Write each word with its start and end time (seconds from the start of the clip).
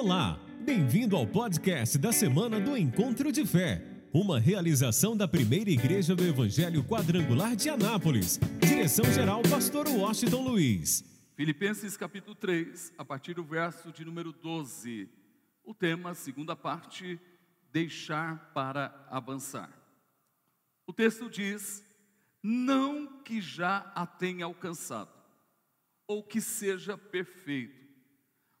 Olá, 0.00 0.38
bem-vindo 0.60 1.16
ao 1.16 1.26
podcast 1.26 1.98
da 1.98 2.12
semana 2.12 2.60
do 2.60 2.76
Encontro 2.76 3.32
de 3.32 3.44
Fé, 3.44 3.84
uma 4.14 4.38
realização 4.38 5.16
da 5.16 5.26
primeira 5.26 5.70
igreja 5.70 6.14
do 6.14 6.22
Evangelho 6.24 6.84
Quadrangular 6.84 7.56
de 7.56 7.68
Anápolis. 7.68 8.38
Direção-geral, 8.60 9.42
Pastor 9.50 9.88
Washington 9.88 10.42
Luiz. 10.42 11.04
Filipenses 11.34 11.96
capítulo 11.96 12.36
3, 12.36 12.92
a 12.96 13.04
partir 13.04 13.34
do 13.34 13.42
verso 13.42 13.90
de 13.90 14.04
número 14.04 14.32
12. 14.32 15.08
O 15.64 15.74
tema, 15.74 16.14
segunda 16.14 16.54
parte, 16.54 17.18
deixar 17.72 18.52
para 18.54 19.04
avançar. 19.10 19.68
O 20.86 20.92
texto 20.92 21.28
diz: 21.28 21.82
Não 22.40 23.20
que 23.24 23.40
já 23.40 23.90
a 23.96 24.06
tenha 24.06 24.44
alcançado, 24.44 25.10
ou 26.06 26.22
que 26.22 26.40
seja 26.40 26.96
perfeito, 26.96 27.87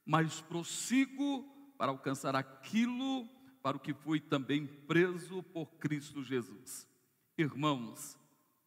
mas 0.08 0.40
prossigo 0.40 1.44
para 1.76 1.92
alcançar 1.92 2.34
aquilo 2.34 3.28
para 3.62 3.76
o 3.76 3.80
que 3.80 3.92
fui 3.92 4.18
também 4.18 4.66
preso 4.66 5.42
por 5.42 5.66
Cristo 5.74 6.24
Jesus. 6.24 6.88
Irmãos, 7.36 8.18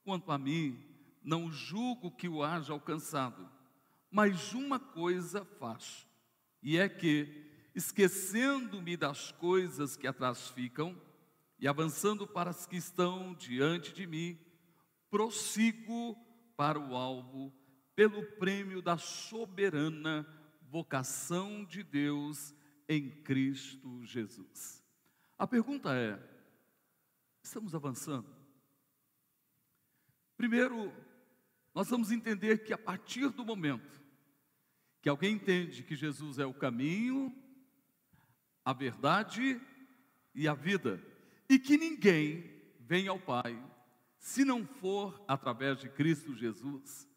quanto 0.03 0.31
a 0.31 0.37
mim, 0.37 0.79
não 1.23 1.51
julgo 1.51 2.11
que 2.11 2.29
o 2.29 2.43
haja 2.43 2.73
alcançado, 2.73 3.49
mas 4.11 4.53
uma 4.53 4.79
coisa 4.79 5.43
faço, 5.43 6.07
e 6.61 6.77
é 6.77 6.87
que, 6.87 7.49
esquecendo-me 7.73 8.95
das 8.95 9.31
coisas 9.31 9.95
que 9.97 10.05
atrás 10.05 10.49
ficam 10.49 10.95
e 11.57 11.67
avançando 11.67 12.27
para 12.27 12.51
as 12.51 12.67
que 12.67 12.77
estão 12.77 13.33
diante 13.33 13.93
de 13.93 14.05
mim, 14.05 14.37
prossigo 15.09 16.15
para 16.55 16.79
o 16.79 16.95
alvo 16.95 17.51
pelo 17.95 18.23
prêmio 18.37 18.79
da 18.79 18.95
soberana 18.95 20.39
vocação 20.71 21.65
de 21.65 21.83
Deus 21.83 22.55
em 22.87 23.09
Cristo 23.09 24.05
Jesus. 24.05 24.81
A 25.37 25.45
pergunta 25.45 25.93
é: 25.93 26.17
estamos 27.43 27.75
avançando? 27.75 28.33
Primeiro, 30.37 30.93
nós 31.75 31.89
vamos 31.89 32.09
entender 32.09 32.63
que 32.63 32.71
a 32.71 32.77
partir 32.77 33.29
do 33.29 33.43
momento 33.43 34.01
que 35.01 35.09
alguém 35.09 35.33
entende 35.33 35.83
que 35.83 35.95
Jesus 35.95 36.39
é 36.39 36.45
o 36.45 36.53
caminho, 36.53 37.35
a 38.63 38.71
verdade 38.71 39.59
e 40.33 40.47
a 40.47 40.53
vida, 40.53 41.03
e 41.49 41.59
que 41.59 41.77
ninguém 41.77 42.49
vem 42.79 43.09
ao 43.09 43.19
Pai 43.19 43.61
se 44.17 44.45
não 44.45 44.65
for 44.65 45.21
através 45.27 45.79
de 45.79 45.89
Cristo 45.89 46.33
Jesus, 46.33 47.09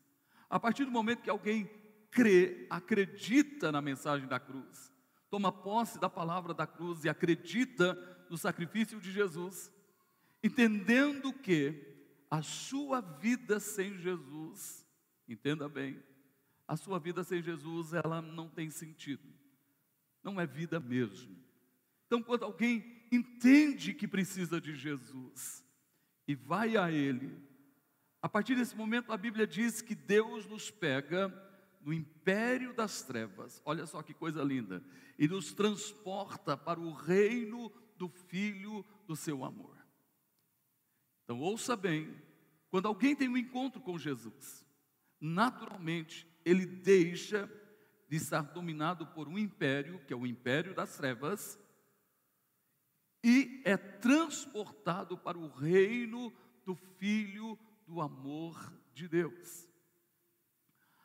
a 0.51 0.59
partir 0.59 0.85
do 0.85 0.91
momento 0.91 1.23
que 1.23 1.31
alguém 1.31 1.71
crê, 2.15 2.67
acredita 2.71 3.73
na 3.73 3.83
mensagem 3.83 4.29
da 4.29 4.39
cruz, 4.39 4.93
toma 5.29 5.51
posse 5.51 5.99
da 5.99 6.09
palavra 6.09 6.55
da 6.55 6.67
cruz 6.67 7.05
e 7.05 7.09
acredita 7.09 7.95
no 8.31 8.39
sacrifício 8.39 9.01
de 9.01 9.11
Jesus, 9.11 9.71
entendendo 10.43 11.33
que 11.33 11.93
a 12.31 12.41
sua 12.41 13.01
vida 13.01 13.59
sem 13.59 13.99
Jesus, 13.99 14.87
entenda 15.29 15.69
bem, 15.69 16.01
a 16.69 16.77
sua 16.77 17.01
vida 17.01 17.25
sem 17.25 17.43
Jesus, 17.43 17.93
ela 17.93 18.23
não 18.23 18.49
tem 18.49 18.71
sentido, 18.71 19.29
não 20.23 20.41
é 20.41 20.47
vida 20.47 20.79
mesmo. 20.79 21.37
Então, 22.07 22.23
quando 22.23 22.45
alguém 22.45 23.05
entende 23.11 23.93
que 23.93 24.07
precisa 24.07 24.61
de 24.61 24.77
Jesus 24.77 25.65
e 26.29 26.35
vai 26.35 26.77
a 26.77 26.91
Ele, 26.91 27.37
a 28.23 28.29
partir 28.29 28.55
desse 28.55 28.77
momento 28.77 29.13
a 29.13 29.17
Bíblia 29.17 29.47
diz 29.47 29.83
que 29.83 29.95
Deus 29.95 30.47
nos 30.47 30.71
pega 30.71 31.29
no 31.85 31.93
império 31.93 32.73
das 32.73 33.03
trevas, 33.03 33.61
olha 33.65 33.87
só 33.87 34.03
que 34.03 34.15
coisa 34.15 34.43
linda, 34.43 34.83
e 35.19 35.29
nos 35.29 35.53
transporta 35.53 36.57
para 36.57 36.81
o 36.81 36.93
reino 36.93 37.71
do 37.97 38.09
Filho 38.09 38.85
do 39.07 39.15
seu 39.15 39.45
amor. 39.45 39.77
Então, 41.23 41.39
ouça 41.41 41.77
bem: 41.77 42.17
quando 42.71 42.89
alguém 42.89 43.15
tem 43.15 43.29
um 43.29 43.37
encontro 43.37 43.81
com 43.81 43.99
Jesus, 43.99 44.65
naturalmente 45.21 46.27
ele 46.45 46.65
deixa 46.65 47.51
de 48.09 48.17
estar 48.17 48.43
dominado 48.43 49.07
por 49.09 49.29
um 49.29 49.39
império, 49.39 50.01
que 50.07 50.13
é 50.13 50.17
o 50.17 50.27
império 50.27 50.75
das 50.75 50.97
trevas, 50.97 51.59
e 53.23 53.63
é 53.65 53.77
transportado 53.77 55.19
para 55.19 55.39
o 55.39 55.49
reino 55.49 56.33
do 56.65 56.75
Filho 56.75 57.59
do 57.87 58.01
amor 58.01 58.73
de 58.95 59.07
Deus. 59.07 59.74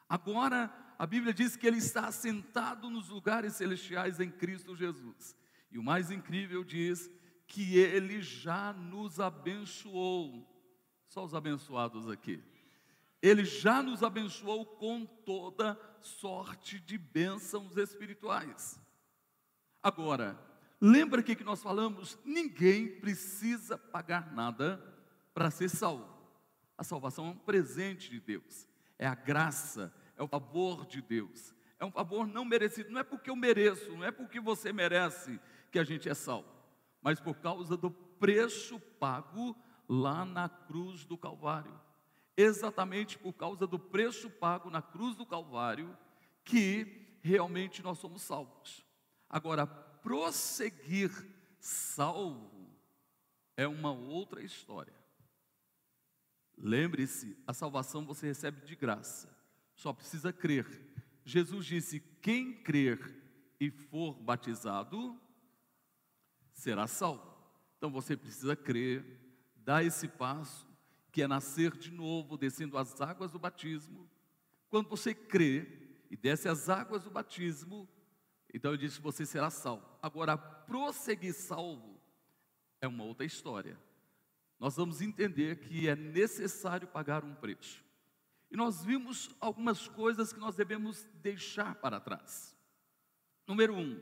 Agora, 0.10 0.74
a 0.98 1.06
Bíblia 1.06 1.34
diz 1.34 1.56
que 1.56 1.68
ele 1.68 1.78
está 1.78 2.08
assentado 2.08 2.90
nos 2.90 3.08
lugares 3.08 3.54
celestiais 3.54 4.20
em 4.20 4.30
Cristo 4.30 4.76
Jesus. 4.76 5.36
E 5.72 5.78
o 5.78 5.84
mais 5.84 6.12
incrível 6.12 6.64
diz 6.64 7.10
que 7.48 7.78
ele 7.78 8.22
já 8.22 8.74
nos 8.74 9.20
abençoou. 9.20 10.46
Só 11.08 11.24
os 11.24 11.34
abençoados 11.34 12.10
aqui. 12.10 12.44
Ele 13.22 13.46
já 13.46 13.82
nos 13.84 14.04
abençoou 14.04 14.66
com 14.66 15.06
toda 15.06 15.80
sorte 16.02 16.80
de 16.80 16.98
bênçãos 16.98 17.78
espirituais. 17.78 18.80
Agora, 19.82 20.40
lembra 20.80 21.24
que 21.24 21.36
que 21.36 21.44
nós 21.44 21.62
falamos? 21.62 22.18
Ninguém 22.26 23.00
precisa 23.00 23.78
pagar 23.78 24.34
nada 24.34 24.82
para 25.34 25.52
ser 25.52 25.70
salvo. 25.70 26.08
A 26.78 26.84
salvação 26.84 27.28
é 27.28 27.30
um 27.30 27.38
presente 27.38 28.10
de 28.10 28.20
Deus, 28.20 28.68
é 28.98 29.06
a 29.06 29.16
graça, 29.16 29.94
é 30.20 30.24
o 30.24 30.28
favor 30.28 30.86
de 30.86 31.02
Deus. 31.02 31.56
É 31.80 31.86
um 31.86 31.92
favor 31.92 32.28
não 32.28 32.44
merecido, 32.44 32.92
não 32.92 33.00
é 33.00 33.04
porque 33.04 33.30
eu 33.30 33.36
mereço, 33.38 33.90
não 33.94 34.04
é 34.04 34.12
porque 34.12 34.40
você 34.40 34.74
merece 34.74 35.40
que 35.72 35.80
a 35.80 35.84
gente 35.84 36.10
é 36.10 36.14
salvo, 36.14 36.54
mas 37.02 37.22
por 37.22 37.36
causa 37.36 37.78
do 37.78 37.90
preço 37.90 38.80
pago 39.00 39.56
lá 39.88 40.26
na 40.26 40.50
cruz 40.50 41.06
do 41.06 41.18
Calvário. 41.18 41.80
Exatamente 42.36 43.18
por 43.18 43.32
causa 43.32 43.66
do 43.66 43.80
preço 43.80 44.30
pago 44.30 44.70
na 44.70 44.82
cruz 44.82 45.16
do 45.16 45.26
Calvário 45.26 45.98
que 46.44 47.18
realmente 47.22 47.82
nós 47.82 47.98
somos 47.98 48.22
salvos. 48.22 48.86
Agora, 49.30 49.66
prosseguir 49.66 51.12
salvo 51.60 52.70
é 53.56 53.68
uma 53.68 53.92
outra 53.92 54.42
história. 54.42 54.94
Lembre-se, 56.58 57.42
a 57.48 57.54
salvação 57.54 58.06
você 58.06 58.28
recebe 58.28 58.66
de 58.66 58.76
graça 58.76 59.39
só 59.80 59.94
precisa 59.94 60.34
crer. 60.34 60.68
Jesus 61.24 61.66
disse: 61.66 62.02
quem 62.22 62.54
crer 62.54 63.00
e 63.60 63.72
for 63.72 64.14
batizado 64.14 65.18
será 66.54 66.86
salvo. 66.86 67.34
Então 67.78 67.90
você 67.90 68.18
precisa 68.18 68.58
crer, 68.58 69.06
dar 69.56 69.84
esse 69.84 70.08
passo, 70.08 70.68
que 71.14 71.22
é 71.22 71.28
nascer 71.28 71.78
de 71.78 71.92
novo, 71.92 72.38
descendo 72.38 72.78
as 72.78 73.00
águas 73.00 73.32
do 73.32 73.40
batismo. 73.40 74.10
Quando 74.68 74.90
você 74.90 75.14
crê 75.14 75.66
e 76.12 76.18
desce 76.18 76.50
as 76.50 76.68
águas 76.68 77.06
do 77.06 77.10
batismo, 77.10 77.88
então 78.54 78.72
eu 78.72 78.78
disse: 78.78 79.00
você 79.00 79.26
será 79.26 79.50
salvo. 79.50 79.88
Agora, 80.02 80.38
prosseguir 80.38 81.34
salvo 81.34 82.02
é 82.82 82.88
uma 82.88 83.06
outra 83.06 83.26
história. 83.26 83.80
Nós 84.60 84.76
vamos 84.76 85.02
entender 85.02 85.62
que 85.62 85.88
é 85.88 85.96
necessário 85.96 86.86
pagar 86.86 87.24
um 87.24 87.34
preço. 87.34 87.88
E 88.52 88.58
nós 88.58 88.84
vimos 88.84 89.30
algumas 89.40 89.88
coisas 89.88 90.34
que 90.34 90.40
nós 90.40 90.56
devemos 90.56 91.04
deixar 91.22 91.76
para 91.76 92.00
trás. 92.00 92.58
Número 93.48 93.76
um, 93.76 94.02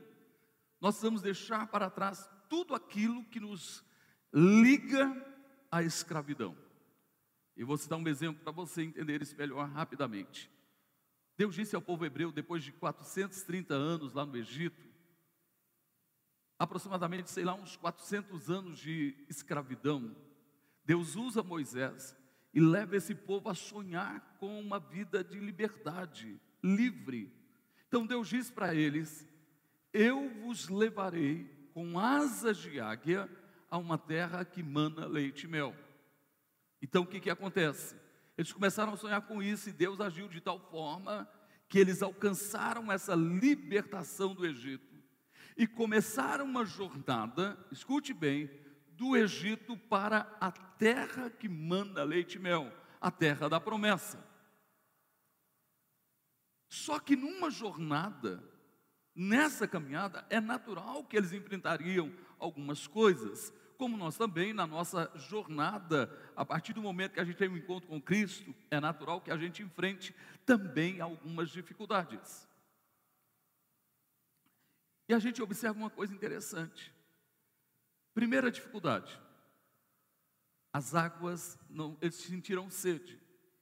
nós 0.80 1.00
vamos 1.02 1.22
deixar 1.22 1.66
para 1.66 1.90
trás 1.90 2.28
tudo 2.48 2.74
aquilo 2.74 3.24
que 3.24 3.40
nos 3.40 3.84
liga 4.32 5.14
à 5.70 5.82
escravidão. 5.82 6.56
E 7.56 7.64
vou 7.64 7.76
citar 7.76 7.98
um 7.98 8.08
exemplo 8.08 8.42
para 8.42 8.52
você 8.52 8.82
entender 8.82 9.20
isso 9.20 9.36
melhor 9.36 9.68
rapidamente. 9.68 10.50
Deus 11.36 11.54
disse 11.54 11.76
ao 11.76 11.82
povo 11.82 12.04
hebreu, 12.04 12.32
depois 12.32 12.64
de 12.64 12.72
430 12.72 13.74
anos 13.74 14.12
lá 14.12 14.24
no 14.24 14.36
Egito, 14.36 14.88
aproximadamente, 16.58 17.30
sei 17.30 17.44
lá, 17.44 17.54
uns 17.54 17.76
400 17.76 18.50
anos 18.50 18.78
de 18.78 19.14
escravidão, 19.28 20.16
Deus 20.84 21.14
usa 21.14 21.42
Moisés 21.42 22.16
e 22.52 22.60
leva 22.60 22.96
esse 22.96 23.14
povo 23.14 23.48
a 23.48 23.54
sonhar 23.54 24.36
com 24.38 24.58
uma 24.58 24.78
vida 24.78 25.22
de 25.22 25.38
liberdade, 25.38 26.40
livre. 26.62 27.32
Então 27.86 28.06
Deus 28.06 28.28
diz 28.28 28.50
para 28.50 28.74
eles: 28.74 29.26
Eu 29.92 30.28
vos 30.30 30.68
levarei 30.68 31.44
com 31.74 31.98
asas 31.98 32.56
de 32.56 32.80
águia 32.80 33.28
a 33.70 33.78
uma 33.78 33.98
terra 33.98 34.44
que 34.44 34.62
mana 34.62 35.06
leite 35.06 35.44
e 35.44 35.48
mel. 35.48 35.74
Então 36.80 37.02
o 37.02 37.06
que, 37.06 37.20
que 37.20 37.30
acontece? 37.30 37.96
Eles 38.36 38.52
começaram 38.52 38.92
a 38.92 38.96
sonhar 38.96 39.22
com 39.22 39.42
isso 39.42 39.68
e 39.68 39.72
Deus 39.72 40.00
agiu 40.00 40.28
de 40.28 40.40
tal 40.40 40.60
forma 40.70 41.28
que 41.68 41.78
eles 41.78 42.02
alcançaram 42.02 42.90
essa 42.90 43.14
libertação 43.14 44.34
do 44.34 44.46
Egito 44.46 44.96
e 45.56 45.66
começaram 45.66 46.44
uma 46.44 46.64
jornada, 46.64 47.58
escute 47.70 48.14
bem, 48.14 48.48
do 48.98 49.16
Egito 49.16 49.76
para 49.76 50.36
a 50.40 50.50
terra 50.50 51.30
que 51.30 51.48
manda 51.48 52.02
leite 52.02 52.34
e 52.34 52.40
mel, 52.40 52.72
a 53.00 53.12
terra 53.12 53.48
da 53.48 53.60
promessa. 53.60 54.18
Só 56.68 56.98
que 56.98 57.14
numa 57.14 57.48
jornada, 57.48 58.42
nessa 59.14 59.68
caminhada 59.68 60.26
é 60.28 60.40
natural 60.40 61.04
que 61.04 61.16
eles 61.16 61.32
enfrentariam 61.32 62.12
algumas 62.40 62.88
coisas, 62.88 63.52
como 63.76 63.96
nós 63.96 64.16
também 64.16 64.52
na 64.52 64.66
nossa 64.66 65.08
jornada, 65.14 66.12
a 66.34 66.44
partir 66.44 66.72
do 66.72 66.82
momento 66.82 67.12
que 67.12 67.20
a 67.20 67.24
gente 67.24 67.36
tem 67.36 67.48
um 67.48 67.56
encontro 67.56 67.88
com 67.88 68.02
Cristo, 68.02 68.52
é 68.68 68.80
natural 68.80 69.20
que 69.20 69.30
a 69.30 69.36
gente 69.36 69.62
enfrente 69.62 70.12
também 70.44 71.00
algumas 71.00 71.50
dificuldades. 71.50 72.48
E 75.08 75.14
a 75.14 75.20
gente 75.20 75.40
observa 75.40 75.78
uma 75.78 75.88
coisa 75.88 76.12
interessante. 76.12 76.97
Primeira 78.14 78.50
dificuldade: 78.50 79.20
as 80.72 80.94
águas 80.94 81.58
não, 81.68 81.96
eles 82.00 82.16
sentiram 82.16 82.70
sede. 82.70 83.20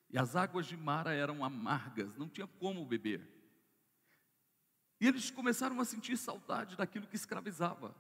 E 0.09 0.19
as 0.19 0.37
águas 0.37 0.67
de 0.67 0.77
Mara 0.77 1.13
eram 1.13 1.45
amargas, 1.45 2.17
não 2.17 2.29
tinha 2.29 2.47
como 2.47 2.87
beber. 2.87 3.27
E 5.01 5.07
eles 5.07 5.31
começaram 5.31 5.81
a 5.81 5.85
sentir 5.85 6.17
saudade 6.17 6.77
daquilo 6.77 7.07
que 7.07 7.17
escravizava. 7.17 7.95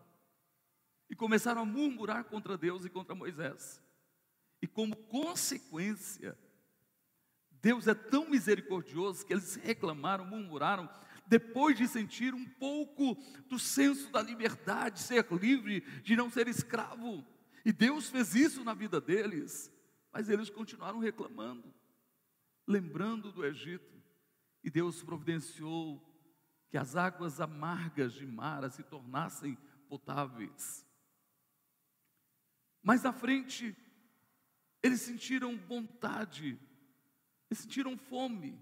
E 1.11 1.15
começaram 1.15 1.63
a 1.63 1.67
murmurar 1.67 2.25
contra 2.25 2.57
Deus 2.57 2.85
e 2.85 2.91
contra 2.91 3.15
Moisés. 3.15 3.83
E 4.63 4.67
como 4.67 4.97
consequência, 4.97 6.39
Deus 7.51 7.87
é 7.87 7.95
tão 7.95 8.29
misericordioso 8.31 9.27
que 9.27 9.33
eles 9.33 9.57
reclamaram, 9.57 10.25
murmuraram, 10.25 10.89
depois 11.27 11.77
de 11.77 11.87
sentir 11.89 12.35
um 12.35 12.45
pouco 12.45 13.17
do 13.49 13.59
senso 13.59 14.11
da 14.11 14.23
liberdade, 14.23 15.01
ser 15.01 15.27
livre, 15.33 15.81
de 16.03 16.17
não 16.17 16.31
ser 16.31 16.49
escravo. 16.49 17.25
E 17.65 17.73
Deus 17.73 18.09
fez 18.09 18.35
isso 18.35 18.65
na 18.65 18.75
vida 18.75 19.01
deles, 19.01 19.73
mas 20.13 20.29
eles 20.29 20.49
continuaram 20.49 20.99
reclamando, 20.99 21.75
lembrando 22.67 23.33
do 23.33 23.45
Egito. 23.45 23.97
E 24.63 24.71
Deus 24.71 25.03
providenciou 25.03 26.03
que 26.69 26.77
as 26.77 26.97
águas 26.97 27.41
amargas 27.41 28.13
de 28.13 28.27
Mara 28.27 28.69
se 28.71 28.83
tornassem 28.83 29.57
potáveis. 29.89 30.87
Mais 32.83 33.05
à 33.05 33.13
frente, 33.13 33.77
eles 34.83 35.01
sentiram 35.01 35.57
vontade, 35.57 36.59
eles 37.51 37.59
sentiram 37.59 37.97
fome, 37.97 38.61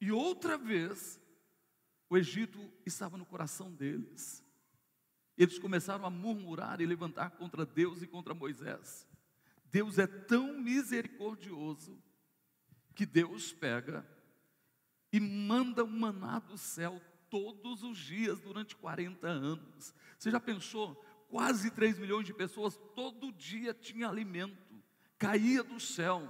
e 0.00 0.12
outra 0.12 0.56
vez, 0.56 1.20
o 2.10 2.16
Egito 2.16 2.58
estava 2.86 3.16
no 3.16 3.26
coração 3.26 3.72
deles. 3.72 4.44
Eles 5.36 5.58
começaram 5.58 6.04
a 6.04 6.10
murmurar 6.10 6.80
e 6.80 6.86
levantar 6.86 7.30
contra 7.30 7.64
Deus 7.64 8.02
e 8.02 8.06
contra 8.06 8.34
Moisés. 8.34 9.06
Deus 9.66 9.98
é 9.98 10.06
tão 10.06 10.58
misericordioso 10.58 12.02
que 12.94 13.06
Deus 13.06 13.52
pega 13.52 14.06
e 15.12 15.20
manda 15.20 15.84
um 15.84 15.98
maná 15.98 16.38
do 16.38 16.56
céu 16.56 17.00
todos 17.30 17.82
os 17.82 17.98
dias 17.98 18.40
durante 18.40 18.74
40 18.76 19.26
anos. 19.26 19.94
Você 20.18 20.30
já 20.30 20.40
pensou? 20.40 20.94
Quase 21.28 21.70
3 21.70 21.98
milhões 21.98 22.26
de 22.26 22.32
pessoas 22.32 22.76
todo 22.94 23.30
dia 23.32 23.74
tinha 23.74 24.08
alimento, 24.08 24.82
caía 25.18 25.62
do 25.62 25.78
céu. 25.78 26.26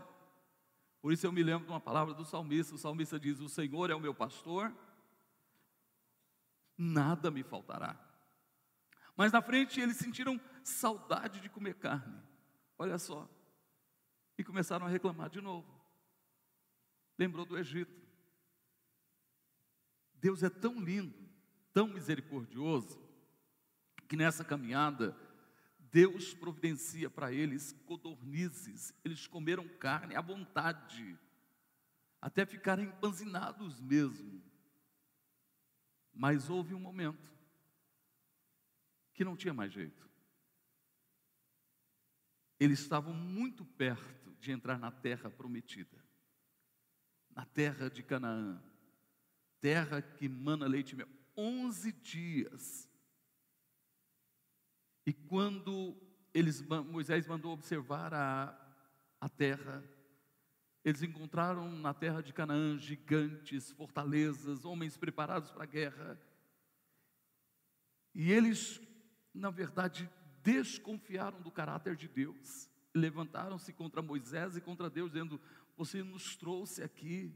Por 1.00 1.12
isso 1.12 1.24
eu 1.24 1.32
me 1.32 1.42
lembro 1.42 1.66
de 1.66 1.72
uma 1.72 1.80
palavra 1.80 2.12
do 2.12 2.24
salmista. 2.24 2.74
O 2.74 2.78
salmista 2.78 3.18
diz: 3.18 3.38
O 3.38 3.48
Senhor 3.48 3.90
é 3.90 3.94
o 3.94 4.00
meu 4.00 4.12
pastor, 4.12 4.74
nada 6.78 7.30
me 7.30 7.42
faltará. 7.42 7.98
Mas 9.16 9.32
na 9.32 9.42
frente 9.42 9.80
eles 9.80 9.96
sentiram 9.96 10.40
saudade 10.62 11.40
de 11.40 11.48
comer 11.48 11.74
carne. 11.74 12.22
Olha 12.78 12.96
só. 12.98 13.28
E 14.38 14.44
começaram 14.44 14.86
a 14.86 14.88
reclamar 14.88 15.28
de 15.28 15.40
novo. 15.40 15.68
Lembrou 17.18 17.44
do 17.44 17.58
Egito. 17.58 17.98
Deus 20.14 20.44
é 20.44 20.48
tão 20.48 20.80
lindo, 20.80 21.28
tão 21.72 21.88
misericordioso, 21.88 23.00
que 24.08 24.16
nessa 24.16 24.44
caminhada, 24.44 25.16
Deus 25.78 26.34
providencia 26.34 27.08
para 27.10 27.32
eles 27.32 27.72
codornizes, 27.86 28.92
eles 29.04 29.26
comeram 29.26 29.66
carne 29.78 30.14
à 30.14 30.20
vontade, 30.20 31.18
até 32.20 32.44
ficarem 32.44 32.86
empanzinados 32.86 33.80
mesmo. 33.80 34.42
Mas 36.18 36.50
houve 36.50 36.74
um 36.74 36.80
momento 36.80 37.32
que 39.14 39.24
não 39.24 39.34
tinha 39.34 39.54
mais 39.54 39.72
jeito. 39.72 40.06
Eles 42.60 42.80
estavam 42.80 43.14
muito 43.14 43.64
perto 43.64 44.34
de 44.38 44.52
entrar 44.52 44.78
na 44.78 44.90
terra 44.90 45.30
prometida, 45.30 46.04
na 47.30 47.46
terra 47.46 47.88
de 47.88 48.02
Canaã 48.02 48.62
terra 49.60 50.00
que 50.00 50.28
mana 50.28 50.66
leite 50.66 50.92
e 50.92 50.96
mel. 50.96 51.08
Onze 51.36 51.92
dias. 51.92 52.88
E 55.06 55.12
quando 55.12 55.96
eles, 56.34 56.60
Moisés 56.62 57.26
mandou 57.26 57.52
observar 57.52 58.12
a, 58.12 58.76
a 59.20 59.28
terra, 59.28 59.82
eles 60.88 61.02
encontraram 61.02 61.70
na 61.70 61.92
terra 61.92 62.22
de 62.22 62.32
Canaã 62.32 62.78
gigantes, 62.78 63.70
fortalezas, 63.72 64.64
homens 64.64 64.96
preparados 64.96 65.50
para 65.50 65.64
a 65.64 65.66
guerra. 65.66 66.20
E 68.14 68.32
eles, 68.32 68.80
na 69.32 69.50
verdade, 69.50 70.10
desconfiaram 70.42 71.40
do 71.40 71.50
caráter 71.50 71.94
de 71.94 72.08
Deus. 72.08 72.70
Levantaram-se 72.94 73.72
contra 73.72 74.02
Moisés 74.02 74.56
e 74.56 74.60
contra 74.60 74.90
Deus, 74.90 75.12
dizendo: 75.12 75.40
Você 75.76 76.02
nos 76.02 76.36
trouxe 76.36 76.82
aqui 76.82 77.32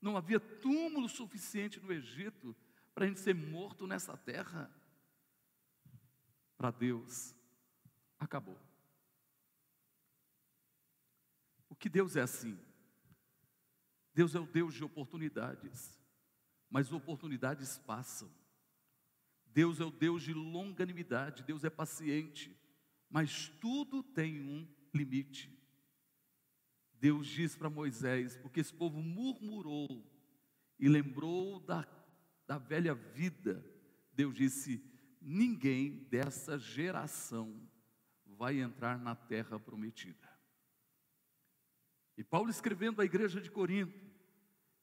não 0.00 0.16
havia 0.16 0.38
túmulo 0.38 1.08
suficiente 1.08 1.80
no 1.80 1.92
Egito 1.92 2.54
para 2.94 3.04
a 3.04 3.08
gente 3.08 3.20
ser 3.20 3.34
morto 3.34 3.86
nessa 3.86 4.16
terra. 4.16 4.70
Para 6.56 6.70
Deus, 6.70 7.34
acabou. 8.18 8.58
O 11.68 11.74
que 11.74 11.88
Deus 11.88 12.16
é 12.16 12.22
assim? 12.22 12.58
Deus 14.16 14.34
é 14.34 14.40
o 14.40 14.46
Deus 14.46 14.72
de 14.72 14.82
oportunidades, 14.82 16.00
mas 16.70 16.90
oportunidades 16.90 17.76
passam. 17.76 18.32
Deus 19.44 19.78
é 19.78 19.84
o 19.84 19.90
Deus 19.90 20.22
de 20.22 20.32
longanimidade, 20.32 21.42
Deus 21.42 21.64
é 21.64 21.68
paciente, 21.68 22.58
mas 23.10 23.50
tudo 23.60 24.02
tem 24.02 24.40
um 24.40 24.66
limite. 24.94 25.54
Deus 26.94 27.26
diz 27.26 27.54
para 27.54 27.68
Moisés, 27.68 28.38
porque 28.38 28.60
esse 28.60 28.72
povo 28.72 29.02
murmurou 29.02 30.10
e 30.78 30.88
lembrou 30.88 31.60
da, 31.60 31.86
da 32.46 32.56
velha 32.56 32.94
vida, 32.94 33.62
Deus 34.14 34.34
disse: 34.34 34.82
ninguém 35.20 36.08
dessa 36.08 36.58
geração 36.58 37.68
vai 38.24 38.60
entrar 38.60 38.98
na 38.98 39.14
terra 39.14 39.60
prometida. 39.60 40.26
E 42.16 42.24
Paulo, 42.24 42.48
escrevendo 42.48 43.02
à 43.02 43.04
igreja 43.04 43.42
de 43.42 43.50
Corinto, 43.50 44.05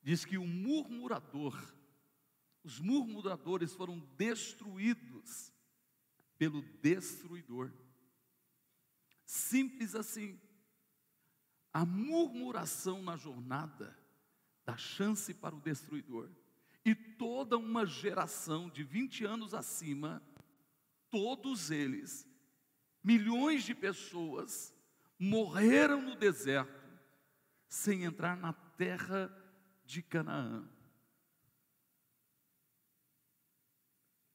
diz 0.04 0.26
que 0.26 0.38
o 0.38 0.46
murmurador, 0.46 1.58
os 2.64 2.80
murmuradores 2.80 3.74
foram 3.74 4.00
destruídos 4.18 5.54
pelo 6.38 6.62
destruidor. 6.82 7.72
Simples 9.26 9.96
assim. 9.96 10.40
A 11.74 11.86
murmuração 11.86 13.02
na 13.02 13.18
jornada 13.18 13.98
dá 14.66 14.78
chance 14.78 15.34
para 15.34 15.56
o 15.56 15.62
destruidor. 15.62 16.30
E 16.86 16.94
toda 16.94 17.58
uma 17.58 17.86
geração 17.86 18.70
de 18.70 18.84
20 18.84 19.26
anos 19.26 19.54
acima, 19.54 20.22
todos 21.10 21.72
eles, 21.72 22.28
milhões 23.02 23.64
de 23.64 23.74
pessoas, 23.74 24.74
morreram 25.18 26.02
no 26.02 26.16
deserto, 26.16 26.84
sem 27.68 28.04
entrar 28.04 28.36
na 28.36 28.52
terra 28.52 29.32
de 29.86 30.02
Canaã. 30.02 30.68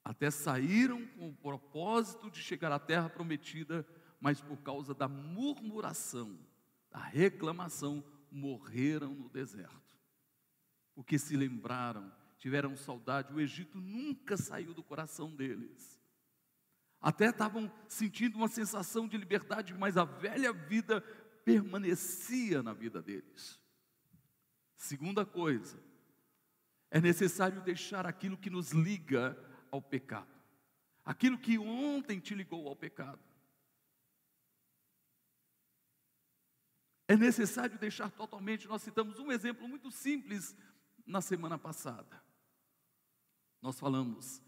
Até 0.04 0.30
saíram 0.30 1.06
com 1.08 1.28
o 1.28 1.36
propósito 1.36 2.30
de 2.30 2.40
chegar 2.40 2.72
à 2.72 2.78
terra 2.78 3.10
prometida, 3.10 3.86
mas 4.20 4.40
por 4.40 4.56
causa 4.62 4.94
da 4.94 5.06
murmuração, 5.06 6.38
a 6.90 7.00
reclamação, 7.00 8.02
morreram 8.30 9.14
no 9.14 9.28
deserto. 9.28 9.98
Porque 10.94 11.18
se 11.18 11.36
lembraram, 11.36 12.12
tiveram 12.38 12.76
saudade, 12.76 13.32
o 13.32 13.40
Egito 13.40 13.78
nunca 13.78 14.36
saiu 14.36 14.74
do 14.74 14.82
coração 14.82 15.34
deles. 15.34 16.00
Até 17.00 17.28
estavam 17.28 17.70
sentindo 17.86 18.36
uma 18.36 18.48
sensação 18.48 19.06
de 19.06 19.16
liberdade, 19.16 19.74
mas 19.74 19.96
a 19.96 20.04
velha 20.04 20.52
vida 20.52 21.00
permanecia 21.44 22.62
na 22.62 22.72
vida 22.72 23.00
deles. 23.00 23.60
Segunda 24.78 25.26
coisa, 25.26 25.76
é 26.88 27.00
necessário 27.00 27.60
deixar 27.60 28.06
aquilo 28.06 28.38
que 28.38 28.48
nos 28.48 28.70
liga 28.70 29.36
ao 29.72 29.82
pecado. 29.82 30.32
Aquilo 31.04 31.36
que 31.36 31.58
ontem 31.58 32.20
te 32.20 32.32
ligou 32.32 32.68
ao 32.68 32.76
pecado. 32.76 33.18
É 37.08 37.16
necessário 37.16 37.76
deixar 37.76 38.10
totalmente. 38.12 38.68
Nós 38.68 38.82
citamos 38.82 39.18
um 39.18 39.32
exemplo 39.32 39.66
muito 39.68 39.90
simples 39.90 40.56
na 41.04 41.20
semana 41.20 41.58
passada. 41.58 42.22
Nós 43.60 43.80
falamos 43.80 44.40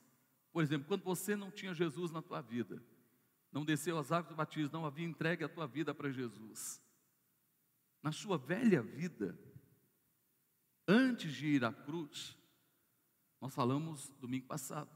Por 0.53 0.63
exemplo, 0.63 0.87
quando 0.87 1.03
você 1.03 1.35
não 1.35 1.51
tinha 1.51 1.75
Jesus 1.75 2.11
na 2.11 2.23
tua 2.23 2.41
vida, 2.41 2.83
não 3.53 3.65
desceu 3.65 3.99
as 3.99 4.13
águas 4.13 4.31
do 4.31 4.37
batismo, 4.37 4.73
não 4.73 4.87
havia 4.87 5.07
entregue 5.07 5.45
a 5.45 5.49
tua 5.49 5.67
vida 5.67 5.93
para 5.95 6.11
Jesus. 6.11 6.81
Na 8.03 8.13
sua 8.13 8.39
velha 8.39 8.83
vida, 8.83 9.39
antes 10.91 11.33
de 11.33 11.47
ir 11.47 11.65
à 11.65 11.73
cruz, 11.73 12.37
nós 13.41 13.55
falamos 13.55 14.11
domingo 14.21 14.47
passado. 14.47 14.91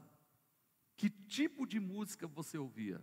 Que 0.97 1.09
tipo 1.09 1.65
de 1.65 1.79
música 1.79 2.27
você 2.27 2.57
ouvia? 2.57 3.01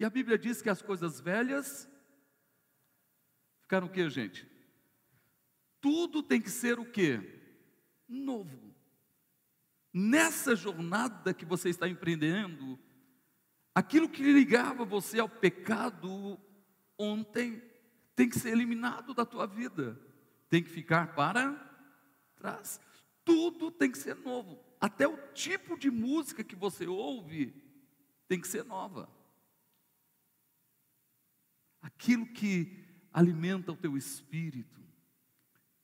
E 0.00 0.04
a 0.04 0.10
Bíblia 0.10 0.38
diz 0.38 0.60
que 0.60 0.70
as 0.70 0.82
coisas 0.82 1.20
velhas 1.20 1.88
ficaram 3.60 3.86
o 3.86 3.90
que, 3.90 4.08
gente? 4.10 4.50
Tudo 5.80 6.22
tem 6.22 6.40
que 6.40 6.50
ser 6.50 6.78
o 6.78 6.90
que? 6.90 7.20
Novo. 8.08 8.74
Nessa 9.92 10.56
jornada 10.56 11.34
que 11.34 11.44
você 11.44 11.68
está 11.68 11.86
empreendendo, 11.86 12.78
aquilo 13.74 14.08
que 14.08 14.22
ligava 14.22 14.84
você 14.84 15.20
ao 15.20 15.28
pecado 15.28 16.40
ontem 16.98 17.71
tem 18.14 18.28
que 18.28 18.38
ser 18.38 18.50
eliminado 18.50 19.14
da 19.14 19.24
tua 19.24 19.46
vida, 19.46 19.98
tem 20.48 20.62
que 20.62 20.70
ficar 20.70 21.14
para 21.14 21.52
trás. 22.36 22.80
Tudo 23.24 23.70
tem 23.70 23.90
que 23.90 23.98
ser 23.98 24.16
novo, 24.16 24.62
até 24.80 25.06
o 25.06 25.16
tipo 25.32 25.78
de 25.78 25.90
música 25.90 26.42
que 26.42 26.56
você 26.56 26.86
ouve 26.86 27.54
tem 28.26 28.40
que 28.40 28.48
ser 28.48 28.64
nova. 28.64 29.08
Aquilo 31.80 32.26
que 32.26 32.84
alimenta 33.12 33.72
o 33.72 33.76
teu 33.76 33.96
espírito, 33.96 34.80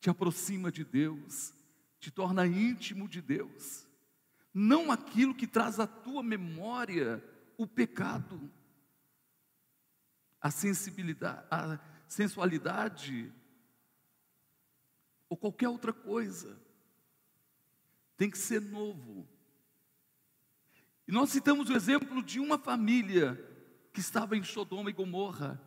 te 0.01 0.09
aproxima 0.11 0.71
de 0.71 0.85
Deus, 0.85 1.53
te 2.01 2.11
torna 2.11 2.47
íntimo 2.47 3.09
de 3.09 3.21
Deus. 3.21 3.87
Não 4.53 4.91
aquilo 4.91 5.35
que 5.35 5.47
traz 5.47 5.79
à 5.79 5.87
tua 5.87 6.23
memória 6.23 7.23
o 7.57 7.67
pecado, 7.67 8.51
a 10.41 10.51
sensibilidade, 10.51 11.47
a 11.51 11.79
sensualidade 12.09 13.33
ou 15.29 15.37
qualquer 15.37 15.69
outra 15.69 15.93
coisa. 15.93 16.61
Tem 18.17 18.31
que 18.31 18.39
ser 18.39 18.61
novo. 18.61 19.29
E 21.07 21.13
nós 21.13 21.31
citamos 21.31 21.71
o 21.71 21.75
exemplo 21.75 22.23
de 22.23 22.41
uma 22.41 22.59
família 22.59 23.39
que 23.93 24.01
estava 24.01 24.37
em 24.37 24.43
Sodoma 24.43 24.91
e 24.91 24.93
Gomorra 24.93 25.63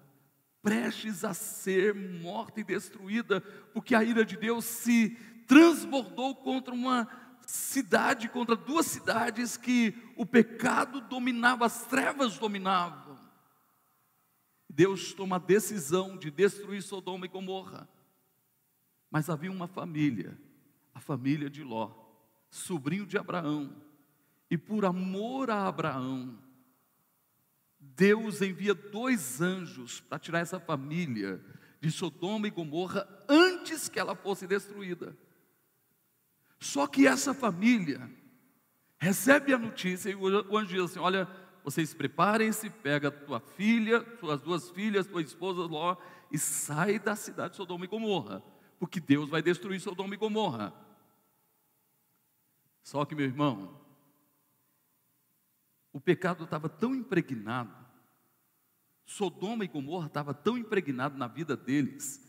prestes 0.61 1.23
a 1.23 1.33
ser 1.33 1.95
morta 1.95 2.59
e 2.59 2.63
destruída, 2.63 3.41
porque 3.73 3.95
a 3.95 4.03
ira 4.03 4.23
de 4.23 4.37
Deus 4.37 4.65
se 4.65 5.17
transbordou 5.47 6.35
contra 6.35 6.73
uma 6.73 7.07
cidade, 7.47 8.29
contra 8.29 8.55
duas 8.55 8.85
cidades 8.85 9.57
que 9.57 9.95
o 10.15 10.25
pecado 10.25 11.01
dominava, 11.01 11.65
as 11.65 11.85
trevas 11.87 12.37
dominavam. 12.37 13.10
Deus 14.71 15.13
toma 15.13 15.35
a 15.35 15.39
decisão 15.39 16.17
de 16.17 16.31
destruir 16.31 16.81
Sodoma 16.81 17.25
e 17.25 17.29
Gomorra. 17.29 17.89
Mas 19.09 19.29
havia 19.29 19.51
uma 19.51 19.67
família, 19.67 20.39
a 20.93 21.01
família 21.01 21.49
de 21.49 21.61
Ló, 21.61 21.91
sobrinho 22.49 23.05
de 23.05 23.17
Abraão, 23.17 23.75
e 24.49 24.57
por 24.57 24.85
amor 24.85 25.49
a 25.49 25.67
Abraão, 25.67 26.39
Deus 27.77 28.41
envia 28.41 28.73
dois 28.73 29.41
anjos 29.41 29.99
para 29.99 30.19
tirar 30.19 30.39
essa 30.39 30.59
família 30.59 31.43
de 31.81 31.91
Sodoma 31.91 32.47
e 32.47 32.51
Gomorra 32.51 33.07
antes 33.27 33.89
que 33.89 33.99
ela 33.99 34.15
fosse 34.15 34.47
destruída. 34.47 35.17
Só 36.59 36.87
que 36.87 37.07
essa 37.07 37.33
família 37.33 38.09
recebe 38.97 39.53
a 39.53 39.57
notícia 39.57 40.09
e 40.09 40.15
o 40.15 40.57
anjo 40.57 40.73
diz 40.73 40.83
assim: 40.83 40.99
Olha, 40.99 41.27
vocês 41.63 41.93
preparem-se, 41.93 42.69
pega 42.69 43.11
tua 43.11 43.39
filha, 43.39 44.05
suas 44.19 44.41
duas 44.41 44.69
filhas, 44.71 45.07
tua 45.07 45.21
esposa 45.21 45.61
Ló 45.61 45.95
e 46.31 46.37
sai 46.37 46.97
da 46.97 47.15
cidade 47.15 47.51
de 47.51 47.57
Sodoma 47.57 47.85
e 47.85 47.87
Gomorra, 47.87 48.43
porque 48.79 48.99
Deus 48.99 49.29
vai 49.29 49.41
destruir 49.41 49.79
Sodoma 49.79 50.13
e 50.13 50.17
Gomorra. 50.17 50.73
Só 52.83 53.05
que, 53.05 53.13
meu 53.13 53.25
irmão, 53.25 53.79
o 55.93 55.99
pecado 55.99 56.45
estava 56.45 56.67
tão 56.67 56.95
impregnado, 56.95 57.75
Sodoma 59.05 59.65
e 59.65 59.67
Gomorra 59.67 60.07
estava 60.07 60.33
tão 60.33 60.57
impregnado 60.57 61.17
na 61.17 61.27
vida 61.27 61.55
deles, 61.55 62.19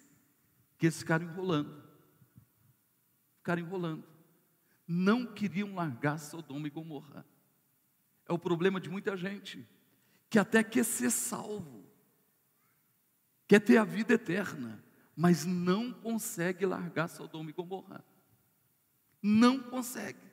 que 0.76 0.86
eles 0.86 0.98
ficaram 0.98 1.24
enrolando. 1.24 1.82
Ficaram 3.38 3.62
enrolando. 3.62 4.04
Não 4.86 5.24
queriam 5.24 5.74
largar 5.74 6.18
Sodoma 6.18 6.66
e 6.66 6.70
Gomorra. 6.70 7.24
É 8.28 8.32
o 8.32 8.38
problema 8.38 8.80
de 8.80 8.88
muita 8.88 9.16
gente, 9.16 9.66
que 10.30 10.38
até 10.38 10.62
quer 10.62 10.84
ser 10.84 11.10
salvo, 11.10 11.84
quer 13.46 13.60
ter 13.60 13.76
a 13.76 13.84
vida 13.84 14.14
eterna, 14.14 14.82
mas 15.14 15.44
não 15.44 15.92
consegue 15.92 16.64
largar 16.64 17.08
Sodoma 17.08 17.50
e 17.50 17.52
Gomorra. 17.52 18.04
Não 19.22 19.58
consegue. 19.58 20.30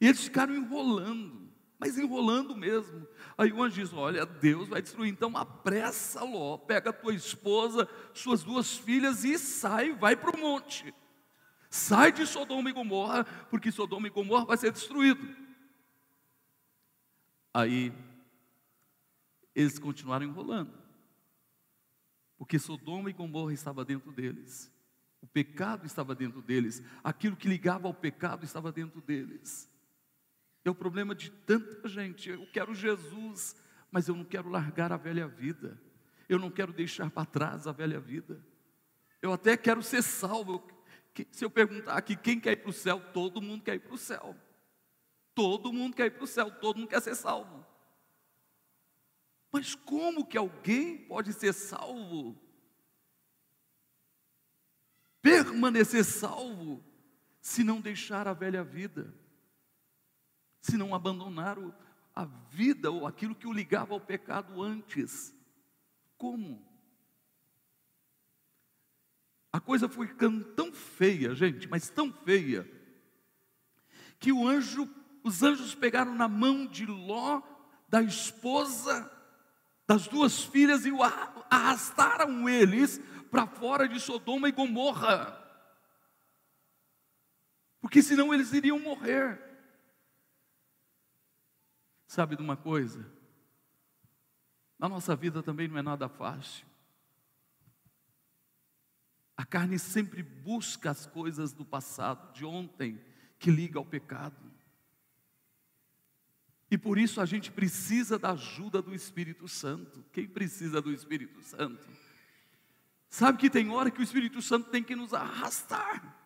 E 0.00 0.06
eles 0.06 0.22
ficaram 0.24 0.54
enrolando 0.54 1.50
mas 1.80 1.96
enrolando 1.96 2.54
mesmo. 2.54 3.08
Aí 3.38 3.50
o 3.50 3.62
anjo 3.62 3.80
diz: 3.80 3.92
Olha, 3.94 4.26
Deus 4.26 4.68
vai 4.68 4.82
destruir, 4.82 5.10
então 5.10 5.34
apressa 5.34 6.22
Ló, 6.22 6.58
pega 6.58 6.92
tua 6.92 7.14
esposa, 7.14 7.88
suas 8.12 8.44
duas 8.44 8.76
filhas 8.76 9.24
e 9.24 9.38
sai, 9.38 9.94
vai 9.94 10.14
para 10.14 10.36
o 10.36 10.38
monte. 10.38 10.94
Sai 11.70 12.12
de 12.12 12.26
Sodoma 12.26 12.68
e 12.68 12.72
Gomorra, 12.74 13.24
porque 13.48 13.72
Sodoma 13.72 14.08
e 14.08 14.10
Gomorra 14.10 14.44
vai 14.44 14.58
ser 14.58 14.70
destruído. 14.70 15.26
Aí 17.52 17.92
eles 19.54 19.78
continuaram 19.78 20.26
enrolando, 20.26 20.72
porque 22.38 22.58
Sodoma 22.58 23.10
e 23.10 23.12
Gomorra 23.12 23.52
estava 23.52 23.84
dentro 23.84 24.12
deles, 24.12 24.72
o 25.20 25.26
pecado 25.26 25.84
estava 25.84 26.14
dentro 26.14 26.40
deles, 26.40 26.82
aquilo 27.04 27.36
que 27.36 27.48
ligava 27.48 27.86
ao 27.86 27.94
pecado 27.94 28.44
estava 28.44 28.72
dentro 28.72 29.00
deles. 29.00 29.70
É 30.64 30.70
o 30.70 30.74
problema 30.74 31.14
de 31.14 31.30
tanta 31.30 31.88
gente. 31.88 32.30
Eu 32.30 32.46
quero 32.52 32.74
Jesus, 32.74 33.56
mas 33.90 34.08
eu 34.08 34.14
não 34.14 34.24
quero 34.24 34.48
largar 34.48 34.92
a 34.92 34.96
velha 34.96 35.26
vida. 35.26 35.80
Eu 36.28 36.38
não 36.38 36.50
quero 36.50 36.72
deixar 36.72 37.10
para 37.10 37.24
trás 37.24 37.66
a 37.66 37.72
velha 37.72 37.98
vida. 37.98 38.42
Eu 39.20 39.32
até 39.32 39.56
quero 39.56 39.82
ser 39.82 40.02
salvo. 40.02 40.66
Se 41.30 41.44
eu 41.44 41.50
perguntar 41.50 41.94
aqui 41.94 42.14
quem 42.14 42.38
quer 42.38 42.52
ir 42.52 42.56
para 42.56 42.70
o 42.70 42.74
céu, 42.74 43.00
todo 43.12 43.42
mundo 43.42 43.64
quer 43.64 43.74
ir 43.74 43.80
para 43.80 43.94
o 43.94 43.98
céu. 43.98 44.36
Todo 45.34 45.72
mundo 45.72 45.96
quer 45.96 46.06
ir 46.06 46.10
para 46.12 46.24
o 46.24 46.26
céu, 46.26 46.50
todo 46.50 46.78
mundo 46.78 46.88
quer 46.88 47.00
ser 47.00 47.14
salvo. 47.14 47.66
Mas 49.52 49.74
como 49.74 50.26
que 50.26 50.38
alguém 50.38 50.98
pode 50.98 51.32
ser 51.32 51.52
salvo? 51.52 52.40
Permanecer 55.20 56.04
salvo, 56.04 56.84
se 57.40 57.64
não 57.64 57.80
deixar 57.80 58.28
a 58.28 58.32
velha 58.32 58.62
vida? 58.62 59.14
se 60.60 60.76
não 60.76 60.94
abandonaram 60.94 61.74
a 62.14 62.24
vida 62.24 62.90
ou 62.90 63.06
aquilo 63.06 63.34
que 63.34 63.46
o 63.46 63.52
ligava 63.52 63.94
ao 63.94 64.00
pecado 64.00 64.62
antes. 64.62 65.34
Como? 66.16 66.64
A 69.52 69.58
coisa 69.58 69.88
foi 69.88 70.08
tão 70.54 70.72
feia, 70.72 71.34
gente, 71.34 71.68
mas 71.68 71.90
tão 71.90 72.12
feia, 72.12 72.70
que 74.18 74.32
o 74.32 74.46
anjo, 74.46 74.88
os 75.22 75.42
anjos 75.42 75.74
pegaram 75.74 76.14
na 76.14 76.28
mão 76.28 76.66
de 76.66 76.86
Ló, 76.86 77.42
da 77.88 78.02
esposa, 78.02 79.10
das 79.86 80.06
duas 80.06 80.44
filhas 80.44 80.86
e 80.86 80.92
o 80.92 81.00
arrastaram 81.02 82.48
eles 82.48 83.00
para 83.30 83.46
fora 83.46 83.88
de 83.88 83.98
Sodoma 83.98 84.48
e 84.48 84.52
Gomorra. 84.52 85.36
Porque 87.80 88.02
senão 88.02 88.32
eles 88.32 88.52
iriam 88.52 88.78
morrer. 88.78 89.40
Sabe 92.06 92.36
de 92.36 92.42
uma 92.42 92.56
coisa? 92.56 93.04
Na 94.78 94.88
nossa 94.88 95.14
vida 95.14 95.42
também 95.42 95.68
não 95.68 95.78
é 95.78 95.82
nada 95.82 96.08
fácil. 96.08 96.66
A 99.36 99.44
carne 99.44 99.78
sempre 99.78 100.22
busca 100.22 100.90
as 100.90 101.06
coisas 101.06 101.52
do 101.52 101.64
passado, 101.64 102.32
de 102.32 102.44
ontem, 102.44 103.02
que 103.38 103.50
liga 103.50 103.78
ao 103.78 103.84
pecado. 103.84 104.49
E 106.70 106.78
por 106.78 106.98
isso 106.98 107.20
a 107.20 107.26
gente 107.26 107.50
precisa 107.50 108.18
da 108.18 108.30
ajuda 108.30 108.80
do 108.80 108.94
Espírito 108.94 109.48
Santo. 109.48 110.04
Quem 110.12 110.26
precisa 110.26 110.80
do 110.80 110.92
Espírito 110.92 111.42
Santo? 111.42 111.84
Sabe 113.08 113.38
que 113.38 113.50
tem 113.50 113.70
hora 113.70 113.90
que 113.90 114.00
o 114.00 114.04
Espírito 114.04 114.40
Santo 114.40 114.70
tem 114.70 114.82
que 114.82 114.94
nos 114.94 115.12
arrastar. 115.12 116.16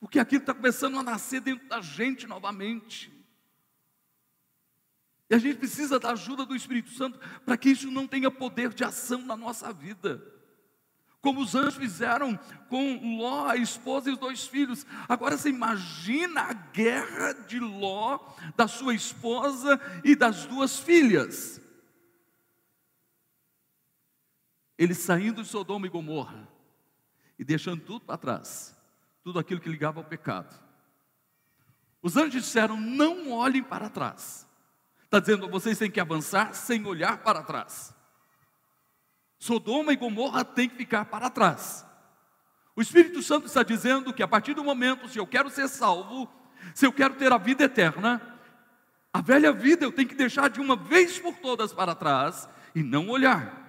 Porque 0.00 0.18
aquilo 0.18 0.40
está 0.40 0.54
começando 0.54 0.98
a 0.98 1.02
nascer 1.02 1.40
dentro 1.40 1.68
da 1.68 1.82
gente 1.82 2.26
novamente. 2.26 3.12
E 5.28 5.34
a 5.34 5.38
gente 5.38 5.58
precisa 5.58 5.98
da 5.98 6.12
ajuda 6.12 6.46
do 6.46 6.56
Espírito 6.56 6.90
Santo 6.90 7.18
para 7.44 7.56
que 7.58 7.68
isso 7.68 7.90
não 7.90 8.06
tenha 8.06 8.30
poder 8.30 8.72
de 8.72 8.82
ação 8.82 9.26
na 9.26 9.36
nossa 9.36 9.72
vida. 9.74 10.35
Como 11.26 11.40
os 11.40 11.56
anjos 11.56 11.74
fizeram 11.74 12.38
com 12.68 13.18
Ló, 13.18 13.48
a 13.48 13.56
esposa 13.56 14.08
e 14.08 14.12
os 14.12 14.18
dois 14.18 14.46
filhos. 14.46 14.86
Agora 15.08 15.36
você 15.36 15.48
imagina 15.48 16.42
a 16.42 16.52
guerra 16.52 17.32
de 17.32 17.58
Ló, 17.58 18.20
da 18.56 18.68
sua 18.68 18.94
esposa 18.94 19.80
e 20.04 20.14
das 20.14 20.46
duas 20.46 20.78
filhas. 20.78 21.60
Eles 24.78 24.98
saindo 24.98 25.42
de 25.42 25.48
Sodoma 25.48 25.88
e 25.88 25.90
Gomorra 25.90 26.48
e 27.36 27.44
deixando 27.44 27.82
tudo 27.82 28.04
para 28.04 28.18
trás, 28.18 28.80
tudo 29.24 29.40
aquilo 29.40 29.60
que 29.60 29.68
ligava 29.68 29.98
ao 29.98 30.04
pecado. 30.04 30.56
Os 32.00 32.16
anjos 32.16 32.44
disseram: 32.44 32.80
não 32.80 33.32
olhem 33.32 33.64
para 33.64 33.90
trás. 33.90 34.46
Está 35.02 35.18
dizendo, 35.18 35.50
vocês 35.50 35.76
têm 35.76 35.90
que 35.90 35.98
avançar 35.98 36.54
sem 36.54 36.86
olhar 36.86 37.18
para 37.24 37.42
trás. 37.42 37.95
Sodoma 39.38 39.92
e 39.92 39.96
Gomorra 39.96 40.44
têm 40.44 40.68
que 40.68 40.76
ficar 40.76 41.04
para 41.06 41.30
trás. 41.30 41.86
O 42.74 42.82
Espírito 42.82 43.22
Santo 43.22 43.46
está 43.46 43.62
dizendo 43.62 44.12
que 44.12 44.22
a 44.22 44.28
partir 44.28 44.54
do 44.54 44.64
momento, 44.64 45.08
se 45.08 45.18
eu 45.18 45.26
quero 45.26 45.48
ser 45.48 45.68
salvo, 45.68 46.30
se 46.74 46.86
eu 46.86 46.92
quero 46.92 47.14
ter 47.14 47.32
a 47.32 47.38
vida 47.38 47.64
eterna, 47.64 48.20
a 49.12 49.20
velha 49.20 49.52
vida 49.52 49.84
eu 49.84 49.92
tenho 49.92 50.08
que 50.08 50.14
deixar 50.14 50.50
de 50.50 50.60
uma 50.60 50.76
vez 50.76 51.18
por 51.18 51.34
todas 51.36 51.72
para 51.72 51.94
trás 51.94 52.48
e 52.74 52.82
não 52.82 53.08
olhar. 53.08 53.64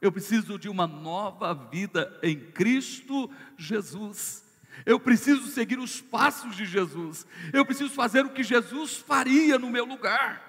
Eu 0.00 0.12
preciso 0.12 0.58
de 0.58 0.68
uma 0.68 0.86
nova 0.86 1.54
vida 1.54 2.18
em 2.22 2.38
Cristo 2.38 3.30
Jesus. 3.56 4.44
Eu 4.84 5.00
preciso 5.00 5.46
seguir 5.46 5.78
os 5.78 6.02
passos 6.02 6.54
de 6.54 6.66
Jesus. 6.66 7.26
Eu 7.52 7.64
preciso 7.64 7.90
fazer 7.94 8.26
o 8.26 8.30
que 8.30 8.42
Jesus 8.42 8.96
faria 8.96 9.58
no 9.58 9.70
meu 9.70 9.86
lugar. 9.86 10.42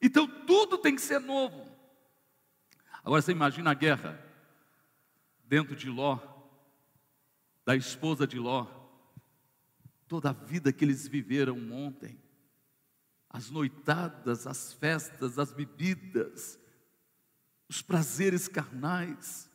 Então 0.00 0.26
tudo 0.26 0.78
tem 0.78 0.94
que 0.94 1.02
ser 1.02 1.20
novo. 1.20 1.71
Agora 3.04 3.20
você 3.20 3.32
imagina 3.32 3.72
a 3.72 3.74
guerra 3.74 4.22
dentro 5.44 5.74
de 5.74 5.90
Ló, 5.90 6.18
da 7.64 7.74
esposa 7.74 8.26
de 8.26 8.38
Ló, 8.38 8.66
toda 10.06 10.30
a 10.30 10.32
vida 10.32 10.72
que 10.72 10.84
eles 10.84 11.08
viveram 11.08 11.56
ontem, 11.72 12.20
as 13.28 13.50
noitadas, 13.50 14.46
as 14.46 14.72
festas, 14.72 15.38
as 15.38 15.52
bebidas, 15.52 16.58
os 17.68 17.82
prazeres 17.82 18.46
carnais, 18.46 19.50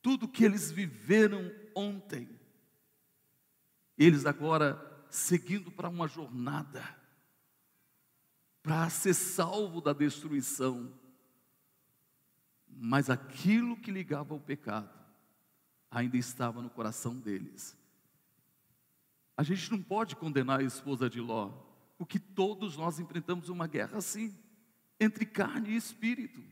tudo 0.00 0.28
que 0.28 0.44
eles 0.44 0.70
viveram 0.70 1.52
ontem, 1.74 2.28
eles 3.98 4.24
agora 4.24 5.06
seguindo 5.10 5.70
para 5.70 5.88
uma 5.88 6.08
jornada, 6.08 6.82
para 8.62 8.88
ser 8.88 9.12
salvo 9.14 9.80
da 9.82 9.92
destruição 9.92 11.03
mas 12.76 13.10
aquilo 13.10 13.76
que 13.76 13.90
ligava 13.90 14.34
ao 14.34 14.40
pecado 14.40 14.90
ainda 15.90 16.16
estava 16.16 16.60
no 16.60 16.68
coração 16.68 17.14
deles. 17.14 17.76
A 19.36 19.42
gente 19.42 19.70
não 19.70 19.82
pode 19.82 20.16
condenar 20.16 20.60
a 20.60 20.64
esposa 20.64 21.08
de 21.08 21.20
Ló, 21.20 21.50
porque 21.96 22.18
todos 22.18 22.76
nós 22.76 22.98
enfrentamos 22.98 23.48
uma 23.48 23.66
guerra 23.66 23.98
assim, 23.98 24.36
entre 24.98 25.24
carne 25.24 25.70
e 25.70 25.76
espírito. 25.76 26.42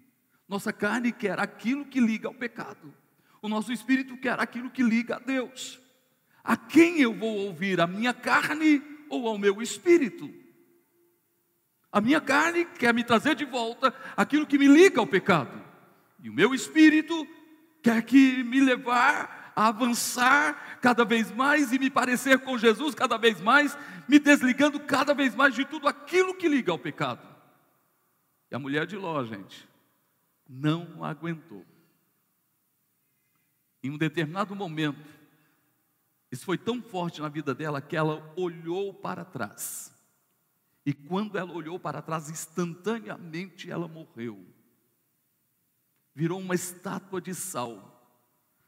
Nossa 0.48 0.72
carne 0.72 1.12
quer 1.12 1.38
aquilo 1.38 1.84
que 1.84 2.00
liga 2.00 2.28
ao 2.28 2.34
pecado, 2.34 2.92
o 3.40 3.48
nosso 3.48 3.72
espírito 3.72 4.16
quer 4.16 4.38
aquilo 4.38 4.70
que 4.70 4.82
liga 4.82 5.16
a 5.16 5.18
Deus. 5.18 5.80
A 6.44 6.56
quem 6.56 7.00
eu 7.00 7.14
vou 7.14 7.46
ouvir, 7.46 7.80
a 7.80 7.86
minha 7.86 8.14
carne 8.14 8.82
ou 9.08 9.28
ao 9.28 9.38
meu 9.38 9.60
espírito? 9.60 10.32
A 11.90 12.00
minha 12.00 12.20
carne 12.20 12.64
quer 12.64 12.94
me 12.94 13.04
trazer 13.04 13.34
de 13.34 13.44
volta 13.44 13.94
aquilo 14.16 14.46
que 14.46 14.58
me 14.58 14.66
liga 14.66 15.00
ao 15.00 15.06
pecado. 15.06 15.62
E 16.22 16.30
o 16.30 16.32
meu 16.32 16.54
espírito 16.54 17.26
quer 17.82 18.02
que 18.02 18.44
me 18.44 18.60
levar 18.60 19.52
a 19.56 19.66
avançar 19.66 20.78
cada 20.80 21.04
vez 21.04 21.32
mais 21.32 21.72
e 21.72 21.78
me 21.78 21.90
parecer 21.90 22.38
com 22.38 22.56
Jesus 22.56 22.94
cada 22.94 23.18
vez 23.18 23.40
mais, 23.40 23.76
me 24.08 24.20
desligando 24.20 24.78
cada 24.78 25.12
vez 25.12 25.34
mais 25.34 25.54
de 25.54 25.64
tudo 25.64 25.88
aquilo 25.88 26.34
que 26.34 26.48
liga 26.48 26.70
ao 26.70 26.78
pecado. 26.78 27.26
E 28.50 28.54
a 28.54 28.58
mulher 28.58 28.86
de 28.86 28.96
Ló, 28.96 29.24
gente, 29.24 29.68
não 30.48 31.04
aguentou. 31.04 31.66
Em 33.82 33.90
um 33.90 33.98
determinado 33.98 34.54
momento, 34.54 35.04
isso 36.30 36.44
foi 36.44 36.56
tão 36.56 36.80
forte 36.80 37.20
na 37.20 37.28
vida 37.28 37.52
dela 37.52 37.82
que 37.82 37.96
ela 37.96 38.32
olhou 38.36 38.94
para 38.94 39.24
trás. 39.24 39.92
E 40.86 40.92
quando 40.92 41.36
ela 41.36 41.52
olhou 41.52 41.80
para 41.80 42.00
trás, 42.00 42.30
instantaneamente 42.30 43.70
ela 43.70 43.88
morreu 43.88 44.51
virou 46.14 46.38
uma 46.38 46.54
estátua 46.54 47.20
de 47.20 47.34
sal. 47.34 47.88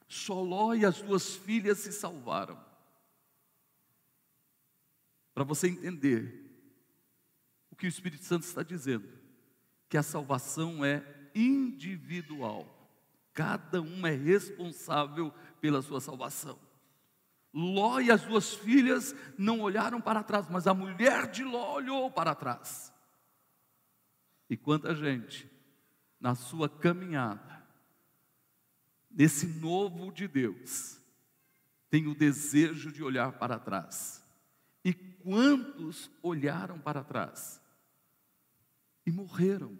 Soló 0.06 0.74
e 0.74 0.84
as 0.84 1.00
duas 1.00 1.34
filhas 1.34 1.78
se 1.78 1.92
salvaram. 1.92 2.62
Para 5.34 5.44
você 5.44 5.68
entender 5.68 6.42
o 7.70 7.76
que 7.76 7.86
o 7.86 7.88
Espírito 7.88 8.24
Santo 8.24 8.44
está 8.44 8.62
dizendo, 8.62 9.08
que 9.88 9.96
a 9.96 10.02
salvação 10.02 10.84
é 10.84 11.04
individual. 11.34 12.70
Cada 13.32 13.82
um 13.82 14.06
é 14.06 14.12
responsável 14.12 15.32
pela 15.60 15.82
sua 15.82 16.00
salvação. 16.00 16.58
Ló 17.52 18.00
e 18.00 18.10
as 18.10 18.22
duas 18.22 18.54
filhas 18.54 19.14
não 19.38 19.60
olharam 19.60 20.00
para 20.00 20.22
trás, 20.22 20.48
mas 20.48 20.66
a 20.66 20.74
mulher 20.74 21.30
de 21.30 21.44
Ló 21.44 21.74
olhou 21.74 22.10
para 22.10 22.34
trás. 22.34 22.92
E 24.48 24.56
quanta 24.56 24.94
gente 24.94 25.50
na 26.24 26.34
sua 26.34 26.70
caminhada, 26.70 27.62
nesse 29.10 29.46
novo 29.46 30.10
de 30.10 30.26
Deus, 30.26 30.98
tem 31.90 32.06
o 32.06 32.14
desejo 32.14 32.90
de 32.90 33.02
olhar 33.02 33.32
para 33.32 33.58
trás. 33.58 34.24
E 34.82 34.94
quantos 34.94 36.10
olharam 36.22 36.78
para 36.78 37.04
trás 37.04 37.60
e 39.04 39.10
morreram? 39.10 39.78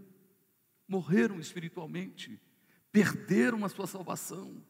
Morreram 0.87 1.41
espiritualmente, 1.41 2.39
perderam 2.93 3.65
a 3.65 3.71
sua 3.71 3.87
salvação, 3.87 4.63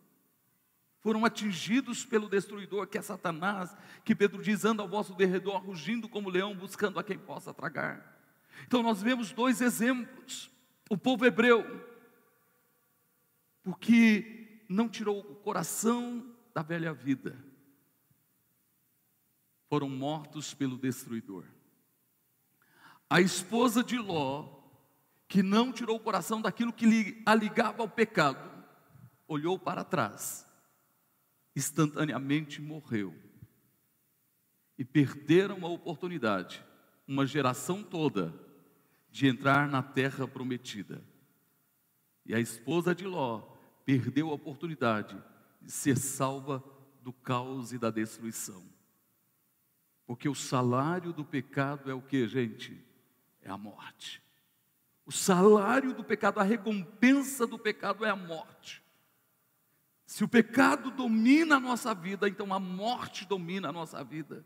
foram 1.01 1.25
atingidos 1.25 2.05
pelo 2.05 2.29
destruidor 2.29 2.87
que 2.87 2.99
é 2.99 3.03
Satanás, 3.03 3.77
que 4.05 4.15
Pedro 4.15 4.41
diz: 4.41 4.65
anda 4.65 4.81
ao 4.81 4.89
vosso 4.89 5.13
derredor, 5.17 5.57
rugindo 5.61 6.09
como 6.09 6.31
leão, 6.31 6.55
buscando 6.55 7.01
a 7.01 7.05
quem 7.05 7.19
possa 7.19 7.53
tragar. 7.53 8.17
Então 8.65 8.81
nós 8.81 9.03
vemos 9.03 9.33
dois 9.33 9.61
exemplos 9.61 10.54
o 10.91 10.97
povo 10.97 11.25
hebreu, 11.25 11.65
porque 13.63 14.65
não 14.69 14.89
tirou 14.89 15.21
o 15.21 15.35
coração 15.37 16.35
da 16.55 16.63
velha 16.63 16.93
vida, 16.93 17.37
foram 19.69 19.89
mortos 19.89 20.55
pelo 20.55 20.79
destruidor. 20.79 21.45
A 23.09 23.21
esposa 23.21 23.83
de 23.83 23.99
Ló, 23.99 24.63
que 25.27 25.43
não 25.43 25.73
tirou 25.73 25.97
o 25.97 26.01
coração 26.01 26.41
daquilo 26.41 26.73
que 26.73 27.23
a 27.25 27.35
ligava 27.35 27.83
ao 27.83 27.89
pecado, 27.89 28.53
olhou 29.27 29.59
para 29.59 29.85
trás, 29.85 30.47
instantaneamente 31.57 32.61
morreu. 32.61 33.15
E 34.77 34.85
perderam 34.85 35.65
a 35.65 35.69
oportunidade, 35.69 36.65
uma 37.07 37.27
geração 37.27 37.83
toda, 37.83 38.35
de 39.15 39.29
entrar 39.29 39.69
na 39.69 39.81
terra 39.81 40.27
prometida. 40.27 41.01
E 42.27 42.35
a 42.35 42.41
esposa 42.41 42.93
de 42.93 43.07
Ló 43.07 43.43
perdeu 43.85 44.29
a 44.29 44.35
oportunidade 44.35 45.17
de 45.63 45.71
ser 45.71 45.97
salva 45.97 46.65
do 47.01 47.13
caos 47.13 47.73
e 47.73 47.79
da 47.79 47.91
destruição. 47.91 48.61
Porque 50.05 50.29
o 50.29 50.35
salário 50.35 51.13
do 51.13 51.25
pecado 51.25 51.89
é 51.89 51.95
o 51.95 52.03
que, 52.03 52.27
gente? 52.27 52.85
É 53.41 53.49
a 53.49 53.57
morte. 53.57 54.21
O 55.07 55.13
salário 55.13 55.95
do 55.95 56.03
pecado, 56.03 56.41
a 56.41 56.43
recompensa 56.43 57.47
do 57.47 57.57
pecado 57.57 58.05
é 58.05 58.11
a 58.11 58.17
morte. 58.17 58.83
Se 60.07 60.25
o 60.25 60.29
pecado 60.29 60.91
domina 60.91 61.59
a 61.59 61.61
nossa 61.61 61.95
vida, 61.95 62.29
então 62.29 62.53
a 62.53 62.59
morte 62.59 63.25
domina 63.25 63.69
a 63.69 63.73
nossa 63.73 64.03
vida. 64.03 64.45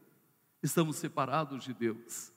Estamos 0.62 0.96
separados 0.96 1.64
de 1.64 1.72
Deus 1.72 2.36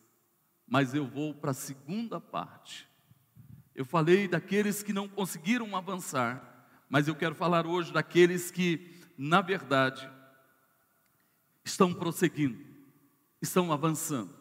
mas 0.71 0.93
eu 0.93 1.05
vou 1.05 1.33
para 1.33 1.51
a 1.51 1.53
segunda 1.53 2.17
parte. 2.21 2.87
Eu 3.75 3.83
falei 3.83 4.25
daqueles 4.25 4.81
que 4.81 4.93
não 4.93 5.05
conseguiram 5.05 5.75
avançar, 5.75 6.65
mas 6.87 7.09
eu 7.09 7.15
quero 7.15 7.35
falar 7.35 7.67
hoje 7.67 7.91
daqueles 7.91 8.49
que, 8.49 8.89
na 9.17 9.41
verdade, 9.41 10.09
estão 11.65 11.93
prosseguindo, 11.93 12.57
estão 13.41 13.69
avançando. 13.73 14.33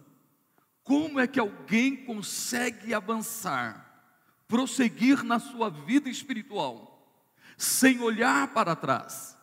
Como 0.84 1.18
é 1.18 1.26
que 1.26 1.40
alguém 1.40 1.96
consegue 2.04 2.94
avançar, 2.94 4.06
prosseguir 4.46 5.24
na 5.24 5.40
sua 5.40 5.68
vida 5.68 6.08
espiritual, 6.08 7.12
sem 7.58 8.00
olhar 8.00 8.54
para 8.54 8.76
trás, 8.76 9.36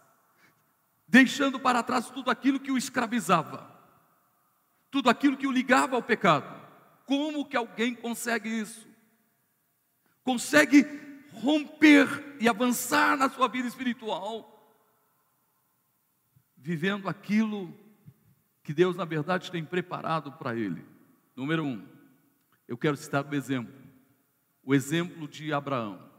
deixando 1.05 1.59
para 1.59 1.83
trás 1.83 2.09
tudo 2.09 2.31
aquilo 2.31 2.61
que 2.61 2.71
o 2.71 2.77
escravizava, 2.77 3.77
tudo 4.89 5.09
aquilo 5.09 5.35
que 5.35 5.47
o 5.47 5.51
ligava 5.51 5.97
ao 5.97 6.01
pecado? 6.01 6.66
Como 7.07 7.45
que 7.45 7.55
alguém 7.55 7.95
consegue 7.95 8.49
isso? 8.49 8.85
Consegue 10.25 10.85
romper 11.31 12.35
e 12.37 12.49
avançar 12.49 13.15
na 13.15 13.29
sua 13.29 13.47
vida 13.47 13.65
espiritual, 13.65 14.53
vivendo 16.57 17.07
aquilo 17.07 17.73
que 18.61 18.73
Deus, 18.73 18.97
na 18.97 19.05
verdade, 19.05 19.49
tem 19.49 19.63
preparado 19.63 20.33
para 20.33 20.53
ele. 20.53 20.85
Número 21.33 21.63
um, 21.63 21.87
eu 22.67 22.77
quero 22.77 22.97
citar 22.97 23.25
o 23.25 23.33
exemplo, 23.33 23.73
o 24.61 24.75
exemplo 24.75 25.29
de 25.29 25.53
Abraão. 25.53 26.11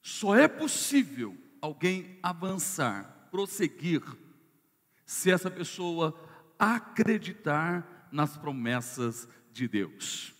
Só 0.00 0.36
é 0.36 0.46
possível 0.46 1.36
alguém 1.60 2.20
avançar, 2.22 3.26
prosseguir, 3.32 4.00
se 5.04 5.28
essa 5.28 5.50
pessoa 5.50 6.16
acreditar 6.62 8.08
nas 8.12 8.36
promessas 8.36 9.28
de 9.50 9.66
Deus. 9.66 10.32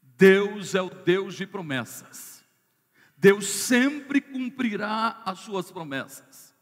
Deus 0.00 0.74
é 0.74 0.80
o 0.80 0.88
Deus 0.88 1.34
de 1.34 1.46
promessas. 1.46 2.42
Deus 3.16 3.46
sempre 3.46 4.20
cumprirá 4.20 5.22
as 5.26 5.40
suas 5.40 5.70
promessas. 5.70 6.54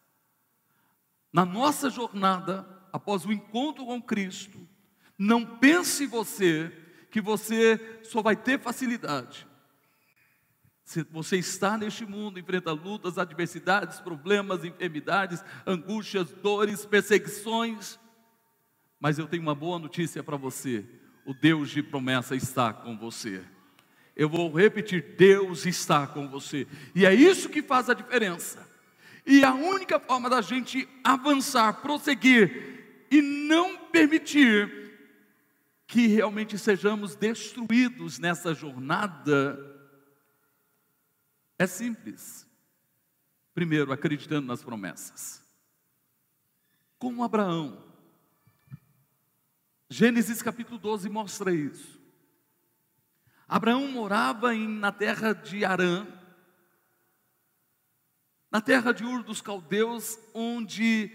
Na 1.32 1.44
nossa 1.44 1.88
jornada, 1.90 2.66
após 2.92 3.24
o 3.24 3.32
encontro 3.32 3.86
com 3.86 4.02
Cristo, 4.02 4.66
não 5.16 5.58
pense 5.58 6.06
você 6.06 6.72
que 7.10 7.20
você 7.20 8.00
só 8.02 8.20
vai 8.20 8.34
ter 8.34 8.58
facilidade. 8.58 9.46
Se 10.82 11.02
você 11.04 11.36
está 11.36 11.76
neste 11.76 12.04
mundo, 12.04 12.38
enfrenta 12.38 12.72
lutas, 12.72 13.18
adversidades, 13.18 14.00
problemas, 14.00 14.64
enfermidades, 14.64 15.44
angústias, 15.66 16.30
dores, 16.32 16.84
perseguições. 16.84 17.98
Mas 18.98 19.18
eu 19.18 19.26
tenho 19.26 19.42
uma 19.42 19.54
boa 19.54 19.78
notícia 19.78 20.22
para 20.22 20.36
você: 20.36 20.84
o 21.24 21.34
Deus 21.34 21.70
de 21.70 21.82
promessa 21.82 22.34
está 22.34 22.72
com 22.72 22.96
você. 22.96 23.42
Eu 24.14 24.28
vou 24.28 24.50
repetir: 24.52 25.14
Deus 25.16 25.66
está 25.66 26.06
com 26.06 26.28
você, 26.28 26.66
e 26.94 27.04
é 27.04 27.14
isso 27.14 27.48
que 27.48 27.62
faz 27.62 27.90
a 27.90 27.94
diferença. 27.94 28.66
E 29.26 29.44
a 29.44 29.52
única 29.52 29.98
forma 29.98 30.30
da 30.30 30.40
gente 30.40 30.88
avançar, 31.02 31.82
prosseguir 31.82 33.06
e 33.10 33.20
não 33.20 33.76
permitir 33.76 34.86
que 35.86 36.06
realmente 36.06 36.56
sejamos 36.58 37.14
destruídos 37.14 38.18
nessa 38.18 38.54
jornada 38.54 39.58
é 41.58 41.66
simples. 41.66 42.46
Primeiro, 43.54 43.92
acreditando 43.92 44.46
nas 44.46 44.62
promessas. 44.62 45.42
Como 46.98 47.24
Abraão. 47.24 47.85
Gênesis 49.88 50.42
capítulo 50.42 50.78
12 50.78 51.08
mostra 51.08 51.52
isso. 51.52 52.00
Abraão 53.48 53.86
morava 53.88 54.54
em, 54.54 54.66
na 54.66 54.90
terra 54.90 55.32
de 55.32 55.64
Arã, 55.64 56.06
na 58.50 58.60
terra 58.60 58.92
de 58.92 59.04
Ur 59.04 59.22
dos 59.22 59.40
Caldeus, 59.40 60.18
onde 60.34 61.10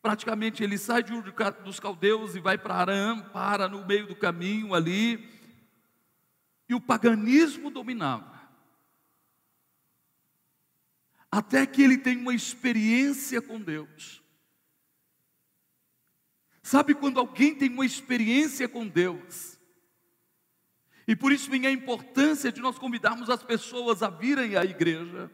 praticamente 0.00 0.62
ele 0.62 0.78
sai 0.78 1.02
de 1.02 1.12
Ur 1.12 1.32
dos 1.64 1.78
Caldeus 1.78 2.34
e 2.34 2.40
vai 2.40 2.56
para 2.56 2.74
Arã, 2.74 3.20
para 3.20 3.68
no 3.68 3.86
meio 3.86 4.06
do 4.06 4.16
caminho 4.16 4.74
ali, 4.74 5.28
e 6.68 6.74
o 6.74 6.80
paganismo 6.80 7.70
dominava. 7.70 8.32
até 11.32 11.64
que 11.64 11.80
ele 11.80 11.96
tenha 11.96 12.20
uma 12.20 12.34
experiência 12.34 13.40
com 13.40 13.58
Deus. 13.58 14.21
Sabe 16.62 16.94
quando 16.94 17.18
alguém 17.18 17.54
tem 17.54 17.68
uma 17.68 17.84
experiência 17.84 18.68
com 18.68 18.86
Deus? 18.86 19.58
E 21.06 21.16
por 21.16 21.32
isso 21.32 21.50
vem 21.50 21.66
a 21.66 21.70
importância 21.70 22.52
de 22.52 22.60
nós 22.60 22.78
convidarmos 22.78 23.28
as 23.28 23.42
pessoas 23.42 24.02
a 24.02 24.08
virem 24.08 24.56
à 24.56 24.64
igreja, 24.64 25.30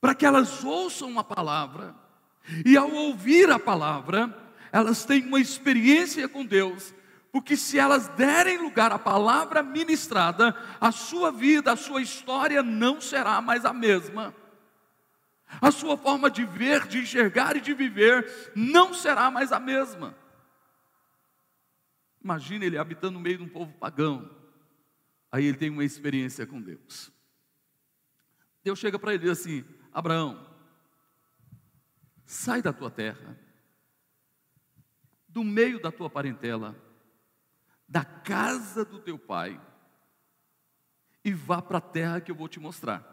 para 0.00 0.14
que 0.14 0.26
elas 0.26 0.64
ouçam 0.64 1.18
a 1.18 1.24
palavra, 1.24 1.94
e 2.66 2.76
ao 2.76 2.90
ouvir 2.90 3.50
a 3.50 3.58
palavra, 3.58 4.36
elas 4.72 5.04
tenham 5.04 5.28
uma 5.28 5.40
experiência 5.40 6.28
com 6.28 6.44
Deus, 6.44 6.92
porque 7.30 7.56
se 7.56 7.78
elas 7.78 8.08
derem 8.08 8.58
lugar 8.58 8.90
à 8.92 8.98
palavra 8.98 9.62
ministrada, 9.62 10.56
a 10.80 10.90
sua 10.90 11.30
vida, 11.30 11.72
a 11.72 11.76
sua 11.76 12.02
história 12.02 12.62
não 12.62 13.00
será 13.00 13.40
mais 13.40 13.64
a 13.64 13.72
mesma. 13.72 14.34
A 15.60 15.70
sua 15.70 15.96
forma 15.96 16.30
de 16.30 16.44
ver, 16.44 16.86
de 16.86 16.98
enxergar 16.98 17.56
e 17.56 17.60
de 17.60 17.72
viver 17.72 18.52
não 18.54 18.92
será 18.92 19.30
mais 19.30 19.52
a 19.52 19.58
mesma. 19.58 20.14
Imagina 22.22 22.64
ele 22.64 22.76
habitando 22.76 23.14
no 23.14 23.20
meio 23.20 23.38
de 23.38 23.44
um 23.44 23.48
povo 23.48 23.72
pagão. 23.72 24.30
Aí 25.32 25.46
ele 25.46 25.56
tem 25.56 25.70
uma 25.70 25.84
experiência 25.84 26.46
com 26.46 26.60
Deus. 26.60 27.10
Deus 28.62 28.78
chega 28.78 28.98
para 28.98 29.14
ele 29.14 29.24
e 29.24 29.28
diz 29.28 29.40
assim: 29.40 29.64
Abraão, 29.92 30.46
sai 32.26 32.60
da 32.60 32.72
tua 32.72 32.90
terra, 32.90 33.38
do 35.26 35.42
meio 35.42 35.80
da 35.80 35.90
tua 35.90 36.10
parentela, 36.10 36.76
da 37.88 38.04
casa 38.04 38.84
do 38.84 38.98
teu 38.98 39.18
pai 39.18 39.60
e 41.24 41.32
vá 41.32 41.60
para 41.60 41.78
a 41.78 41.82
terra 41.82 42.20
que 42.20 42.30
eu 42.30 42.34
vou 42.34 42.48
te 42.48 42.58
mostrar. 42.58 43.04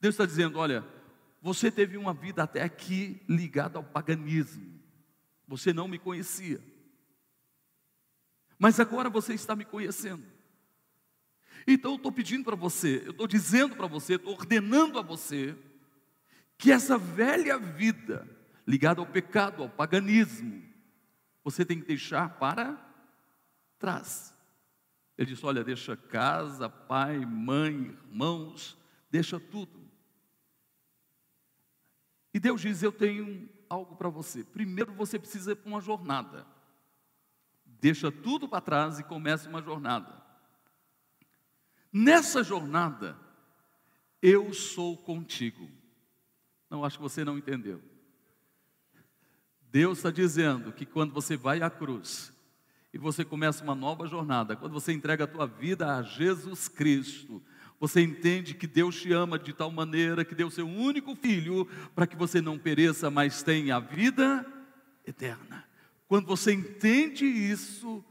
Deus 0.00 0.14
está 0.14 0.26
dizendo: 0.26 0.58
olha, 0.58 0.84
você 1.44 1.70
teve 1.70 1.98
uma 1.98 2.14
vida 2.14 2.42
até 2.42 2.62
aqui 2.62 3.20
ligada 3.28 3.76
ao 3.76 3.84
paganismo, 3.84 4.80
você 5.46 5.74
não 5.74 5.86
me 5.86 5.98
conhecia, 5.98 6.58
mas 8.58 8.80
agora 8.80 9.10
você 9.10 9.34
está 9.34 9.54
me 9.54 9.66
conhecendo. 9.66 10.24
Então 11.66 11.90
eu 11.90 11.96
estou 11.98 12.10
pedindo 12.10 12.44
para 12.44 12.56
você, 12.56 13.02
eu 13.04 13.10
estou 13.10 13.26
dizendo 13.26 13.76
para 13.76 13.86
você, 13.86 14.14
estou 14.14 14.32
ordenando 14.32 14.98
a 14.98 15.02
você, 15.02 15.54
que 16.56 16.72
essa 16.72 16.96
velha 16.96 17.58
vida 17.58 18.26
ligada 18.66 19.02
ao 19.02 19.06
pecado, 19.06 19.62
ao 19.62 19.68
paganismo, 19.68 20.62
você 21.44 21.62
tem 21.62 21.78
que 21.78 21.86
deixar 21.86 22.38
para 22.38 22.74
traz. 23.78 24.34
Ele 25.18 25.32
disse: 25.32 25.44
Olha, 25.44 25.62
deixa 25.62 25.94
casa, 25.94 26.70
pai, 26.70 27.18
mãe, 27.18 27.94
irmãos, 28.10 28.78
deixa 29.10 29.38
tudo. 29.38 29.83
E 32.34 32.40
Deus 32.40 32.60
diz: 32.60 32.82
Eu 32.82 32.92
tenho 32.92 33.48
algo 33.70 33.96
para 33.96 34.08
você. 34.08 34.42
Primeiro 34.42 34.92
você 34.92 35.18
precisa 35.18 35.52
ir 35.52 35.56
para 35.56 35.68
uma 35.68 35.80
jornada. 35.80 36.44
Deixa 37.64 38.10
tudo 38.10 38.48
para 38.48 38.60
trás 38.60 38.98
e 38.98 39.04
começa 39.04 39.48
uma 39.48 39.62
jornada. 39.62 40.22
Nessa 41.92 42.42
jornada, 42.42 43.16
eu 44.20 44.52
sou 44.52 44.98
contigo. 44.98 45.70
Não, 46.68 46.84
acho 46.84 46.96
que 46.96 47.02
você 47.02 47.24
não 47.24 47.38
entendeu. 47.38 47.80
Deus 49.62 49.98
está 49.98 50.10
dizendo 50.10 50.72
que 50.72 50.84
quando 50.84 51.12
você 51.12 51.36
vai 51.36 51.62
à 51.62 51.70
cruz, 51.70 52.34
e 52.94 52.98
você 52.98 53.24
começa 53.24 53.64
uma 53.64 53.74
nova 53.74 54.06
jornada. 54.06 54.54
Quando 54.54 54.72
você 54.72 54.92
entrega 54.92 55.24
a 55.24 55.26
tua 55.26 55.48
vida 55.48 55.96
a 55.96 56.02
Jesus 56.02 56.68
Cristo, 56.68 57.42
você 57.86 58.00
entende 58.00 58.54
que 58.54 58.66
Deus 58.66 58.98
te 58.98 59.12
ama 59.12 59.38
de 59.38 59.52
tal 59.52 59.70
maneira 59.70 60.24
que 60.24 60.34
deu 60.34 60.50
seu 60.50 60.66
único 60.66 61.14
filho 61.14 61.68
para 61.94 62.06
que 62.06 62.16
você 62.16 62.40
não 62.40 62.58
pereça, 62.58 63.10
mas 63.10 63.42
tenha 63.42 63.76
a 63.76 63.78
vida 63.78 64.46
eterna. 65.06 65.68
Quando 66.08 66.24
você 66.24 66.54
entende 66.54 67.26
isso 67.26 68.02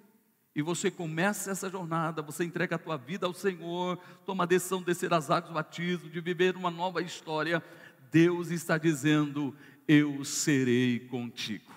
e 0.55 0.61
você 0.61 0.91
começa 0.91 1.49
essa 1.49 1.71
jornada, 1.71 2.21
você 2.21 2.43
entrega 2.43 2.75
a 2.75 2.77
tua 2.77 2.97
vida 2.97 3.25
ao 3.25 3.33
Senhor, 3.33 3.97
toma 4.27 4.43
a 4.43 4.45
decisão 4.45 4.77
de 4.77 4.85
descer 4.85 5.11
as 5.11 5.31
águas 5.31 5.49
do 5.49 5.55
batismo, 5.55 6.07
de 6.07 6.21
viver 6.21 6.55
uma 6.55 6.69
nova 6.69 7.01
história, 7.01 7.63
Deus 8.11 8.51
está 8.51 8.77
dizendo: 8.77 9.55
Eu 9.87 10.23
serei 10.23 10.99
contigo. 10.99 11.73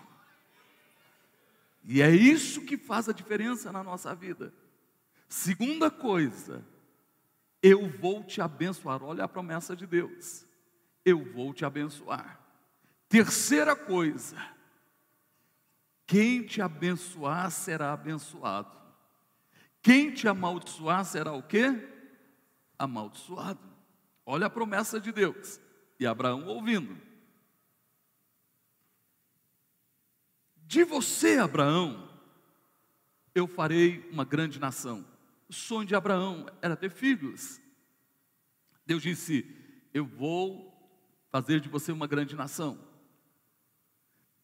E 1.83 2.03
é 2.03 2.11
isso 2.11 2.61
que 2.61 2.77
faz 2.77 3.09
a 3.09 3.15
diferença 3.15 3.73
na 3.73 3.83
nossa 3.83 4.15
vida. 4.15 4.53
Segunda 5.31 5.91
coisa, 5.91 6.63
eu 7.69 7.89
vou 7.89 8.23
te 8.23 8.41
abençoar. 8.41 9.03
Olha 9.03 9.25
a 9.25 9.29
promessa 9.29 9.75
de 9.75 9.89
Deus. 9.89 10.47
Eu 11.05 11.25
vou 11.33 11.53
te 11.53 11.65
abençoar. 11.65 12.41
Terceira 13.09 13.75
coisa, 13.75 14.37
quem 16.07 16.45
te 16.45 16.63
abençoar 16.63 17.51
será 17.51 17.93
abençoado. 17.93 18.71
Quem 19.83 20.13
te 20.13 20.29
amaldiçoar 20.29 21.05
será 21.05 21.33
o 21.33 21.43
quê? 21.43 21.89
Amaldiçoado. 22.79 23.61
Olha 24.25 24.47
a 24.47 24.51
promessa 24.51 25.01
de 25.01 25.11
Deus. 25.11 25.61
E 25.99 26.07
Abraão 26.07 26.47
ouvindo. 26.47 26.97
De 30.55 30.85
você, 30.85 31.39
Abraão, 31.39 32.09
eu 33.35 33.49
farei 33.49 34.09
uma 34.11 34.25
grande 34.25 34.61
nação. 34.61 35.05
O 35.49 35.53
sonho 35.53 35.87
de 35.87 35.95
Abraão 35.95 36.47
era 36.61 36.77
ter 36.77 36.91
filhos. 36.91 37.61
Deus 38.85 39.03
disse: 39.03 39.45
Eu 39.93 40.05
vou 40.05 40.73
fazer 41.31 41.61
de 41.61 41.69
você 41.69 41.93
uma 41.93 42.07
grande 42.07 42.35
nação. 42.35 42.79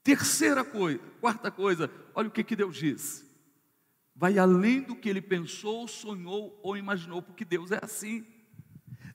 Terceira 0.03 0.65
coisa, 0.65 0.99
quarta 1.21 1.51
coisa, 1.51 1.91
olha 2.15 2.29
o 2.29 2.33
que, 2.33 2.43
que 2.43 2.57
Deus 2.57 2.77
diz: 2.77 3.25
vai 4.15 4.39
além 4.39 4.83
do 4.83 4.97
que 4.97 5.09
ele 5.09 5.23
pensou, 5.23 5.87
sonhou 5.87 6.59
ou 6.63 6.77
imaginou, 6.77 7.23
porque 7.23 7.45
Deus 7.45 7.71
é 7.71 7.79
assim. 7.83 8.27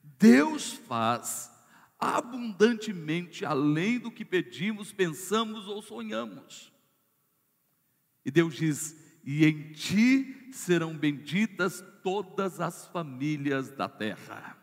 Deus 0.01 0.73
faz 0.73 1.51
abundantemente 1.99 3.45
além 3.45 3.99
do 3.99 4.11
que 4.11 4.23
pedimos, 4.23 4.91
pensamos 4.91 5.67
ou 5.67 5.81
sonhamos. 5.81 6.71
E 8.25 8.31
Deus 8.31 8.55
diz: 8.55 8.95
E 9.23 9.45
em 9.45 9.71
ti 9.73 10.36
serão 10.51 10.97
benditas 10.97 11.83
todas 12.03 12.59
as 12.59 12.87
famílias 12.87 13.69
da 13.71 13.87
terra. 13.89 14.57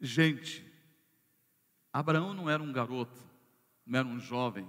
Gente, 0.00 0.64
Abraão 1.92 2.32
não 2.32 2.48
era 2.48 2.62
um 2.62 2.72
garoto, 2.72 3.18
não 3.84 3.98
era 3.98 4.08
um 4.08 4.20
jovem, 4.20 4.68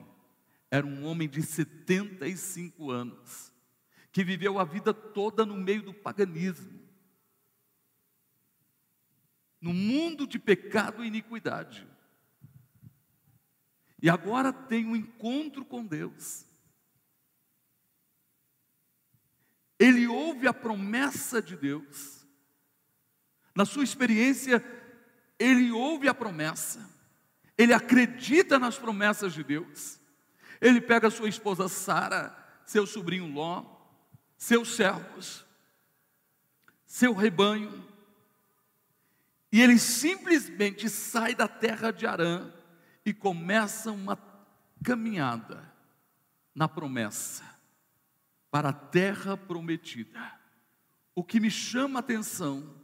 era 0.71 0.85
um 0.85 1.05
homem 1.05 1.29
de 1.29 1.41
75 1.43 2.89
anos, 2.89 3.53
que 4.11 4.23
viveu 4.23 4.57
a 4.57 4.63
vida 4.63 4.93
toda 4.93 5.45
no 5.45 5.55
meio 5.55 5.83
do 5.83 5.93
paganismo, 5.93 6.79
no 9.61 9.73
mundo 9.73 10.25
de 10.25 10.39
pecado 10.39 11.03
e 11.03 11.07
iniquidade. 11.07 11.87
E 14.01 14.09
agora 14.09 14.53
tem 14.53 14.85
um 14.85 14.95
encontro 14.95 15.65
com 15.65 15.85
Deus. 15.85 16.45
Ele 19.79 20.07
ouve 20.07 20.45
a 20.45 20.53
promessa 20.53 21.41
de 21.41 21.55
Deus. 21.55 22.27
Na 23.55 23.63
sua 23.65 23.83
experiência, 23.83 24.63
ele 25.39 25.71
ouve 25.71 26.09
a 26.09 26.13
promessa. 26.13 26.85
Ele 27.57 27.73
acredita 27.73 28.59
nas 28.59 28.77
promessas 28.77 29.33
de 29.33 29.41
Deus. 29.41 29.97
Ele 30.59 30.81
pega 30.81 31.09
sua 31.09 31.29
esposa 31.29 31.69
Sara, 31.69 32.35
seu 32.65 32.85
sobrinho 32.85 33.31
Ló, 33.33 33.65
seus 34.37 34.75
servos, 34.75 35.45
seu 36.85 37.13
rebanho, 37.13 37.87
e 39.51 39.61
ele 39.61 39.79
simplesmente 39.79 40.89
sai 40.89 41.33
da 41.33 41.47
terra 41.47 41.91
de 41.91 42.05
Arã 42.05 42.51
e 43.05 43.13
começa 43.13 43.91
uma 43.91 44.17
caminhada 44.83 45.73
na 46.53 46.67
promessa 46.67 47.58
para 48.51 48.69
a 48.69 48.73
terra 48.73 49.37
prometida. 49.37 50.39
O 51.15 51.23
que 51.23 51.39
me 51.39 51.51
chama 51.51 51.99
a 51.99 52.01
atenção, 52.01 52.75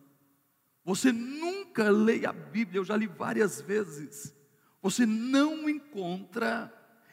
você 0.84 1.12
nunca 1.12 1.89
lê 1.89 2.25
a 2.25 2.34
Bíblia, 2.34 2.80
eu 2.80 2.86
já 2.86 2.95
li 2.95 3.08
várias 3.08 3.62
vezes, 3.62 4.36
você 4.82 5.06
não 5.06 5.69
encontra 5.69 6.71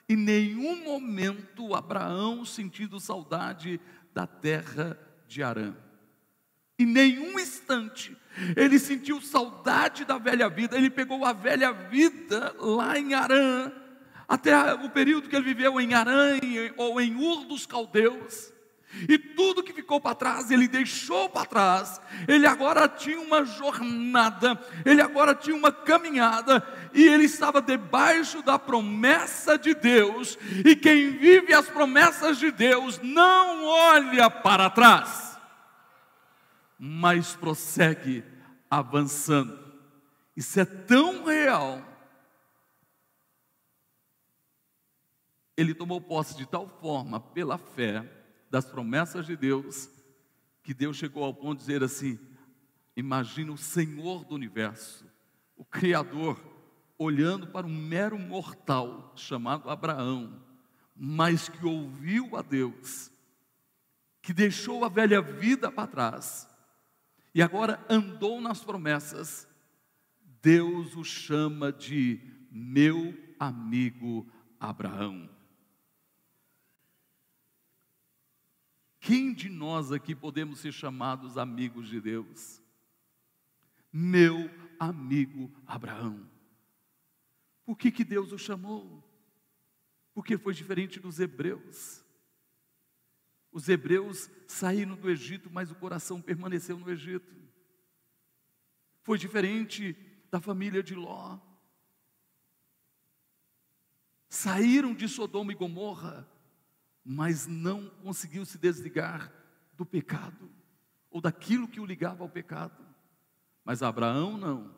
em 0.09 0.17
nenhum 0.17 0.85
momento 0.85 1.75
Abraão 1.75 2.45
sentindo 2.45 3.01
saudade 3.01 3.81
da 4.13 4.27
terra 4.27 4.99
de 5.27 5.43
Arã. 5.43 5.75
Em 6.79 6.85
nenhum 6.85 7.39
instante 7.39 8.17
ele 8.57 8.79
sentiu 8.79 9.21
saudade 9.21 10.05
da 10.05 10.19
velha 10.19 10.49
vida, 10.49 10.77
ele 10.77 10.91
pegou 10.91 11.25
a 11.25 11.33
velha 11.33 11.73
vida 11.73 12.55
lá 12.59 12.99
em 12.99 13.15
Arã, 13.15 13.73
até 14.33 14.73
o 14.73 14.89
período 14.89 15.29
que 15.29 15.37
ele 15.37 15.45
viveu 15.45 15.79
em 15.79 15.93
Arã 15.93 16.39
ou 16.79 16.99
em 16.99 17.15
Ur 17.15 17.45
dos 17.45 17.67
Caldeus. 17.67 18.51
E 19.07 19.19
tudo 19.19 19.63
que 19.63 19.75
ficou 19.75 20.01
para 20.01 20.15
trás, 20.15 20.51
ele 20.51 20.67
deixou 20.67 21.29
para 21.29 21.45
trás. 21.45 22.01
Ele 22.27 22.47
agora 22.47 22.89
tinha 22.89 23.21
uma 23.21 23.45
jornada, 23.45 24.59
ele 24.87 25.03
agora 25.03 25.35
tinha 25.35 25.55
uma 25.55 25.71
caminhada, 25.71 26.67
e 26.95 27.07
ele 27.07 27.25
estava 27.25 27.61
debaixo 27.61 28.43
da 28.43 28.59
promessa 28.59 29.59
de 29.59 29.75
Deus. 29.75 30.39
E 30.65 30.75
quem 30.77 31.11
vive 31.11 31.53
as 31.53 31.69
promessas 31.69 32.39
de 32.39 32.51
Deus 32.51 32.99
não 33.03 33.67
olha 33.67 34.31
para 34.31 34.71
trás, 34.71 35.39
mas 36.79 37.35
prossegue 37.35 38.25
avançando. 38.71 39.59
Isso 40.35 40.59
é 40.59 40.65
tão 40.65 41.23
real. 41.27 41.92
Ele 45.63 45.75
tomou 45.75 46.01
posse 46.01 46.37
de 46.37 46.45
tal 46.45 46.67
forma, 46.67 47.21
pela 47.21 47.57
fé, 47.57 48.05
das 48.51 48.65
promessas 48.65 49.27
de 49.27 49.37
Deus, 49.37 49.89
que 50.61 50.75
Deus 50.75 50.97
chegou 50.97 51.23
ao 51.23 51.33
ponto 51.33 51.59
de 51.59 51.67
dizer 51.67 51.85
assim: 51.85 52.19
imagina 52.97 53.53
o 53.53 53.57
Senhor 53.57 54.25
do 54.25 54.35
universo, 54.35 55.07
o 55.57 55.65
Criador, 55.65 56.43
olhando 56.99 57.47
para 57.47 57.65
um 57.65 57.75
mero 57.75 58.19
mortal 58.19 59.13
chamado 59.15 59.71
Abraão, 59.71 60.43
mas 60.97 61.49
que 61.49 61.65
ouviu 61.65 62.37
a 62.37 62.43
Deus, 62.43 63.09
que 64.21 64.33
deixou 64.33 64.85
a 64.85 64.89
velha 64.89 65.23
vida 65.23 65.71
para 65.71 65.87
trás 65.87 66.49
e 67.33 67.41
agora 67.41 67.81
andou 67.89 68.41
nas 68.41 68.65
promessas. 68.65 69.49
Deus 70.43 70.97
o 70.97 71.05
chama 71.05 71.73
de 71.73 72.21
meu 72.51 73.17
amigo 73.39 74.27
Abraão. 74.59 75.32
Quem 79.03 79.35
de 79.35 79.49
nós 79.49 79.91
aqui 79.91 80.15
podemos 80.15 80.61
ser 80.61 80.71
chamados 80.71 81.37
amigos 81.37 81.89
de 81.89 82.01
Deus? 82.01 82.63
Meu 83.93 84.49
amigo 84.79 85.51
Abraão. 85.67 86.31
Por 87.65 87.77
que, 87.77 87.91
que 87.91 88.05
Deus 88.05 88.31
o 88.31 88.39
chamou? 88.39 89.03
Porque 90.15 90.39
foi 90.39 90.55
diferente 90.55 91.01
dos 91.01 91.19
hebreus. 91.19 92.05
Os 93.51 93.69
hebreus 93.69 94.31
saíram 94.47 94.95
do 94.95 95.11
Egito, 95.11 95.51
mas 95.51 95.73
o 95.73 95.75
coração 95.75 96.23
permaneceu 96.23 96.79
no 96.79 96.89
Egito. 96.89 97.35
Foi 99.03 99.19
diferente 99.19 99.97
da 100.31 100.41
família 100.41 100.81
de 100.81 100.95
Ló. 100.95 101.41
Saíram 104.29 104.95
de 104.95 105.09
Sodoma 105.09 105.51
e 105.51 105.57
Gomorra, 105.57 106.32
mas 107.05 107.47
não 107.47 107.89
conseguiu 108.03 108.45
se 108.45 108.59
desligar 108.59 109.33
do 109.77 109.85
pecado, 109.85 110.51
ou 111.11 111.21
daquilo 111.21 111.69
que 111.69 111.81
o 111.81 111.85
ligava 111.85 112.23
ao 112.23 112.29
pecado. 112.29 112.85
Mas 113.65 113.83
Abraão 113.83 114.37
não, 114.37 114.75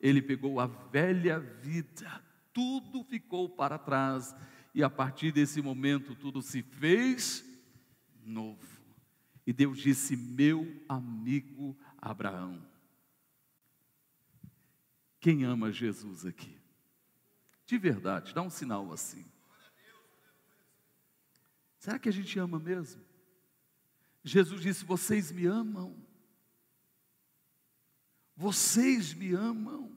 ele 0.00 0.22
pegou 0.22 0.60
a 0.60 0.66
velha 0.66 1.38
vida, 1.40 2.22
tudo 2.52 3.04
ficou 3.04 3.48
para 3.48 3.78
trás, 3.78 4.34
e 4.74 4.82
a 4.82 4.90
partir 4.90 5.32
desse 5.32 5.60
momento 5.60 6.14
tudo 6.14 6.42
se 6.42 6.62
fez 6.62 7.44
novo. 8.24 8.78
E 9.46 9.52
Deus 9.52 9.78
disse: 9.78 10.16
Meu 10.16 10.82
amigo 10.88 11.76
Abraão. 11.96 12.62
Quem 15.20 15.44
ama 15.44 15.72
Jesus 15.72 16.24
aqui? 16.24 16.56
De 17.66 17.76
verdade, 17.76 18.34
dá 18.34 18.42
um 18.42 18.50
sinal 18.50 18.92
assim. 18.92 19.24
Será 21.78 21.98
que 21.98 22.08
a 22.08 22.12
gente 22.12 22.38
ama 22.38 22.58
mesmo? 22.58 23.02
Jesus 24.22 24.60
disse: 24.60 24.84
Vocês 24.84 25.30
me 25.30 25.46
amam. 25.46 25.96
Vocês 28.36 29.14
me 29.14 29.32
amam. 29.32 29.92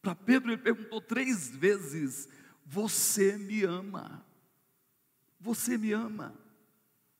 Para 0.00 0.14
Pedro, 0.14 0.52
ele 0.52 0.62
perguntou 0.62 1.00
três 1.00 1.48
vezes: 1.48 2.28
Você 2.64 3.36
me 3.36 3.64
ama? 3.64 4.24
Você 5.40 5.78
me 5.78 5.92
ama? 5.92 6.34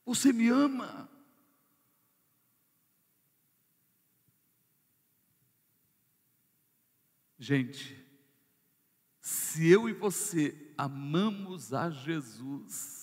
Você 0.04 0.32
me 0.32 0.48
ama? 0.48 1.08
Gente, 7.38 8.04
se 9.20 9.68
eu 9.68 9.88
e 9.88 9.92
você 9.92 10.72
amamos 10.76 11.72
a 11.72 11.88
Jesus, 11.88 12.97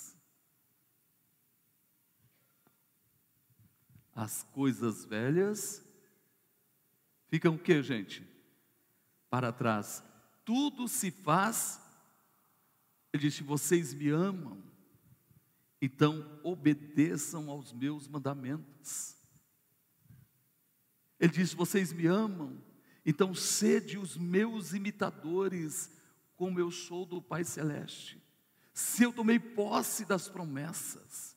as 4.15 4.43
coisas 4.43 5.03
velhas 5.03 5.85
ficam 7.27 7.55
o 7.55 7.59
que, 7.59 7.83
gente? 7.83 8.25
Para 9.29 9.51
trás. 9.51 10.01
Tudo 10.45 10.87
se 10.87 11.11
faz. 11.11 11.81
Ele 13.11 13.23
disse: 13.23 13.43
Vocês 13.43 13.93
me 13.93 14.09
amam, 14.09 14.63
então 15.81 16.39
obedeçam 16.43 17.49
aos 17.49 17.73
meus 17.73 18.07
mandamentos. 18.07 19.17
Ele 21.19 21.33
disse: 21.33 21.55
Vocês 21.55 21.91
me 21.91 22.07
amam, 22.07 22.63
então 23.05 23.35
sede 23.35 23.97
os 23.97 24.15
meus 24.15 24.73
imitadores, 24.73 25.91
como 26.37 26.59
eu 26.59 26.71
sou 26.71 27.05
do 27.05 27.21
Pai 27.21 27.43
Celeste. 27.43 28.23
Se 28.73 29.03
eu 29.03 29.11
tomei 29.11 29.39
posse 29.39 30.05
das 30.05 30.29
promessas, 30.29 31.34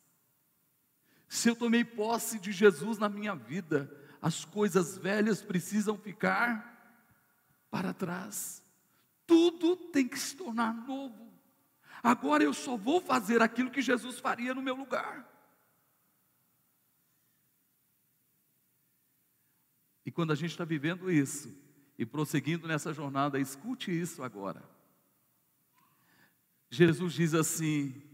se 1.29 1.51
eu 1.51 1.57
tomei 1.57 1.85
posse 1.85 2.39
de 2.39 2.51
Jesus 2.51 2.99
na 2.99 3.09
minha 3.09 3.35
vida, 3.35 3.95
as 4.21 4.45
coisas 4.45 4.97
velhas 4.97 5.43
precisam 5.43 5.97
ficar 5.99 6.75
para 7.71 7.93
trás. 7.93 8.65
Tudo 9.27 9.77
tem 9.77 10.09
que 10.09 10.19
se 10.19 10.35
tornar 10.35 10.73
novo. 10.73 11.31
Agora 12.03 12.43
eu 12.43 12.55
só 12.55 12.77
vou 12.77 13.01
fazer 13.01 13.43
aquilo 13.43 13.71
que 13.71 13.83
Jesus 13.83 14.19
faria 14.19 14.55
no 14.55 14.63
meu 14.63 14.75
lugar. 14.75 15.29
E 20.07 20.11
quando 20.11 20.33
a 20.33 20.35
gente 20.35 20.53
está 20.53 20.65
vivendo 20.65 21.11
isso 21.11 21.55
e 21.99 22.07
prosseguindo 22.07 22.67
nessa 22.67 22.95
jornada, 22.95 23.39
escute 23.39 23.91
isso 23.91 24.23
agora. 24.23 24.63
Jesus 26.71 27.13
diz 27.13 27.35
assim: 27.35 28.08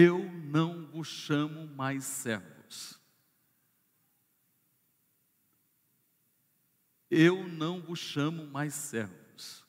eu 0.00 0.30
não 0.32 0.86
vos 0.86 1.08
chamo 1.08 1.66
mais 1.66 2.04
servos. 2.04 3.00
Eu 7.10 7.48
não 7.48 7.82
vos 7.82 7.98
chamo 7.98 8.46
mais 8.46 8.74
servos. 8.74 9.66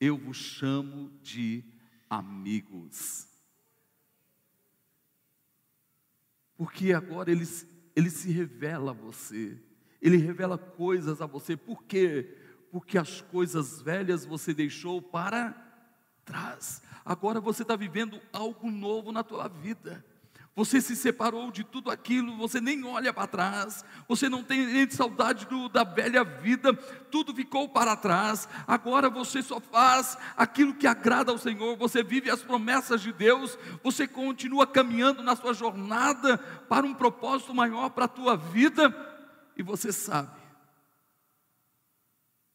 Eu 0.00 0.16
vos 0.16 0.38
chamo 0.38 1.10
de 1.20 1.62
amigos. 2.08 3.28
Porque 6.56 6.94
agora 6.94 7.30
ele, 7.30 7.44
ele 7.94 8.08
se 8.08 8.30
revela 8.30 8.92
a 8.92 8.94
você, 8.94 9.62
ele 10.00 10.16
revela 10.16 10.56
coisas 10.56 11.20
a 11.20 11.26
você, 11.26 11.58
por 11.58 11.84
quê? 11.84 12.38
Porque 12.70 12.96
as 12.96 13.20
coisas 13.20 13.82
velhas 13.82 14.24
você 14.24 14.54
deixou 14.54 15.02
para 15.02 15.65
trás, 16.26 16.82
agora 17.04 17.40
você 17.40 17.62
está 17.62 17.76
vivendo 17.76 18.20
algo 18.32 18.70
novo 18.70 19.12
na 19.12 19.22
tua 19.22 19.48
vida. 19.48 20.04
Você 20.56 20.80
se 20.80 20.96
separou 20.96 21.50
de 21.50 21.62
tudo 21.62 21.90
aquilo, 21.90 22.34
você 22.38 22.62
nem 22.62 22.82
olha 22.82 23.12
para 23.12 23.26
trás, 23.26 23.84
você 24.08 24.26
não 24.26 24.42
tem 24.42 24.64
nem 24.64 24.88
saudade 24.88 25.44
do, 25.44 25.68
da 25.68 25.84
velha 25.84 26.24
vida, 26.24 26.72
tudo 27.10 27.34
ficou 27.34 27.68
para 27.68 27.94
trás. 27.94 28.48
Agora 28.66 29.10
você 29.10 29.42
só 29.42 29.60
faz 29.60 30.16
aquilo 30.34 30.72
que 30.72 30.86
agrada 30.86 31.30
ao 31.30 31.36
Senhor, 31.36 31.76
você 31.76 32.02
vive 32.02 32.30
as 32.30 32.42
promessas 32.42 33.02
de 33.02 33.12
Deus, 33.12 33.58
você 33.84 34.08
continua 34.08 34.66
caminhando 34.66 35.22
na 35.22 35.36
sua 35.36 35.52
jornada 35.52 36.38
para 36.38 36.86
um 36.86 36.94
propósito 36.94 37.54
maior 37.54 37.90
para 37.90 38.06
a 38.06 38.08
tua 38.08 38.34
vida, 38.34 38.94
e 39.58 39.62
você 39.62 39.92
sabe 39.92 40.40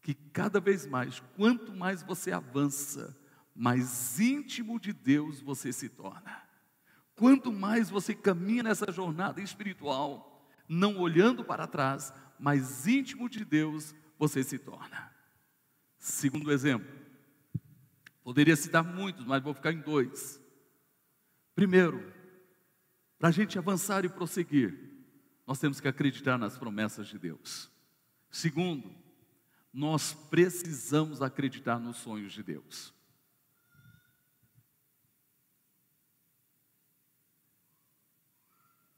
que 0.01 0.15
cada 0.15 0.59
vez 0.59 0.87
mais, 0.87 1.21
quanto 1.37 1.71
mais 1.71 2.01
você 2.01 2.31
avança, 2.31 3.15
mais 3.61 4.19
íntimo 4.19 4.79
de 4.79 4.91
Deus 4.91 5.39
você 5.39 5.71
se 5.71 5.87
torna. 5.87 6.41
Quanto 7.13 7.53
mais 7.53 7.91
você 7.91 8.15
caminha 8.15 8.63
nessa 8.63 8.91
jornada 8.91 9.39
espiritual, 9.39 10.49
não 10.67 10.97
olhando 10.97 11.45
para 11.45 11.67
trás, 11.67 12.11
mais 12.39 12.87
íntimo 12.87 13.29
de 13.29 13.45
Deus 13.45 13.93
você 14.17 14.43
se 14.43 14.57
torna. 14.57 15.13
Segundo 15.99 16.51
exemplo, 16.51 16.91
poderia 18.23 18.55
citar 18.55 18.83
muitos, 18.83 19.27
mas 19.27 19.43
vou 19.43 19.53
ficar 19.53 19.71
em 19.71 19.81
dois. 19.81 20.41
Primeiro, 21.53 22.11
para 23.19 23.29
a 23.29 23.31
gente 23.31 23.59
avançar 23.59 24.03
e 24.03 24.09
prosseguir, 24.09 24.75
nós 25.45 25.59
temos 25.59 25.79
que 25.79 25.87
acreditar 25.87 26.35
nas 26.35 26.57
promessas 26.57 27.07
de 27.07 27.19
Deus. 27.19 27.69
Segundo, 28.31 28.91
nós 29.71 30.15
precisamos 30.15 31.21
acreditar 31.21 31.77
nos 31.77 31.97
sonhos 31.97 32.33
de 32.33 32.41
Deus. 32.41 32.99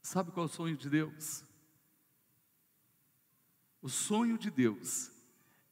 Sabe 0.04 0.30
qual 0.30 0.44
é 0.44 0.48
o 0.50 0.52
sonho 0.52 0.76
de 0.76 0.90
Deus? 0.90 1.42
O 3.80 3.88
sonho 3.88 4.36
de 4.36 4.50
Deus 4.50 5.10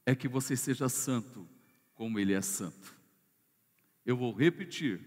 é 0.07 0.15
que 0.15 0.27
você 0.27 0.57
seja 0.57 0.89
santo 0.89 1.47
como 1.95 2.19
Ele 2.19 2.33
é 2.33 2.41
santo. 2.41 2.97
Eu 4.07 4.17
vou 4.17 4.33
repetir: 4.33 5.07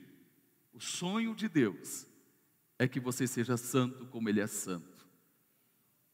o 0.72 0.80
sonho 0.80 1.34
de 1.34 1.50
Deus 1.50 2.06
é 2.78 2.88
que 2.88 3.00
você 3.00 3.26
seja 3.26 3.58
santo 3.58 4.06
como 4.08 4.30
Ele 4.30 4.42
é 4.42 4.48
santo. 4.48 5.08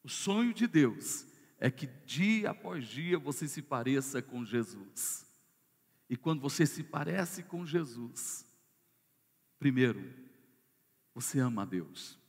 O 0.02 0.08
sonho 0.08 0.54
de 0.54 0.66
Deus 0.66 1.26
é 1.60 1.70
que 1.70 1.88
dia 2.06 2.52
após 2.52 2.88
dia 2.88 3.20
você 3.20 3.46
se 3.46 3.62
pareça 3.62 4.22
com 4.22 4.46
Jesus. 4.46 5.30
E 6.10 6.16
quando 6.16 6.40
você 6.40 6.66
se 6.66 6.82
parece 6.82 7.44
com 7.44 7.66
Jesus, 7.66 8.46
primeiro, 9.60 10.02
você 11.14 11.40
ama 11.40 11.64
a 11.64 11.66
Deus. 11.66 12.21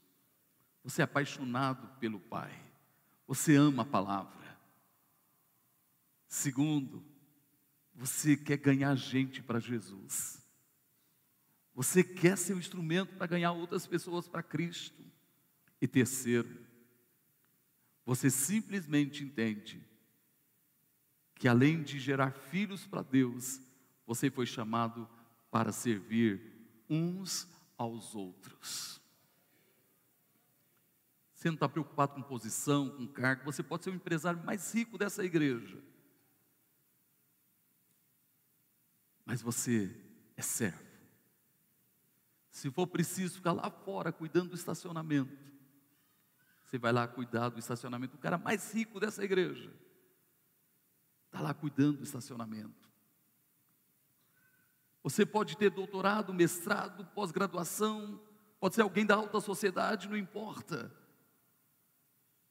Você 0.85 1.03
é 1.03 1.05
apaixonado 1.05 1.89
pelo 1.99 2.19
Pai. 2.19 2.53
Você 3.27 3.55
ama 3.57 3.83
a 3.83 3.87
palavra. 3.87 4.59
Segundo, 6.27 7.05
você 7.95 8.37
quer 8.37 8.57
ganhar 8.57 8.95
gente 8.95 9.43
para 9.43 9.61
Jesus. 9.61 10.43
Você 11.75 12.03
quer 12.03 12.37
ser 12.37 12.55
um 12.55 12.59
instrumento 12.59 13.15
para 13.17 13.27
ganhar 13.27 13.53
outras 13.53 13.87
pessoas 13.87 14.29
para 14.29 14.43
Cristo. 14.43 15.03
E 15.81 15.89
terceiro, 15.89 16.65
você 18.05 18.31
simplesmente 18.31 19.25
entende 19.25 19.85
que 21.35 21.49
além 21.49 21.83
de 21.83 21.99
gerar 21.99 22.31
filhos 22.31 22.87
para 22.87 23.03
Deus, 23.03 23.61
você 24.07 24.31
foi 24.31 24.47
chamado 24.47 25.09
para 25.51 25.73
servir 25.73 26.41
uns 26.89 27.49
aos 27.77 28.15
outros. 28.15 29.02
Você 31.43 31.49
não 31.49 31.55
está 31.55 31.69
preocupado 31.69 32.15
com 32.15 32.23
posição, 32.23 32.89
com 32.89 33.05
cargo, 33.05 33.43
você 33.43 33.65
pode 33.65 33.83
ser 33.83 33.91
o 33.91 33.95
empresário 33.95 34.41
mais 34.45 34.73
rico 34.73 34.97
dessa 34.97 35.25
igreja. 35.25 35.77
Mas 39.25 39.43
você 39.43 39.93
é 40.37 40.41
servo. 40.41 40.87
Se 42.49 42.71
for 42.71 42.87
preciso 42.87 43.39
ficar 43.39 43.51
lá 43.51 43.69
fora 43.69 44.13
cuidando 44.13 44.51
do 44.51 44.55
estacionamento, 44.55 45.37
você 46.63 46.79
vai 46.79 46.93
lá 46.93 47.09
cuidar 47.09 47.49
do 47.49 47.59
estacionamento. 47.59 48.15
O 48.15 48.21
cara 48.21 48.39
mais 48.39 48.73
rico 48.73 49.01
dessa 49.01 49.25
igreja 49.25 49.75
está 51.27 51.41
lá 51.41 51.53
cuidando 51.53 51.97
do 51.97 52.05
estacionamento. 52.05 52.89
Você 55.03 55.27
pode 55.27 55.57
ter 55.57 55.71
doutorado, 55.71 56.33
mestrado, 56.33 57.05
pós-graduação, 57.07 58.23
pode 58.61 58.77
ser 58.77 58.83
alguém 58.83 59.05
da 59.05 59.17
alta 59.17 59.41
sociedade, 59.41 60.09
não 60.09 60.17
importa. 60.17 61.02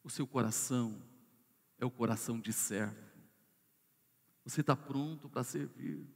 O 0.04 0.10
seu 0.10 0.26
coração 0.26 1.02
é 1.78 1.86
o 1.86 1.92
coração 1.92 2.40
de 2.40 2.52
servo. 2.52 3.12
Você 4.44 4.62
está 4.62 4.76
pronto 4.76 5.30
para 5.30 5.44
servir. 5.44 6.08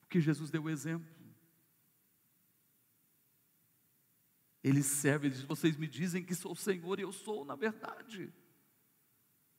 Porque 0.00 0.20
Jesus 0.20 0.50
deu 0.50 0.64
o 0.64 0.70
exemplo. 0.70 1.08
Ele 4.62 4.82
serve, 4.82 5.26
ele 5.26 5.34
diz: 5.34 5.44
Vocês 5.44 5.76
me 5.76 5.86
dizem 5.86 6.24
que 6.24 6.34
sou 6.34 6.52
o 6.52 6.56
Senhor, 6.56 6.98
e 6.98 7.02
eu 7.02 7.12
sou, 7.12 7.44
na 7.44 7.54
verdade. 7.54 8.32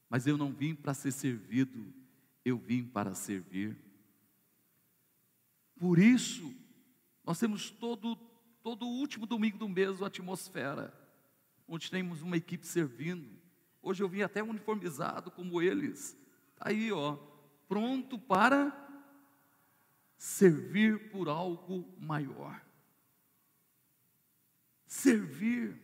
Mas 0.10 0.28
eu 0.28 0.38
não 0.38 0.52
vim 0.52 0.76
para 0.76 0.94
ser 0.94 1.12
servido, 1.12 1.94
eu 2.44 2.58
vim 2.58 2.86
para 2.86 3.16
servir. 3.16 3.78
Por 5.76 5.98
isso, 5.98 6.54
nós 7.24 7.40
temos 7.40 7.72
todo, 7.72 8.16
todo 8.62 8.86
último 8.86 9.26
domingo 9.26 9.58
do 9.58 9.70
mês 9.70 10.02
a 10.02 10.08
atmosfera 10.08 11.01
onde 11.72 11.90
temos 11.90 12.22
uma 12.22 12.36
equipe 12.36 12.68
servindo. 12.68 13.32
Hoje 13.82 14.04
eu 14.04 14.10
vim 14.10 14.22
até 14.22 14.44
uniformizado 14.44 15.32
como 15.32 15.62
eles. 15.62 16.18
Está 16.50 16.68
aí, 16.68 16.92
ó, 16.92 17.16
pronto 17.66 18.20
para 18.20 18.76
servir 20.18 21.10
por 21.12 21.30
algo 21.30 21.88
maior. 21.98 22.62
Servir. 24.86 25.82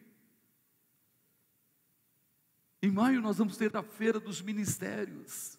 Em 2.81 2.91
maio 2.91 3.21
nós 3.21 3.37
vamos 3.37 3.55
ter 3.55 3.73
a 3.77 3.81
feira 3.81 4.19
dos 4.19 4.41
ministérios. 4.41 5.57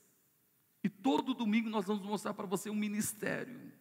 E 0.85 0.91
todo 0.91 1.33
domingo 1.33 1.71
nós 1.71 1.87
vamos 1.87 2.05
mostrar 2.05 2.35
para 2.35 2.47
você 2.47 2.69
um 2.69 2.75
ministério. 2.75 3.73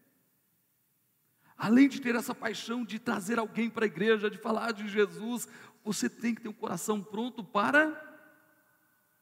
Além 1.57 1.89
de 1.89 1.99
ter 1.99 2.15
essa 2.15 2.34
paixão 2.34 2.86
de 2.86 2.99
trazer 2.99 3.38
alguém 3.38 3.69
para 3.69 3.84
a 3.84 3.88
igreja, 3.88 4.30
de 4.30 4.38
falar 4.38 4.71
de 4.71 4.88
Jesus, 4.88 5.47
você 5.88 6.09
tem 6.09 6.35
que 6.35 6.41
ter 6.41 6.49
um 6.49 6.53
coração 6.53 7.01
pronto 7.01 7.41
para 7.41 7.95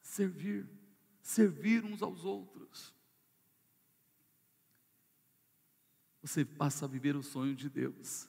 servir, 0.02 0.68
servir 1.22 1.86
uns 1.86 2.02
aos 2.02 2.26
outros. 2.26 2.92
Você 6.22 6.44
passa 6.44 6.86
a 6.86 6.88
viver 6.88 7.16
o 7.16 7.22
sonho 7.22 7.56
de 7.56 7.70
Deus. 7.70 8.28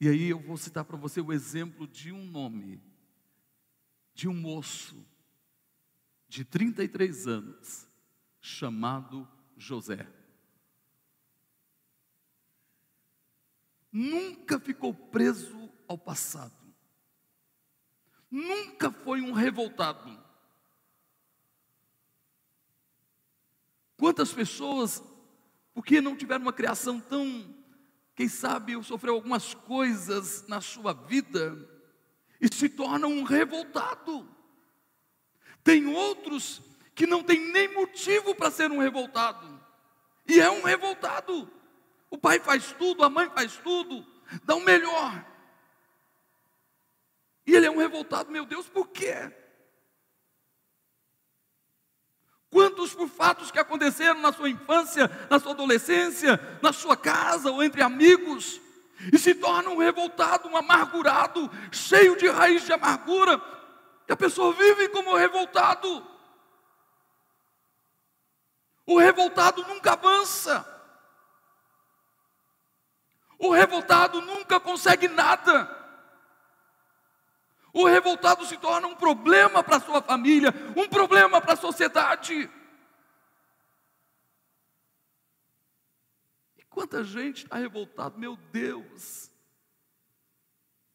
E 0.00 0.08
aí 0.08 0.28
eu 0.28 0.40
vou 0.40 0.56
citar 0.56 0.84
para 0.84 0.96
você 0.96 1.20
o 1.20 1.32
exemplo 1.32 1.86
de 1.86 2.10
um 2.10 2.24
nome, 2.24 2.82
de 4.12 4.26
um 4.26 4.34
moço 4.34 5.06
de 6.28 6.44
33 6.44 7.28
anos, 7.28 7.88
chamado 8.40 9.26
José. 9.56 10.17
Nunca 13.92 14.58
ficou 14.60 14.92
preso 14.92 15.70
ao 15.86 15.96
passado, 15.96 16.74
nunca 18.30 18.90
foi 18.90 19.20
um 19.20 19.32
revoltado. 19.32 20.26
Quantas 23.96 24.32
pessoas, 24.32 25.02
porque 25.74 26.00
não 26.00 26.16
tiveram 26.16 26.42
uma 26.42 26.52
criação 26.52 27.00
tão, 27.00 27.52
quem 28.14 28.28
sabe, 28.28 28.80
sofreu 28.84 29.14
algumas 29.14 29.54
coisas 29.54 30.46
na 30.46 30.60
sua 30.60 30.92
vida, 30.92 31.56
e 32.40 32.52
se 32.54 32.68
torna 32.68 33.08
um 33.08 33.24
revoltado. 33.24 34.28
Tem 35.64 35.86
outros 35.86 36.62
que 36.94 37.06
não 37.06 37.22
tem 37.22 37.52
nem 37.52 37.74
motivo 37.74 38.34
para 38.34 38.50
ser 38.50 38.70
um 38.70 38.78
revoltado, 38.78 39.60
e 40.26 40.38
é 40.38 40.50
um 40.50 40.62
revoltado. 40.62 41.50
O 42.10 42.16
pai 42.16 42.40
faz 42.40 42.72
tudo, 42.72 43.04
a 43.04 43.10
mãe 43.10 43.28
faz 43.30 43.56
tudo, 43.56 44.06
dá 44.44 44.54
o 44.54 44.60
melhor. 44.60 45.24
E 47.46 47.54
ele 47.54 47.66
é 47.66 47.70
um 47.70 47.78
revoltado, 47.78 48.30
meu 48.30 48.44
Deus, 48.44 48.68
por 48.68 48.88
quê? 48.88 49.32
Quantos 52.50 52.94
por 52.94 53.08
fatos 53.08 53.50
que 53.50 53.58
aconteceram 53.58 54.20
na 54.20 54.32
sua 54.32 54.48
infância, 54.48 55.10
na 55.28 55.38
sua 55.38 55.52
adolescência, 55.52 56.40
na 56.62 56.72
sua 56.72 56.96
casa 56.96 57.50
ou 57.50 57.62
entre 57.62 57.82
amigos, 57.82 58.60
e 59.12 59.18
se 59.18 59.34
torna 59.34 59.70
um 59.70 59.76
revoltado, 59.76 60.48
um 60.48 60.56
amargurado, 60.56 61.50
cheio 61.70 62.16
de 62.16 62.28
raiz 62.28 62.64
de 62.64 62.72
amargura, 62.72 63.40
e 64.08 64.12
a 64.12 64.16
pessoa 64.16 64.52
vive 64.54 64.88
como 64.88 65.14
revoltado. 65.14 66.06
O 68.86 68.98
revoltado 68.98 69.62
nunca 69.68 69.92
avança. 69.92 70.77
O 73.38 73.52
revoltado 73.52 74.20
nunca 74.20 74.58
consegue 74.58 75.06
nada. 75.06 75.76
O 77.72 77.86
revoltado 77.86 78.44
se 78.44 78.56
torna 78.56 78.88
um 78.88 78.96
problema 78.96 79.62
para 79.62 79.76
a 79.76 79.80
sua 79.80 80.02
família, 80.02 80.52
um 80.76 80.88
problema 80.88 81.40
para 81.40 81.52
a 81.52 81.56
sociedade. 81.56 82.50
E 86.56 86.64
quanta 86.64 87.04
gente 87.04 87.44
está 87.44 87.56
revoltado, 87.56 88.18
meu 88.18 88.36
Deus. 88.36 89.30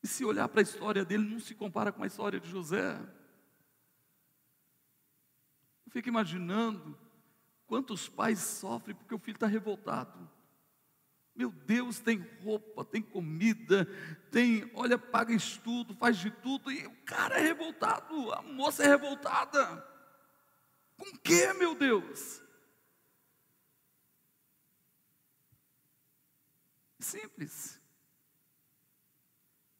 E 0.02 0.08
se 0.08 0.26
olhar 0.26 0.50
para 0.50 0.60
a 0.60 0.64
história 0.64 1.06
dele, 1.06 1.24
não 1.24 1.40
se 1.40 1.56
compara 1.56 1.94
com 1.94 2.04
a 2.04 2.08
história 2.08 2.40
de 2.40 2.50
José. 2.50 3.00
Eu 5.86 5.92
fico 5.92 6.10
imaginando 6.10 7.00
quantos 7.66 8.10
pais 8.10 8.40
sofrem 8.40 8.96
porque 8.96 9.16
o 9.16 9.20
filho 9.20 9.38
está 9.38 9.48
revoltado. 9.48 10.30
Meu 11.36 11.52
Deus, 11.52 12.00
tem 12.00 12.20
roupa, 12.44 12.86
tem 12.86 13.02
comida, 13.02 13.86
tem, 14.30 14.70
olha, 14.76 15.00
paga 15.00 15.34
estudo, 15.34 15.96
faz 15.96 16.18
de 16.18 16.30
tudo, 16.30 16.72
e 16.72 16.86
o 16.86 16.96
cara 17.04 17.40
é 17.40 17.42
revoltado, 17.42 18.32
a 18.34 18.42
moça 18.44 18.84
é 18.84 18.88
revoltada. 18.88 19.84
Com 20.96 21.18
que, 21.18 21.52
meu 21.54 21.74
Deus? 21.74 22.42
Simples. 27.00 27.82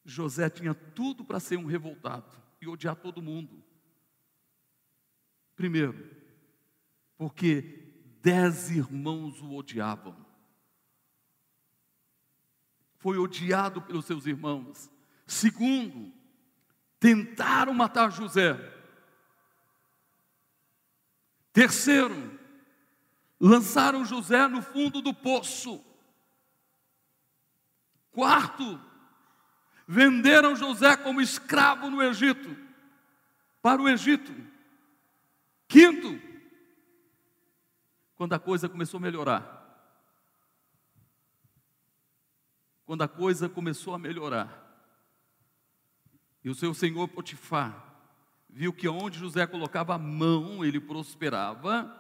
José 0.04 0.50
tinha 0.50 0.74
tudo 0.74 1.24
para 1.24 1.40
ser 1.40 1.58
um 1.58 1.66
revoltado 1.66 2.36
e 2.60 2.68
odiar 2.68 2.96
todo 2.96 3.22
mundo. 3.22 3.64
Primeiro, 5.56 6.16
porque 7.16 7.94
dez 8.22 8.72
irmãos 8.72 9.40
o 9.40 9.54
odiavam 9.54 10.23
foi 13.04 13.18
odiado 13.18 13.82
pelos 13.82 14.06
seus 14.06 14.26
irmãos. 14.26 14.90
Segundo, 15.28 16.14
tentaram 17.02 17.74
matar 17.74 18.10
José. 18.10 18.58
Terceiro, 21.52 22.40
lançaram 23.38 24.06
José 24.06 24.48
no 24.48 24.62
fundo 24.62 25.02
do 25.02 25.14
poço. 25.14 25.84
Quarto, 28.14 28.80
venderam 29.86 30.56
José 30.56 30.96
como 30.96 31.20
escravo 31.20 31.90
no 31.90 32.02
Egito, 32.02 32.56
para 33.62 33.82
o 33.82 33.90
Egito. 33.90 34.34
Quinto, 35.68 36.22
quando 38.16 38.32
a 38.32 38.40
coisa 38.40 38.70
começou 38.70 38.98
a 38.98 39.02
melhorar, 39.02 39.63
quando 42.94 43.02
a 43.02 43.08
coisa 43.08 43.50
começou 43.50 43.96
a 43.96 43.98
melhorar, 43.98 44.62
e 46.44 46.50
o 46.52 46.54
seu 46.54 46.76
senhor 46.76 47.08
Potifar 47.08 47.92
viu 48.48 48.72
que 48.72 48.88
onde 48.88 49.18
José 49.18 49.48
colocava 49.48 49.96
a 49.96 49.98
mão, 49.98 50.64
ele 50.64 50.80
prosperava, 50.80 51.92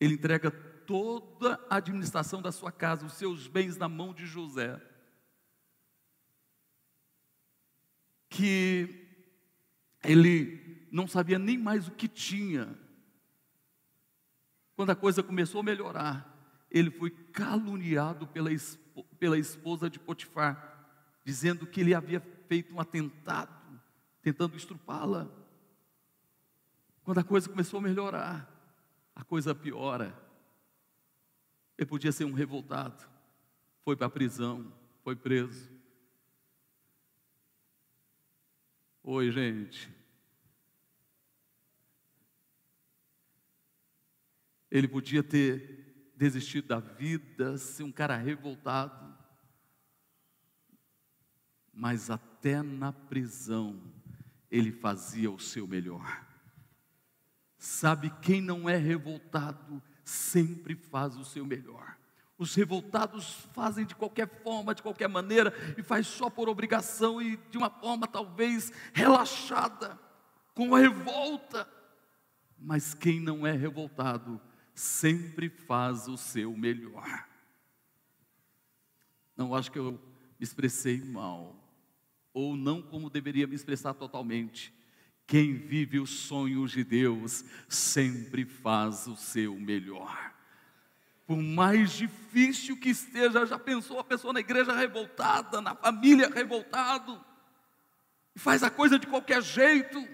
ele 0.00 0.14
entrega 0.14 0.50
toda 0.50 1.62
a 1.68 1.76
administração 1.76 2.40
da 2.40 2.50
sua 2.50 2.72
casa, 2.72 3.04
os 3.04 3.12
seus 3.12 3.46
bens 3.46 3.76
na 3.76 3.90
mão 3.90 4.14
de 4.14 4.24
José. 4.24 4.80
Que 8.30 9.06
ele 10.02 10.88
não 10.90 11.06
sabia 11.06 11.38
nem 11.38 11.58
mais 11.58 11.88
o 11.88 11.90
que 11.90 12.08
tinha. 12.08 12.74
Quando 14.74 14.88
a 14.88 14.96
coisa 14.96 15.22
começou 15.22 15.60
a 15.60 15.64
melhorar, 15.64 16.35
ele 16.78 16.90
foi 16.90 17.08
caluniado 17.10 18.26
pela, 18.26 18.50
pela 19.18 19.38
esposa 19.38 19.88
de 19.88 19.98
Potifar, 19.98 20.86
dizendo 21.24 21.66
que 21.66 21.80
ele 21.80 21.94
havia 21.94 22.20
feito 22.20 22.74
um 22.74 22.80
atentado, 22.80 23.80
tentando 24.20 24.56
estrupá-la. 24.56 25.26
Quando 27.02 27.18
a 27.18 27.24
coisa 27.24 27.48
começou 27.48 27.78
a 27.78 27.82
melhorar, 27.82 28.52
a 29.14 29.24
coisa 29.24 29.54
piora. 29.54 30.14
Ele 31.78 31.86
podia 31.86 32.12
ser 32.12 32.26
um 32.26 32.34
revoltado, 32.34 33.08
foi 33.82 33.96
para 33.96 34.08
a 34.08 34.10
prisão, 34.10 34.70
foi 35.02 35.16
preso. 35.16 35.70
Oi, 39.02 39.30
gente. 39.30 39.90
Ele 44.70 44.86
podia 44.86 45.22
ter 45.22 45.75
desistir 46.16 46.62
da 46.62 46.80
vida, 46.80 47.58
ser 47.58 47.82
um 47.82 47.92
cara 47.92 48.16
revoltado. 48.16 49.14
Mas 51.72 52.10
até 52.10 52.62
na 52.62 52.92
prisão, 52.92 53.82
ele 54.50 54.72
fazia 54.72 55.30
o 55.30 55.38
seu 55.38 55.66
melhor. 55.66 56.24
Sabe, 57.58 58.10
quem 58.22 58.40
não 58.40 58.68
é 58.68 58.76
revoltado 58.76 59.82
sempre 60.02 60.74
faz 60.74 61.16
o 61.16 61.24
seu 61.24 61.44
melhor. 61.44 61.96
Os 62.38 62.54
revoltados 62.54 63.46
fazem 63.52 63.84
de 63.84 63.94
qualquer 63.94 64.28
forma, 64.42 64.74
de 64.74 64.82
qualquer 64.82 65.08
maneira, 65.08 65.52
e 65.76 65.82
faz 65.82 66.06
só 66.06 66.28
por 66.28 66.48
obrigação 66.48 67.20
e 67.20 67.36
de 67.50 67.56
uma 67.56 67.70
forma 67.70 68.06
talvez 68.06 68.72
relaxada, 68.92 69.98
com 70.54 70.74
revolta. 70.74 71.66
Mas 72.58 72.94
quem 72.94 73.20
não 73.20 73.46
é 73.46 73.52
revoltado 73.52 74.40
sempre 74.76 75.48
faz 75.48 76.06
o 76.06 76.16
seu 76.18 76.54
melhor. 76.54 77.26
Não 79.34 79.54
acho 79.54 79.72
que 79.72 79.78
eu 79.78 79.92
me 79.92 79.98
expressei 80.38 81.02
mal, 81.02 81.56
ou 82.32 82.56
não 82.56 82.82
como 82.82 83.10
deveria 83.10 83.46
me 83.46 83.54
expressar 83.54 83.94
totalmente. 83.94 84.72
Quem 85.26 85.54
vive 85.54 85.98
os 85.98 86.10
sonhos 86.10 86.70
de 86.70 86.84
Deus 86.84 87.44
sempre 87.68 88.44
faz 88.44 89.06
o 89.06 89.16
seu 89.16 89.58
melhor. 89.58 90.34
Por 91.26 91.38
mais 91.38 91.92
difícil 91.92 92.78
que 92.78 92.90
esteja, 92.90 93.46
já 93.46 93.58
pensou 93.58 93.98
a 93.98 94.04
pessoa 94.04 94.32
na 94.32 94.40
igreja 94.40 94.72
revoltada, 94.72 95.60
na 95.60 95.74
família 95.74 96.28
revoltado, 96.28 97.24
e 98.34 98.38
faz 98.38 98.62
a 98.62 98.70
coisa 98.70 98.98
de 98.98 99.06
qualquer 99.06 99.42
jeito. 99.42 100.06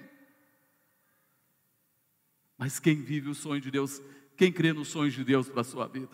Mas 2.56 2.78
quem 2.78 3.02
vive 3.02 3.28
o 3.28 3.34
sonho 3.34 3.60
de 3.60 3.70
Deus 3.70 4.00
quem 4.42 4.52
crê 4.52 4.72
nos 4.72 4.88
sonhos 4.88 5.14
de 5.14 5.22
Deus 5.22 5.48
para 5.48 5.60
a 5.60 5.64
sua 5.64 5.86
vida, 5.86 6.10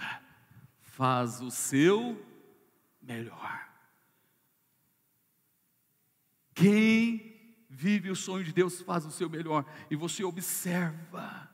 faz 0.83 1.41
o 1.41 1.51
seu 1.51 2.23
melhor. 3.01 3.67
Quem 6.55 7.65
vive 7.71 8.11
o 8.11 8.17
sonho 8.17 8.45
de 8.45 8.53
Deus 8.53 8.83
faz 8.83 9.07
o 9.07 9.11
seu 9.11 9.31
melhor. 9.31 9.65
E 9.91 9.97
você 9.97 10.23
observa 10.23 11.51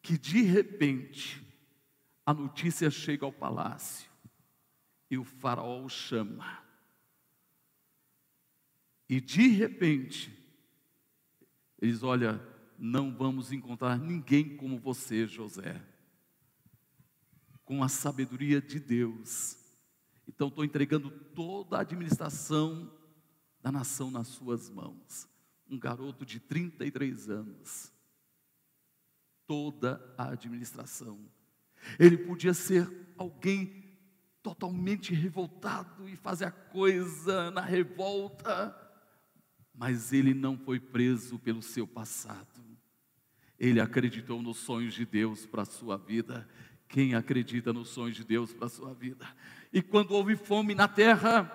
que 0.00 0.16
de 0.16 0.42
repente 0.42 1.44
a 2.24 2.32
notícia 2.32 2.88
chega 2.88 3.26
ao 3.26 3.32
palácio 3.32 4.08
e 5.10 5.18
o 5.18 5.24
faraó 5.24 5.82
o 5.82 5.88
chama. 5.88 6.62
E 9.08 9.20
de 9.20 9.48
repente, 9.48 10.32
eles 11.82 12.04
olham, 12.04 12.40
não 12.78 13.14
vamos 13.14 13.52
encontrar 13.52 13.98
ninguém 13.98 14.56
como 14.56 14.78
você, 14.78 15.26
José, 15.26 15.80
com 17.64 17.82
a 17.82 17.88
sabedoria 17.88 18.60
de 18.60 18.78
Deus. 18.78 19.56
Então, 20.28 20.48
estou 20.48 20.64
entregando 20.64 21.10
toda 21.10 21.76
a 21.76 21.80
administração 21.80 22.90
da 23.60 23.70
nação 23.72 24.10
nas 24.10 24.28
suas 24.28 24.68
mãos. 24.68 25.28
Um 25.68 25.78
garoto 25.78 26.24
de 26.24 26.40
33 26.40 27.30
anos. 27.30 27.92
Toda 29.46 30.14
a 30.16 30.30
administração. 30.30 31.18
Ele 31.98 32.16
podia 32.16 32.54
ser 32.54 32.90
alguém 33.16 33.84
totalmente 34.42 35.14
revoltado 35.14 36.08
e 36.08 36.16
fazer 36.16 36.44
a 36.44 36.50
coisa 36.50 37.50
na 37.50 37.62
revolta, 37.62 38.76
mas 39.74 40.12
ele 40.12 40.34
não 40.34 40.58
foi 40.58 40.78
preso 40.78 41.38
pelo 41.38 41.62
seu 41.62 41.86
passado. 41.86 42.63
Ele 43.58 43.80
acreditou 43.80 44.42
nos 44.42 44.58
sonhos 44.58 44.94
de 44.94 45.04
Deus 45.04 45.46
para 45.46 45.62
a 45.62 45.66
sua 45.66 45.96
vida. 45.96 46.48
Quem 46.88 47.14
acredita 47.14 47.72
nos 47.72 47.88
sonhos 47.88 48.16
de 48.16 48.24
Deus 48.24 48.52
para 48.52 48.66
a 48.66 48.70
sua 48.70 48.94
vida? 48.94 49.26
E 49.72 49.82
quando 49.82 50.12
houve 50.12 50.36
fome 50.36 50.74
na 50.74 50.86
terra, 50.86 51.50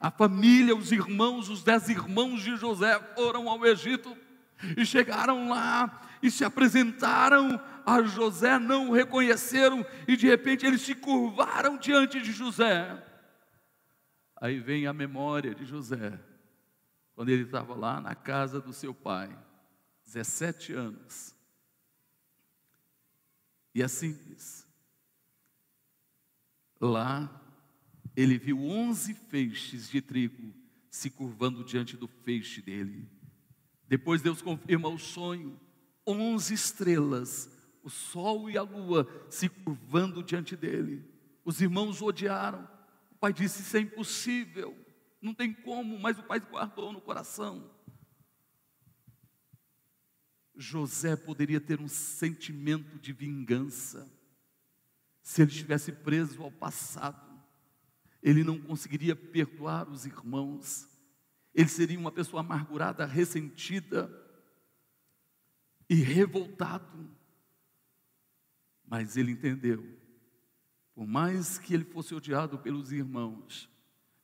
a 0.00 0.10
família, 0.10 0.74
os 0.74 0.90
irmãos, 0.92 1.48
os 1.48 1.62
dez 1.62 1.88
irmãos 1.88 2.42
de 2.42 2.56
José 2.56 2.98
foram 3.14 3.48
ao 3.48 3.64
Egito 3.66 4.16
e 4.76 4.84
chegaram 4.84 5.48
lá 5.48 6.08
e 6.22 6.30
se 6.30 6.44
apresentaram 6.44 7.60
a 7.84 8.02
José, 8.02 8.58
não 8.58 8.90
o 8.90 8.92
reconheceram 8.92 9.84
e 10.06 10.16
de 10.16 10.26
repente 10.26 10.66
eles 10.66 10.82
se 10.82 10.94
curvaram 10.94 11.76
diante 11.76 12.20
de 12.20 12.32
José. 12.32 13.06
Aí 14.36 14.58
vem 14.58 14.86
a 14.86 14.92
memória 14.92 15.54
de 15.54 15.66
José, 15.66 16.18
quando 17.14 17.28
ele 17.28 17.42
estava 17.42 17.74
lá 17.74 18.00
na 18.00 18.14
casa 18.14 18.60
do 18.60 18.72
seu 18.72 18.94
pai, 18.94 19.36
17 20.06 20.72
anos. 20.72 21.36
E 23.74 23.82
assim 23.82 24.12
diz: 24.12 24.66
lá 26.80 27.40
ele 28.16 28.38
viu 28.38 28.58
onze 28.60 29.14
feixes 29.14 29.88
de 29.88 30.00
trigo 30.00 30.54
se 30.90 31.08
curvando 31.10 31.64
diante 31.64 31.96
do 31.96 32.08
feixe 32.08 32.60
dele. 32.60 33.08
Depois 33.86 34.22
Deus 34.22 34.42
confirma 34.42 34.88
o 34.88 34.98
sonho: 34.98 35.58
onze 36.06 36.54
estrelas, 36.54 37.50
o 37.82 37.90
sol 37.90 38.50
e 38.50 38.58
a 38.58 38.62
lua 38.62 39.08
se 39.28 39.48
curvando 39.48 40.22
diante 40.22 40.56
dele. 40.56 41.04
Os 41.44 41.60
irmãos 41.60 42.00
o 42.00 42.06
odiaram. 42.06 42.68
O 43.12 43.16
pai 43.16 43.32
disse: 43.32 43.62
Isso 43.62 43.76
é 43.76 43.80
impossível, 43.80 44.76
não 45.20 45.34
tem 45.34 45.52
como, 45.52 45.98
mas 45.98 46.18
o 46.18 46.22
pai 46.22 46.40
guardou 46.40 46.92
no 46.92 47.00
coração. 47.00 47.70
José 50.60 51.16
poderia 51.16 51.60
ter 51.60 51.80
um 51.80 51.88
sentimento 51.88 52.98
de 52.98 53.12
vingança 53.12 54.10
se 55.22 55.42
ele 55.42 55.50
estivesse 55.50 55.92
preso 55.92 56.42
ao 56.42 56.50
passado. 56.50 57.30
Ele 58.22 58.44
não 58.44 58.60
conseguiria 58.60 59.16
perdoar 59.16 59.88
os 59.88 60.04
irmãos 60.04 60.90
ele 61.54 61.68
seria 61.68 61.98
uma 61.98 62.12
pessoa 62.12 62.40
amargurada, 62.40 63.04
ressentida 63.04 64.10
e 65.88 65.96
revoltado. 65.96 67.10
Mas 68.86 69.16
ele 69.16 69.32
entendeu, 69.32 69.84
por 70.94 71.06
mais 71.06 71.58
que 71.58 71.74
ele 71.74 71.84
fosse 71.84 72.14
odiado 72.14 72.58
pelos 72.58 72.92
irmãos, 72.92 73.68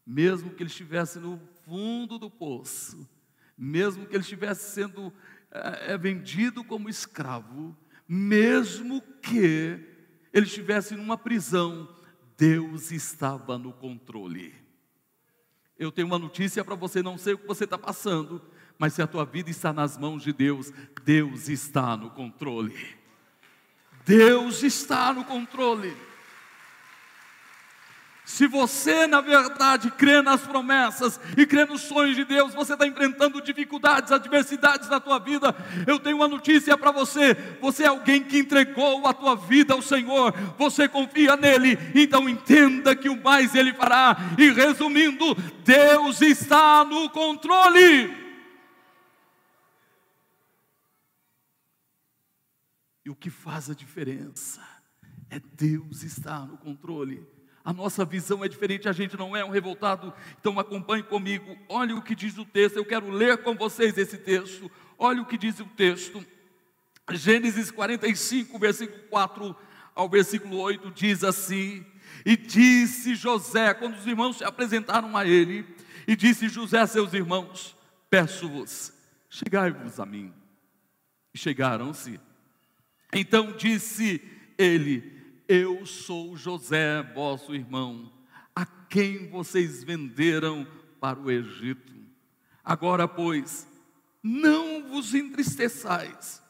mesmo 0.05 0.51
que 0.51 0.62
ele 0.62 0.70
estivesse 0.70 1.18
no 1.18 1.39
fundo 1.64 2.18
do 2.18 2.30
poço, 2.30 3.09
mesmo 3.59 4.07
que 4.07 4.14
ele 4.14 4.22
estivesse 4.22 4.72
sendo 4.72 5.12
é, 5.57 5.93
é 5.93 5.99
vendido 5.99 6.65
como 6.65 6.89
escravo, 6.89 7.77
mesmo 8.09 9.03
que 9.23 9.81
ele 10.33 10.47
estivesse 10.47 10.95
numa 10.95 11.17
prisão, 11.17 11.89
Deus 12.37 12.91
estava 12.91 13.57
no 13.57 13.73
controle. 13.73 14.55
Eu 15.79 15.91
tenho 15.93 16.07
uma 16.07 16.19
notícia 16.19 16.65
para 16.65 16.75
você, 16.75 17.03
não 17.03 17.19
sei 17.19 17.35
o 17.35 17.39
que 17.39 17.47
você 17.47 17.65
está 17.65 17.77
passando, 17.77 18.43
mas 18.79 18.93
se 18.93 19.03
a 19.03 19.07
tua 19.07 19.25
vida 19.25 19.51
está 19.51 19.73
nas 19.73 19.97
mãos 19.97 20.23
de 20.23 20.33
Deus, 20.33 20.73
Deus 21.05 21.49
está 21.49 21.97
no 21.97 22.11
controle. 22.11 22.97
Deus 24.05 24.63
está 24.63 25.13
no 25.13 25.25
controle. 25.25 25.97
Se 28.37 28.47
você, 28.47 29.07
na 29.07 29.22
verdade, 29.22 29.91
crê 29.91 30.20
nas 30.20 30.43
promessas 30.43 31.18
e 31.39 31.47
crê 31.47 31.64
nos 31.64 31.80
sonhos 31.80 32.14
de 32.14 32.22
Deus, 32.22 32.53
você 32.53 32.74
está 32.74 32.87
enfrentando 32.87 33.41
dificuldades, 33.41 34.12
adversidades 34.12 34.91
na 34.91 35.01
tua 35.01 35.18
vida, 35.18 35.57
eu 35.87 35.99
tenho 35.99 36.18
uma 36.18 36.28
notícia 36.28 36.76
para 36.76 36.91
você: 36.91 37.32
você 37.62 37.84
é 37.84 37.87
alguém 37.87 38.22
que 38.22 38.37
entregou 38.37 39.07
a 39.07 39.14
tua 39.14 39.37
vida 39.37 39.72
ao 39.72 39.80
Senhor, 39.80 40.34
você 40.59 40.87
confia 40.87 41.34
nele, 41.34 41.78
então 41.95 42.28
entenda 42.28 42.95
que 42.95 43.09
o 43.09 43.18
mais 43.24 43.55
ele 43.55 43.72
fará. 43.72 44.14
E 44.37 44.51
resumindo, 44.51 45.34
Deus 45.64 46.20
está 46.20 46.84
no 46.84 47.09
controle. 47.09 48.14
E 53.03 53.09
o 53.09 53.16
que 53.16 53.30
faz 53.30 53.70
a 53.70 53.74
diferença 53.74 54.61
é 55.30 55.41
Deus 55.41 56.03
estar 56.03 56.47
no 56.47 56.59
controle 56.59 57.34
a 57.67 57.73
nossa 57.73 58.05
visão 58.05 58.45
é 58.45 58.49
diferente, 58.49 58.89
a 58.89 58.93
gente 58.93 59.17
não 59.17 59.37
é 59.37 59.45
um 59.45 59.51
revoltado. 59.51 60.14
Então 60.41 60.57
acompanhe 60.61 61.03
comigo, 61.03 61.59
olhe 61.69 61.93
o 61.93 62.01
que 62.01 62.14
diz 62.14 62.39
o 62.39 62.45
texto. 62.45 62.77
Eu 62.77 62.85
quero 62.85 63.11
ler 63.11 63.39
com 63.39 63.57
vocês 63.57 63.99
esse 63.99 64.17
texto. 64.19 64.71
Olha 64.97 65.21
o 65.21 65.27
que 65.27 65.37
diz 65.37 65.59
o 65.59 65.64
texto. 65.64 66.25
Gênesis 67.11 67.73
45, 67.73 68.57
versículo 68.57 69.03
4 69.11 69.57
ao 69.97 70.09
versículo 70.09 70.59
8 70.59 70.93
diz 70.93 71.25
assim: 71.25 71.85
E 72.25 72.37
disse 72.37 73.17
José, 73.17 73.75
quando 73.75 73.97
os 73.97 74.07
irmãos 74.07 74.39
se 74.39 74.45
apresentaram 74.45 75.17
a 75.17 75.27
ele, 75.27 75.67
e 76.07 76.14
disse 76.14 76.49
José 76.49 76.79
a 76.79 76.87
seus 76.87 77.12
irmãos: 77.14 77.77
Peço-vos, 78.09 78.93
chegai-vos 79.29 79.99
a 79.99 80.07
mim. 80.07 80.33
E 81.35 81.39
chegaram-se. 81.39 82.21
Então 83.12 83.57
disse 83.57 84.23
ele: 84.57 85.16
eu 85.49 85.87
sou 85.87 86.37
José, 86.37 87.03
vosso 87.15 87.55
irmão, 87.55 88.13
a 88.55 88.65
quem 88.65 89.29
vocês 89.29 89.85
venderam 89.85 90.67
para 91.01 91.19
o 91.19 91.31
Egito. 91.31 91.93
Agora, 92.65 93.07
pois, 93.07 93.67
não 94.23 94.89
vos 94.89 95.15
entristeçais, 95.15 96.43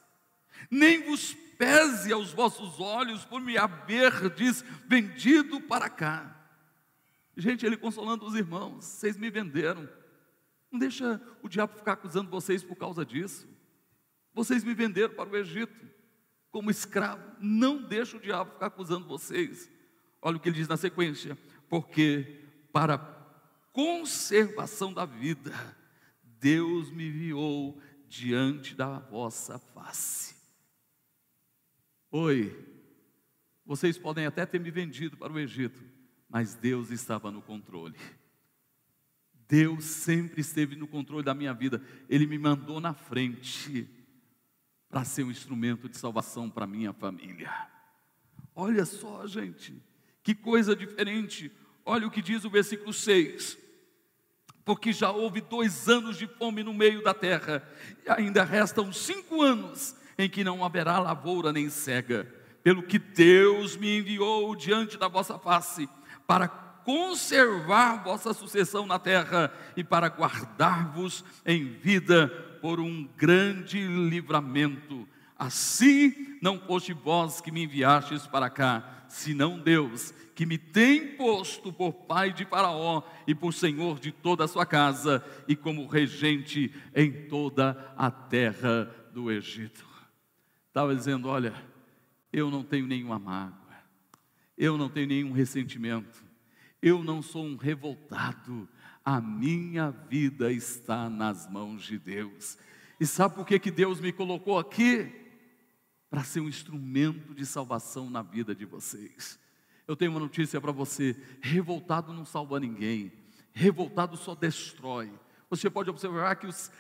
nem 0.71 1.05
vos 1.05 1.35
pese 1.59 2.13
aos 2.13 2.33
vossos 2.33 2.81
olhos 2.81 3.25
por 3.25 3.41
me 3.41 3.57
haverdes 3.57 4.65
vendido 4.87 5.61
para 5.61 5.89
cá. 5.89 6.33
Gente, 7.37 7.67
ele 7.67 7.77
consolando 7.77 8.27
os 8.27 8.35
irmãos, 8.35 8.85
vocês 8.85 9.17
me 9.17 9.31
venderam. 9.31 9.89
Não 10.71 10.79
deixa 10.79 11.21
o 11.43 11.49
diabo 11.49 11.77
ficar 11.77 11.93
acusando 11.93 12.31
vocês 12.31 12.63
por 12.63 12.77
causa 12.77 13.05
disso. 13.05 13.47
Vocês 14.33 14.65
me 14.65 14.75
venderam 14.75 15.15
para 15.15 15.29
o 15.29 15.37
Egito 15.37 15.96
como 16.57 16.71
escravo. 16.71 17.23
Não 17.39 17.83
deixe 17.83 18.17
o 18.17 18.21
diabo 18.21 18.53
ficar 18.53 18.69
acusando 18.69 19.07
vocês. 19.07 19.71
Olha 20.23 20.39
o 20.39 20.41
que 20.41 20.49
ele 20.49 20.57
diz 20.57 20.67
na 20.67 20.79
sequência: 20.79 21.37
porque 21.69 22.41
para 22.73 22.97
conservação 23.75 24.91
da 24.91 25.05
vida, 25.05 25.53
Deus 26.23 26.91
me 26.91 27.09
enviou 27.09 27.79
diante 28.09 28.75
da 28.75 28.99
vossa 28.99 29.59
face. 29.59 30.35
Oi, 32.11 32.59
vocês 33.63 33.99
podem 33.99 34.25
até 34.25 34.47
ter 34.47 34.59
me 34.59 34.71
vendido 34.71 35.15
para 35.15 35.31
o 35.31 35.39
Egito, 35.39 35.85
mas 36.27 36.55
Deus 36.55 36.91
estava 36.91 37.31
no 37.31 37.43
controle. 37.43 37.99
Deus 39.47 39.85
sempre 39.85 40.41
esteve 40.41 40.75
no 40.75 40.87
controle 40.87 41.23
da 41.23 41.35
minha 41.35 41.53
vida, 41.53 41.83
Ele 42.09 42.27
me 42.27 42.39
mandou 42.39 42.81
na 42.81 42.95
frente 42.95 43.87
para 44.97 45.05
ser 45.05 45.25
um 45.25 45.31
instrumento 45.31 45.91
de 45.91 45.99
salvação 45.99 46.49
para 46.49 46.67
minha 46.67 46.91
família. 46.91 47.53
Olha 48.55 48.87
só, 48.87 49.27
gente, 49.27 49.77
que 50.23 50.35
coisa 50.35 50.75
diferente. 50.75 51.53
Olha 51.85 52.07
o 52.07 52.11
que 52.11 52.23
diz 52.23 52.47
o 52.47 52.51
versículo 52.51 52.95
6. 52.95 53.59
Porque 54.65 54.95
já 54.95 55.11
houve 55.11 55.43
dois 55.43 55.87
anos 55.87 56.17
de 56.17 56.27
fome 56.27 56.63
no 56.63 56.73
meio 56.73 57.05
da 57.05 57.13
terra, 57.13 57.63
e 58.07 58.11
ainda 58.11 58.43
restam 58.43 58.91
cinco 58.91 59.43
anos 59.43 59.95
em 60.17 60.31
que 60.31 60.43
não 60.43 60.65
haverá 60.65 60.99
lavoura 60.99 61.53
nem 61.53 61.69
cega, 61.69 62.35
pelo 62.63 62.83
que 62.83 62.99
Deus 62.99 63.77
me 63.77 63.99
enviou 63.99 64.57
diante 64.57 64.97
da 64.97 65.09
vossa 65.09 65.39
face, 65.39 65.87
para 66.27 66.49
conservar 66.49 68.03
vossa 68.03 68.33
sucessão 68.33 68.87
na 68.87 68.99
terra 68.99 69.53
e 69.77 69.85
para 69.85 70.09
guardar-vos 70.09 71.23
em 71.45 71.65
vida 71.65 72.46
por 72.61 72.81
um 72.81 73.09
grande 73.17 73.87
livramento. 73.87 75.09
Assim 75.39 76.39
não 76.41 76.59
foste 76.59 76.93
vós 76.93 77.41
que 77.41 77.51
me 77.51 77.65
enviastes 77.65 78.27
para 78.27 78.49
cá, 78.49 79.05
senão 79.09 79.59
Deus, 79.59 80.13
que 80.35 80.47
me 80.47 80.59
tem 80.59 81.17
posto 81.17 81.73
por 81.73 81.93
pai 81.93 82.33
de 82.33 82.45
Faraó 82.45 83.03
e 83.27 83.35
por 83.35 83.53
senhor 83.53 83.99
de 83.99 84.13
toda 84.13 84.45
a 84.45 84.49
sua 84.49 84.67
casa 84.67 85.25
e 85.49 85.57
como 85.57 85.87
regente 85.87 86.73
em 86.95 87.11
toda 87.27 87.95
a 87.97 88.11
terra 88.11 88.91
do 89.13 89.31
Egito. 89.31 89.87
Estava 90.69 90.95
dizendo: 90.95 91.29
olha, 91.29 91.55
eu 92.33 92.51
não 92.51 92.63
tenho 92.63 92.87
nenhuma 92.87 93.19
mágoa, 93.19 93.75
eu 94.59 94.77
não 94.77 94.91
tenho 94.91 95.09
nenhum 95.09 95.33
ressentimento, 95.33 96.23
eu 96.83 97.03
não 97.03 97.23
sou 97.23 97.45
um 97.45 97.57
revoltado, 97.57 98.69
a 99.07 99.21
minha 99.21 99.93
vida 99.93 100.51
está 100.51 101.09
nas 101.09 101.49
mãos 101.49 101.85
de 101.85 101.97
Deus. 101.97 102.59
E 102.99 103.07
sabe 103.07 103.37
por 103.37 103.47
que, 103.47 103.57
que 103.57 103.71
Deus 103.71 104.01
me 104.01 104.13
colocou 104.13 104.59
aqui? 104.59 105.15
Para 106.11 106.25
ser 106.25 106.41
um 106.41 106.49
instrumento 106.49 107.33
de 107.33 107.47
salvação 107.47 108.11
na 108.11 108.21
vida 108.21 108.53
de 108.53 108.65
vocês. 108.65 109.39
Eu 109.87 109.95
tenho 109.95 110.11
uma 110.11 110.19
notícia 110.19 110.61
para 110.61 110.73
você: 110.73 111.15
revoltado 111.41 112.13
não 112.13 112.25
salva 112.25 112.59
ninguém, 112.59 113.13
revoltado 113.53 114.17
só 114.17 114.35
destrói. 114.35 115.13
Você 115.49 115.71
pode 115.71 115.89
observar 115.89 116.35
que 116.35 116.49
os, 116.49 116.73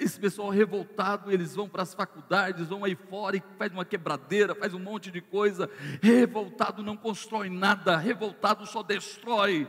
esse 0.00 0.18
pessoal 0.18 0.50
revoltado, 0.50 1.30
eles 1.30 1.54
vão 1.54 1.68
para 1.68 1.84
as 1.84 1.94
faculdades, 1.94 2.66
vão 2.66 2.82
aí 2.82 2.96
fora 2.96 3.36
e 3.36 3.42
faz 3.56 3.72
uma 3.72 3.84
quebradeira, 3.84 4.56
faz 4.56 4.74
um 4.74 4.80
monte 4.80 5.12
de 5.12 5.20
coisa. 5.20 5.70
Revoltado 6.02 6.82
não 6.82 6.96
constrói 6.96 7.48
nada, 7.48 7.96
revoltado 7.96 8.66
só 8.66 8.82
destrói. 8.82 9.68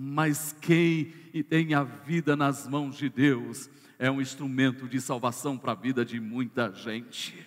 Mas 0.00 0.56
quem 0.60 1.12
tem 1.48 1.74
a 1.74 1.82
vida 1.82 2.36
nas 2.36 2.68
mãos 2.68 2.96
de 2.96 3.08
Deus 3.08 3.68
é 3.98 4.08
um 4.08 4.20
instrumento 4.20 4.86
de 4.86 5.00
salvação 5.00 5.58
para 5.58 5.72
a 5.72 5.74
vida 5.74 6.04
de 6.04 6.20
muita 6.20 6.72
gente. 6.72 7.44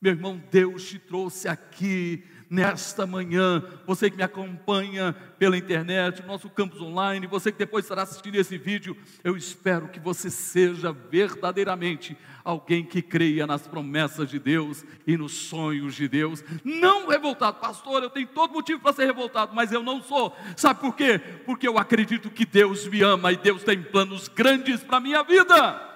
Meu 0.00 0.12
irmão, 0.12 0.42
Deus 0.50 0.88
te 0.88 0.98
trouxe 0.98 1.48
aqui 1.48 2.24
nesta 2.50 3.06
manhã, 3.06 3.62
você 3.86 4.10
que 4.10 4.16
me 4.16 4.24
acompanha 4.24 5.12
pela 5.38 5.56
internet, 5.56 6.26
nosso 6.26 6.50
campus 6.50 6.80
online, 6.80 7.28
você 7.28 7.52
que 7.52 7.58
depois 7.58 7.84
estará 7.84 8.02
assistindo 8.02 8.34
esse 8.34 8.58
vídeo, 8.58 8.96
eu 9.22 9.36
espero 9.36 9.88
que 9.88 10.00
você 10.00 10.28
seja 10.28 10.90
verdadeiramente 10.90 12.18
alguém 12.44 12.84
que 12.84 13.00
creia 13.00 13.46
nas 13.46 13.68
promessas 13.68 14.28
de 14.28 14.40
Deus 14.40 14.84
e 15.06 15.16
nos 15.16 15.30
sonhos 15.32 15.94
de 15.94 16.08
Deus, 16.08 16.42
não 16.64 17.06
revoltado, 17.06 17.60
pastor, 17.60 18.02
eu 18.02 18.10
tenho 18.10 18.26
todo 18.26 18.52
motivo 18.52 18.80
para 18.80 18.94
ser 18.94 19.06
revoltado, 19.06 19.54
mas 19.54 19.70
eu 19.70 19.82
não 19.82 20.02
sou, 20.02 20.36
sabe 20.56 20.80
por 20.80 20.96
quê? 20.96 21.20
Porque 21.46 21.68
eu 21.68 21.78
acredito 21.78 22.30
que 22.30 22.44
Deus 22.44 22.88
me 22.88 23.00
ama 23.00 23.30
e 23.30 23.36
Deus 23.36 23.62
tem 23.62 23.80
planos 23.80 24.26
grandes 24.26 24.82
para 24.82 24.96
a 24.96 25.00
minha 25.00 25.22
vida, 25.22 25.88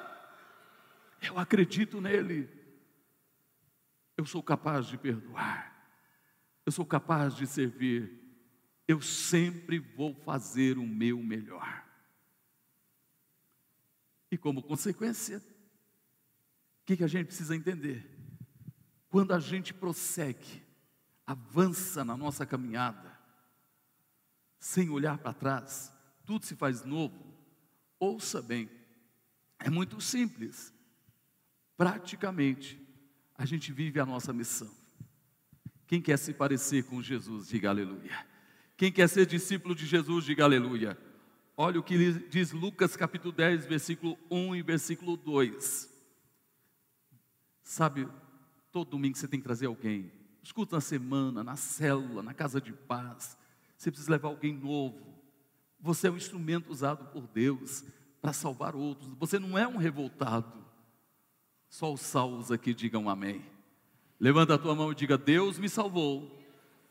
eu 1.21 1.37
acredito 1.37 2.01
nele, 2.01 2.49
eu 4.17 4.25
sou 4.25 4.41
capaz 4.41 4.87
de 4.87 4.97
perdoar, 4.97 5.74
eu 6.65 6.73
sou 6.73 6.87
capaz 6.87 7.35
de 7.35 7.47
servir, 7.47 8.21
eu 8.87 9.01
sempre 9.01 9.79
vou 9.79 10.15
fazer 10.15 10.79
o 10.79 10.87
meu 10.87 11.23
melhor. 11.23 11.85
E 14.31 14.37
como 14.37 14.63
consequência, 14.63 15.39
o 15.39 16.87
que, 16.87 16.97
que 16.97 17.05
a 17.05 17.09
gente 17.09 17.27
precisa 17.27 17.55
entender? 17.55 18.11
Quando 19.09 19.33
a 19.33 19.39
gente 19.39 19.73
prossegue, 19.73 20.63
avança 21.27 22.05
na 22.05 22.17
nossa 22.17 22.45
caminhada, 22.45 23.17
sem 24.59 24.91
olhar 24.91 25.19
para 25.19 25.33
trás, 25.33 25.93
tudo 26.25 26.45
se 26.45 26.57
faz 26.57 26.85
novo. 26.85 27.35
Ouça 27.99 28.43
bem, 28.43 28.71
é 29.59 29.71
muito 29.71 30.01
simples. 30.01 30.73
Praticamente, 31.77 32.81
a 33.37 33.45
gente 33.45 33.73
vive 33.73 34.01
a 34.01 34.07
nossa 34.07 34.33
missão. 34.33 34.84
Quem 35.87 36.01
quer 36.01 36.19
se 36.19 36.33
parecer 36.33 36.85
com 36.85 37.03
Jesus, 37.03 37.49
diga 37.49 37.69
aleluia. 37.69 38.27
Quem 38.77 38.91
quer 38.91 39.09
ser 39.09 39.27
discípulo 39.27 39.75
de 39.75 39.87
Jesus, 39.87 40.25
diga 40.25 40.45
aleluia. 40.45 40.99
Olha 41.57 41.79
o 41.79 41.83
que 41.83 42.13
diz 42.29 42.53
Lucas 42.53 42.97
capítulo 42.97 43.33
10, 43.33 43.67
versículo 43.67 44.19
1 44.31 44.57
e 44.57 44.63
versículo 44.63 45.17
2. 45.17 45.89
Sabe, 47.63 48.09
todo 48.73 48.91
domingo 48.91 49.17
você 49.17 49.29
tem 49.29 49.39
que 49.39 49.45
trazer 49.45 49.67
alguém. 49.67 50.11
Escuta 50.43 50.77
na 50.77 50.81
semana, 50.81 51.45
na 51.45 51.57
célula, 51.57 52.23
na 52.23 52.35
casa 52.35 52.61
de 52.61 52.73
paz. 52.73 53.37
Você 53.77 53.91
precisa 53.91 54.11
levar 54.11 54.29
alguém 54.29 54.53
novo. 54.53 55.15
Você 55.81 56.09
é 56.09 56.11
um 56.11 56.17
instrumento 56.17 56.71
usado 56.71 57.07
por 57.13 57.27
Deus 57.29 57.85
para 58.21 58.33
salvar 58.33 58.75
outros. 58.75 59.09
Você 59.19 59.39
não 59.39 59.57
é 59.57 59.67
um 59.69 59.77
revoltado. 59.77 60.65
Só 61.69 61.93
os 61.93 62.01
salvos 62.01 62.51
aqui 62.51 62.75
digam 62.75 63.09
amém. 63.09 63.45
Levanta 64.25 64.55
a 64.55 64.59
tua 64.59 64.75
mão 64.75 64.91
e 64.91 64.95
diga: 64.95 65.19
Deus 65.19 65.59
me 65.59 65.69
salvou, 65.69 66.43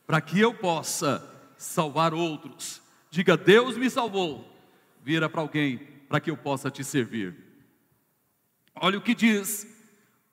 para 0.06 0.20
que 0.20 0.38
eu 0.38 0.54
possa 0.54 1.20
salvar 1.58 2.14
outros. 2.14 2.80
Diga: 3.10 3.36
Deus 3.36 3.76
me 3.76 3.90
salvou. 3.90 4.48
Vira 5.02 5.28
para 5.28 5.40
alguém, 5.40 5.78
para 6.08 6.20
que 6.20 6.30
eu 6.30 6.36
possa 6.36 6.70
te 6.70 6.84
servir. 6.84 7.34
Olha 8.76 8.98
o 8.98 9.02
que 9.02 9.16
diz 9.16 9.66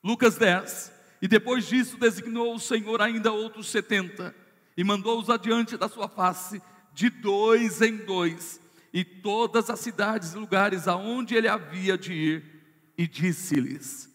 Lucas 0.04 0.38
10. 0.38 0.92
E 1.24 1.28
depois 1.28 1.68
disso 1.68 1.98
designou 1.98 2.54
o 2.54 2.60
Senhor 2.60 3.02
ainda 3.02 3.32
outros 3.32 3.70
setenta, 3.70 4.36
e 4.78 4.84
mandou-os 4.84 5.28
adiante 5.28 5.78
da 5.78 5.90
sua 5.90 6.08
face, 6.08 6.62
de 6.94 7.10
dois 7.10 7.82
em 7.82 7.98
dois, 7.98 8.62
e 8.94 9.04
todas 9.04 9.72
as 9.72 9.80
cidades 9.80 10.34
e 10.34 10.38
lugares 10.38 10.88
aonde 10.88 11.34
ele 11.34 11.48
havia 11.48 11.98
de 11.98 12.14
ir, 12.14 12.62
e 12.96 13.08
disse-lhes: 13.08 14.11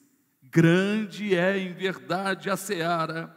Grande 0.56 1.34
é 1.34 1.58
em 1.58 1.74
verdade 1.74 2.48
a 2.48 2.56
seara, 2.56 3.36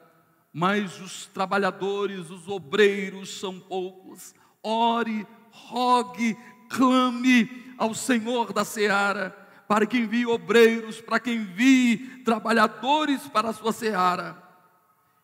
mas 0.53 1.01
os 1.01 1.25
trabalhadores, 1.25 2.29
os 2.29 2.47
obreiros 2.47 3.41
são 3.41 3.59
poucos. 3.59 4.33
Ore, 4.63 5.27
rogue, 5.51 6.37
clame 6.69 7.73
ao 7.77 7.93
Senhor 7.93 8.53
da 8.53 8.63
seara, 8.63 9.31
para 9.67 9.85
que 9.85 9.97
envie 9.97 10.25
obreiros, 10.25 11.01
para 11.01 11.19
que 11.19 11.29
envie 11.29 12.23
trabalhadores 12.23 13.27
para 13.27 13.49
a 13.49 13.53
sua 13.53 13.73
seara. 13.73 14.41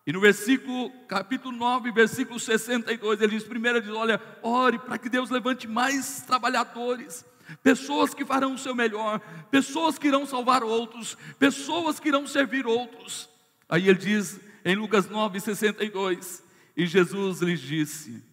E 0.06 0.12
no 0.12 0.20
versículo, 0.20 0.92
capítulo 1.08 1.56
9, 1.56 1.94
versículo 1.94 2.42
62, 2.42 3.22
ele 3.22 3.38
diz: 3.38 3.46
primeiro, 3.46 3.78
ele 3.78 3.88
diz: 3.88 3.96
Olha, 3.96 4.22
ore 4.44 4.80
para 4.80 4.98
que 4.98 5.08
Deus 5.08 5.30
levante 5.30 5.66
mais 5.66 6.24
trabalhadores 6.24 7.24
pessoas 7.62 8.14
que 8.14 8.26
farão 8.26 8.54
o 8.54 8.58
seu 8.58 8.76
melhor, 8.76 9.20
pessoas 9.52 9.98
que 9.98 10.08
irão 10.08 10.26
salvar 10.26 10.64
outros, 10.64 11.18
pessoas 11.38 12.00
que 12.00 12.08
irão 12.08 12.26
servir 12.28 12.66
outros. 12.66 13.30
Aí 13.68 13.88
ele 13.88 14.00
diz 14.00 14.40
em 14.64 14.76
Lucas 14.76 15.08
9,62: 15.08 16.44
E 16.76 16.86
Jesus 16.86 17.42
lhes 17.42 17.60
disse: 17.60 18.24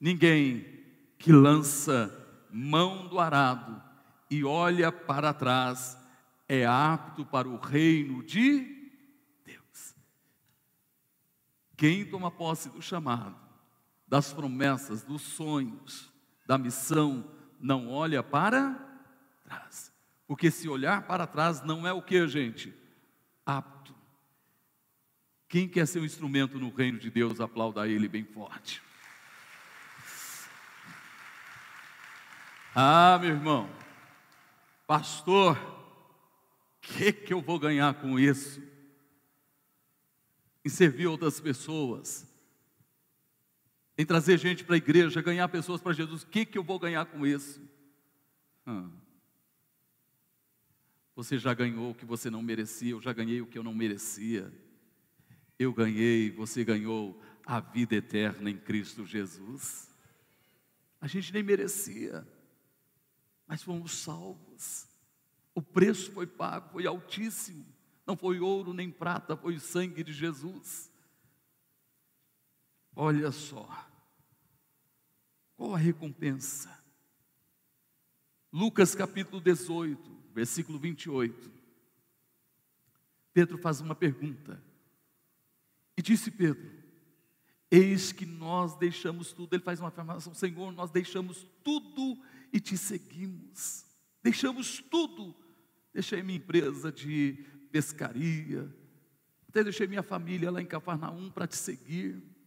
Ninguém 0.00 0.64
que 1.18 1.32
lança 1.32 2.16
mão 2.50 3.06
do 3.06 3.18
arado 3.18 3.82
e 4.30 4.44
olha 4.44 4.90
para 4.90 5.34
trás 5.34 5.98
é 6.48 6.66
apto 6.66 7.24
para 7.24 7.48
o 7.48 7.56
reino 7.56 8.24
de 8.24 8.60
Deus. 9.44 9.94
Quem 11.76 12.04
toma 12.04 12.30
posse 12.30 12.68
do 12.70 12.82
chamado, 12.82 13.36
das 14.08 14.32
promessas, 14.32 15.02
dos 15.04 15.22
sonhos, 15.22 16.10
da 16.46 16.58
missão, 16.58 17.24
não 17.60 17.88
olha 17.88 18.22
para 18.22 18.74
trás. 19.44 19.92
Porque 20.26 20.50
se 20.50 20.68
olhar 20.68 21.02
para 21.02 21.26
trás 21.26 21.62
não 21.62 21.86
é 21.86 21.92
o 21.92 22.02
que, 22.02 22.26
gente? 22.26 22.74
Apto. 23.44 23.94
Quem 25.48 25.68
quer 25.68 25.86
ser 25.86 25.98
um 25.98 26.04
instrumento 26.04 26.58
no 26.58 26.72
reino 26.72 26.98
de 26.98 27.10
Deus, 27.10 27.40
aplauda 27.40 27.88
ele 27.88 28.06
bem 28.06 28.24
forte. 28.24 28.80
Ah, 32.72 33.18
meu 33.20 33.30
irmão, 33.30 33.68
pastor, 34.86 35.56
o 35.56 36.80
que, 36.80 37.12
que 37.12 37.32
eu 37.32 37.40
vou 37.40 37.58
ganhar 37.58 37.92
com 37.94 38.16
isso? 38.16 38.62
Em 40.64 40.68
servir 40.68 41.08
outras 41.08 41.40
pessoas, 41.40 42.29
em 44.00 44.06
trazer 44.06 44.38
gente 44.38 44.64
para 44.64 44.76
a 44.76 44.78
igreja, 44.78 45.20
ganhar 45.20 45.46
pessoas 45.48 45.78
para 45.78 45.92
Jesus. 45.92 46.22
O 46.22 46.26
que, 46.26 46.46
que 46.46 46.56
eu 46.56 46.64
vou 46.64 46.78
ganhar 46.78 47.04
com 47.04 47.26
isso? 47.26 47.60
Você 51.14 51.38
já 51.38 51.52
ganhou 51.52 51.90
o 51.90 51.94
que 51.94 52.06
você 52.06 52.30
não 52.30 52.40
merecia, 52.40 52.92
eu 52.92 53.00
já 53.02 53.12
ganhei 53.12 53.42
o 53.42 53.46
que 53.46 53.58
eu 53.58 53.62
não 53.62 53.74
merecia. 53.74 54.50
Eu 55.58 55.70
ganhei, 55.74 56.30
você 56.30 56.64
ganhou 56.64 57.20
a 57.44 57.60
vida 57.60 57.94
eterna 57.94 58.48
em 58.48 58.56
Cristo 58.56 59.04
Jesus. 59.04 59.94
A 60.98 61.06
gente 61.06 61.30
nem 61.30 61.42
merecia, 61.42 62.26
mas 63.46 63.62
fomos 63.62 63.92
salvos. 63.92 64.88
O 65.54 65.60
preço 65.60 66.10
foi 66.12 66.26
pago, 66.26 66.70
foi 66.70 66.86
altíssimo. 66.86 67.66
Não 68.06 68.16
foi 68.16 68.40
ouro 68.40 68.72
nem 68.72 68.90
prata, 68.90 69.36
foi 69.36 69.56
o 69.56 69.60
sangue 69.60 70.02
de 70.02 70.14
Jesus. 70.14 70.90
Olha 72.96 73.30
só. 73.30 73.89
Qual 75.60 75.74
a 75.74 75.76
recompensa? 75.76 76.74
Lucas 78.50 78.94
capítulo 78.94 79.42
18, 79.42 80.10
versículo 80.32 80.78
28. 80.78 81.52
Pedro 83.34 83.58
faz 83.58 83.78
uma 83.82 83.94
pergunta. 83.94 84.58
E 85.98 86.00
disse 86.00 86.30
Pedro: 86.30 86.72
Eis 87.70 88.10
que 88.10 88.24
nós 88.24 88.74
deixamos 88.78 89.34
tudo. 89.34 89.52
Ele 89.52 89.62
faz 89.62 89.80
uma 89.80 89.88
afirmação: 89.88 90.32
Senhor, 90.32 90.72
nós 90.72 90.90
deixamos 90.90 91.46
tudo 91.62 92.18
e 92.50 92.58
te 92.58 92.78
seguimos. 92.78 93.84
Deixamos 94.22 94.80
tudo. 94.80 95.36
Deixei 95.92 96.22
minha 96.22 96.38
empresa 96.38 96.90
de 96.90 97.34
pescaria, 97.70 98.66
até 99.46 99.62
deixei 99.62 99.86
minha 99.86 100.02
família 100.02 100.50
lá 100.50 100.62
em 100.62 100.66
Cafarnaum 100.66 101.30
para 101.30 101.46
te 101.46 101.56
seguir. 101.56 102.39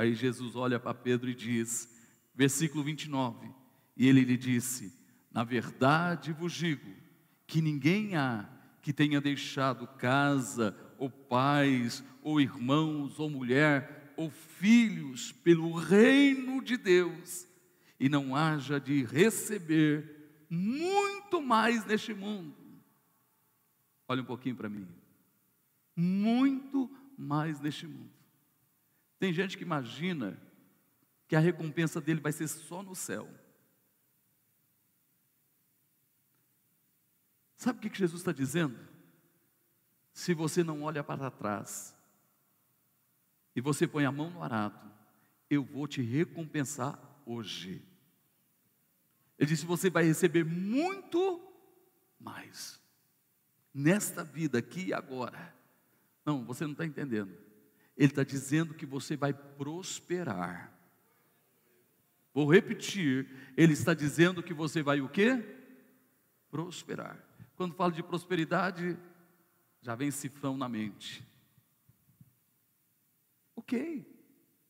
Aí 0.00 0.14
Jesus 0.14 0.56
olha 0.56 0.80
para 0.80 0.94
Pedro 0.94 1.28
e 1.28 1.34
diz, 1.34 1.86
versículo 2.34 2.82
29, 2.82 3.50
e 3.94 4.08
ele 4.08 4.22
lhe 4.22 4.38
disse: 4.38 4.98
Na 5.30 5.44
verdade 5.44 6.32
vos 6.32 6.54
digo 6.54 6.90
que 7.46 7.60
ninguém 7.60 8.16
há 8.16 8.48
que 8.80 8.94
tenha 8.94 9.20
deixado 9.20 9.86
casa, 9.86 10.74
ou 10.96 11.10
pais, 11.10 12.02
ou 12.22 12.40
irmãos, 12.40 13.20
ou 13.20 13.28
mulher, 13.28 14.14
ou 14.16 14.30
filhos 14.30 15.32
pelo 15.32 15.74
reino 15.74 16.64
de 16.64 16.78
Deus 16.78 17.46
e 17.98 18.08
não 18.08 18.34
haja 18.34 18.80
de 18.80 19.04
receber 19.04 20.30
muito 20.48 21.42
mais 21.42 21.84
neste 21.84 22.14
mundo. 22.14 22.56
Olha 24.08 24.22
um 24.22 24.24
pouquinho 24.26 24.56
para 24.56 24.70
mim. 24.70 24.88
Muito 25.94 26.90
mais 27.18 27.60
neste 27.60 27.86
mundo. 27.86 28.19
Tem 29.20 29.34
gente 29.34 29.58
que 29.58 29.62
imagina 29.62 30.40
que 31.28 31.36
a 31.36 31.40
recompensa 31.40 32.00
dele 32.00 32.20
vai 32.20 32.32
ser 32.32 32.48
só 32.48 32.82
no 32.82 32.96
céu. 32.96 33.28
Sabe 37.54 37.86
o 37.86 37.90
que 37.90 37.98
Jesus 37.98 38.22
está 38.22 38.32
dizendo? 38.32 38.78
Se 40.14 40.32
você 40.32 40.64
não 40.64 40.82
olha 40.82 41.04
para 41.04 41.30
trás 41.30 41.94
e 43.54 43.60
você 43.60 43.86
põe 43.86 44.06
a 44.06 44.10
mão 44.10 44.30
no 44.30 44.42
arado, 44.42 44.90
eu 45.50 45.62
vou 45.62 45.86
te 45.86 46.00
recompensar 46.00 46.98
hoje. 47.26 47.86
Ele 49.38 49.50
disse: 49.50 49.66
você 49.66 49.90
vai 49.90 50.04
receber 50.04 50.44
muito 50.44 51.46
mais 52.18 52.80
nesta 53.74 54.24
vida 54.24 54.58
aqui 54.58 54.86
e 54.86 54.94
agora. 54.94 55.54
Não, 56.24 56.42
você 56.42 56.64
não 56.64 56.72
está 56.72 56.86
entendendo. 56.86 57.49
Ele 58.00 58.12
está 58.12 58.24
dizendo 58.24 58.72
que 58.72 58.86
você 58.86 59.14
vai 59.14 59.34
prosperar. 59.34 60.72
Vou 62.32 62.50
repetir, 62.50 63.28
ele 63.54 63.74
está 63.74 63.92
dizendo 63.92 64.42
que 64.42 64.54
você 64.54 64.82
vai 64.82 65.02
o 65.02 65.08
quê? 65.10 65.44
Prosperar. 66.50 67.22
Quando 67.56 67.74
falo 67.74 67.92
de 67.92 68.02
prosperidade, 68.02 68.96
já 69.82 69.94
vem 69.94 70.10
cifrão 70.10 70.56
na 70.56 70.66
mente. 70.66 71.22
Ok, 73.54 74.06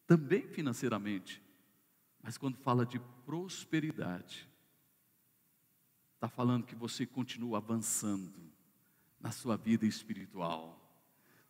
também 0.09 0.49
financeiramente. 0.49 1.41
Mas 2.21 2.37
quando 2.37 2.57
fala 2.57 2.85
de 2.85 2.99
prosperidade, 3.25 4.49
está 6.17 6.29
falando 6.29 6.67
que 6.67 6.75
você 6.75 7.07
continua 7.07 7.59
avançando 7.59 8.51
na 9.21 9.31
sua 9.31 9.57
vida 9.57 9.87
espiritual, 9.87 10.80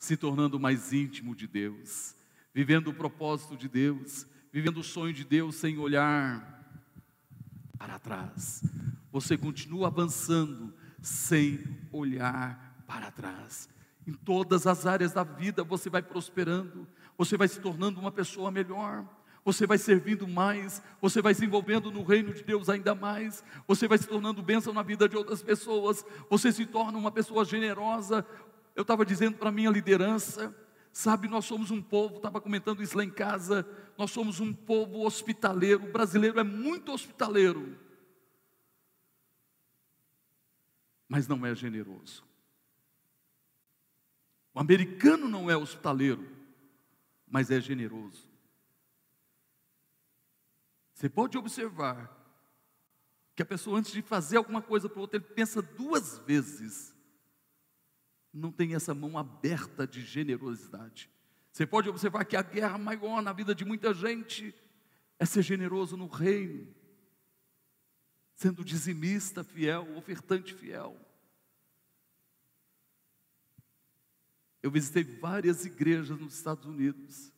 se 0.00 0.16
tornando 0.16 0.58
mais 0.58 0.94
íntimo 0.94 1.36
de 1.36 1.46
Deus, 1.46 2.16
vivendo 2.54 2.88
o 2.88 2.94
propósito 2.94 3.54
de 3.54 3.68
Deus, 3.68 4.26
vivendo 4.50 4.78
o 4.78 4.82
sonho 4.82 5.12
de 5.12 5.24
Deus 5.24 5.56
sem 5.56 5.76
olhar 5.76 6.58
para 7.78 7.98
trás. 7.98 8.64
Você 9.12 9.36
continua 9.36 9.88
avançando 9.88 10.74
sem 11.02 11.60
olhar 11.92 12.82
para 12.86 13.10
trás. 13.10 13.68
Em 14.06 14.14
todas 14.14 14.66
as 14.66 14.86
áreas 14.86 15.12
da 15.12 15.22
vida 15.22 15.62
você 15.62 15.90
vai 15.90 16.02
prosperando, 16.02 16.88
você 17.18 17.36
vai 17.36 17.46
se 17.46 17.60
tornando 17.60 18.00
uma 18.00 18.10
pessoa 18.10 18.50
melhor, 18.50 19.06
você 19.44 19.66
vai 19.66 19.78
servindo 19.78 20.28
mais, 20.28 20.82
você 21.00 21.22
vai 21.22 21.34
se 21.34 21.44
envolvendo 21.44 21.90
no 21.90 22.02
reino 22.02 22.32
de 22.32 22.42
Deus 22.42 22.68
ainda 22.68 22.94
mais, 22.94 23.42
você 23.66 23.88
vai 23.88 23.98
se 23.98 24.06
tornando 24.06 24.42
bênção 24.42 24.72
na 24.72 24.82
vida 24.82 25.08
de 25.08 25.16
outras 25.16 25.42
pessoas, 25.42 26.04
você 26.28 26.52
se 26.52 26.66
torna 26.66 26.98
uma 26.98 27.10
pessoa 27.10 27.44
generosa. 27.44 28.26
Eu 28.74 28.82
estava 28.82 29.04
dizendo 29.04 29.36
para 29.36 29.48
a 29.48 29.52
minha 29.52 29.70
liderança, 29.70 30.54
sabe, 30.92 31.28
nós 31.28 31.44
somos 31.44 31.70
um 31.70 31.82
povo, 31.82 32.16
estava 32.16 32.40
comentando 32.40 32.82
isso 32.82 32.96
lá 32.96 33.04
em 33.04 33.10
casa, 33.10 33.66
nós 33.96 34.10
somos 34.10 34.40
um 34.40 34.52
povo 34.52 35.04
hospitaleiro, 35.04 35.84
o 35.84 35.92
brasileiro 35.92 36.40
é 36.40 36.44
muito 36.44 36.92
hospitaleiro. 36.92 37.78
mas 41.10 41.26
não 41.26 41.44
é 41.44 41.52
generoso. 41.56 42.24
O 44.54 44.60
americano 44.60 45.28
não 45.28 45.50
é 45.50 45.56
hospitaleiro, 45.56 46.24
mas 47.26 47.50
é 47.50 47.60
generoso. 47.60 48.28
Você 50.94 51.08
pode 51.08 51.36
observar 51.36 52.16
que 53.34 53.42
a 53.42 53.46
pessoa, 53.46 53.80
antes 53.80 53.90
de 53.90 54.02
fazer 54.02 54.36
alguma 54.36 54.62
coisa 54.62 54.88
para 54.88 54.98
o 54.98 55.00
outro, 55.00 55.16
ele 55.16 55.24
pensa 55.24 55.60
duas 55.60 56.18
vezes. 56.18 56.94
Não 58.32 58.52
tem 58.52 58.74
essa 58.74 58.94
mão 58.94 59.18
aberta 59.18 59.86
de 59.86 60.02
generosidade. 60.02 61.10
Você 61.52 61.66
pode 61.66 61.88
observar 61.88 62.24
que 62.24 62.36
a 62.36 62.42
guerra 62.42 62.78
maior 62.78 63.20
na 63.22 63.32
vida 63.32 63.54
de 63.54 63.64
muita 63.64 63.92
gente 63.92 64.54
é 65.18 65.26
ser 65.26 65.42
generoso 65.42 65.96
no 65.96 66.06
reino 66.06 66.80
sendo 68.40 68.64
dizimista 68.64 69.44
fiel, 69.44 69.98
ofertante 69.98 70.54
fiel. 70.54 70.98
Eu 74.62 74.70
visitei 74.70 75.04
várias 75.04 75.66
igrejas 75.66 76.18
nos 76.18 76.36
Estados 76.36 76.64
Unidos. 76.64 77.30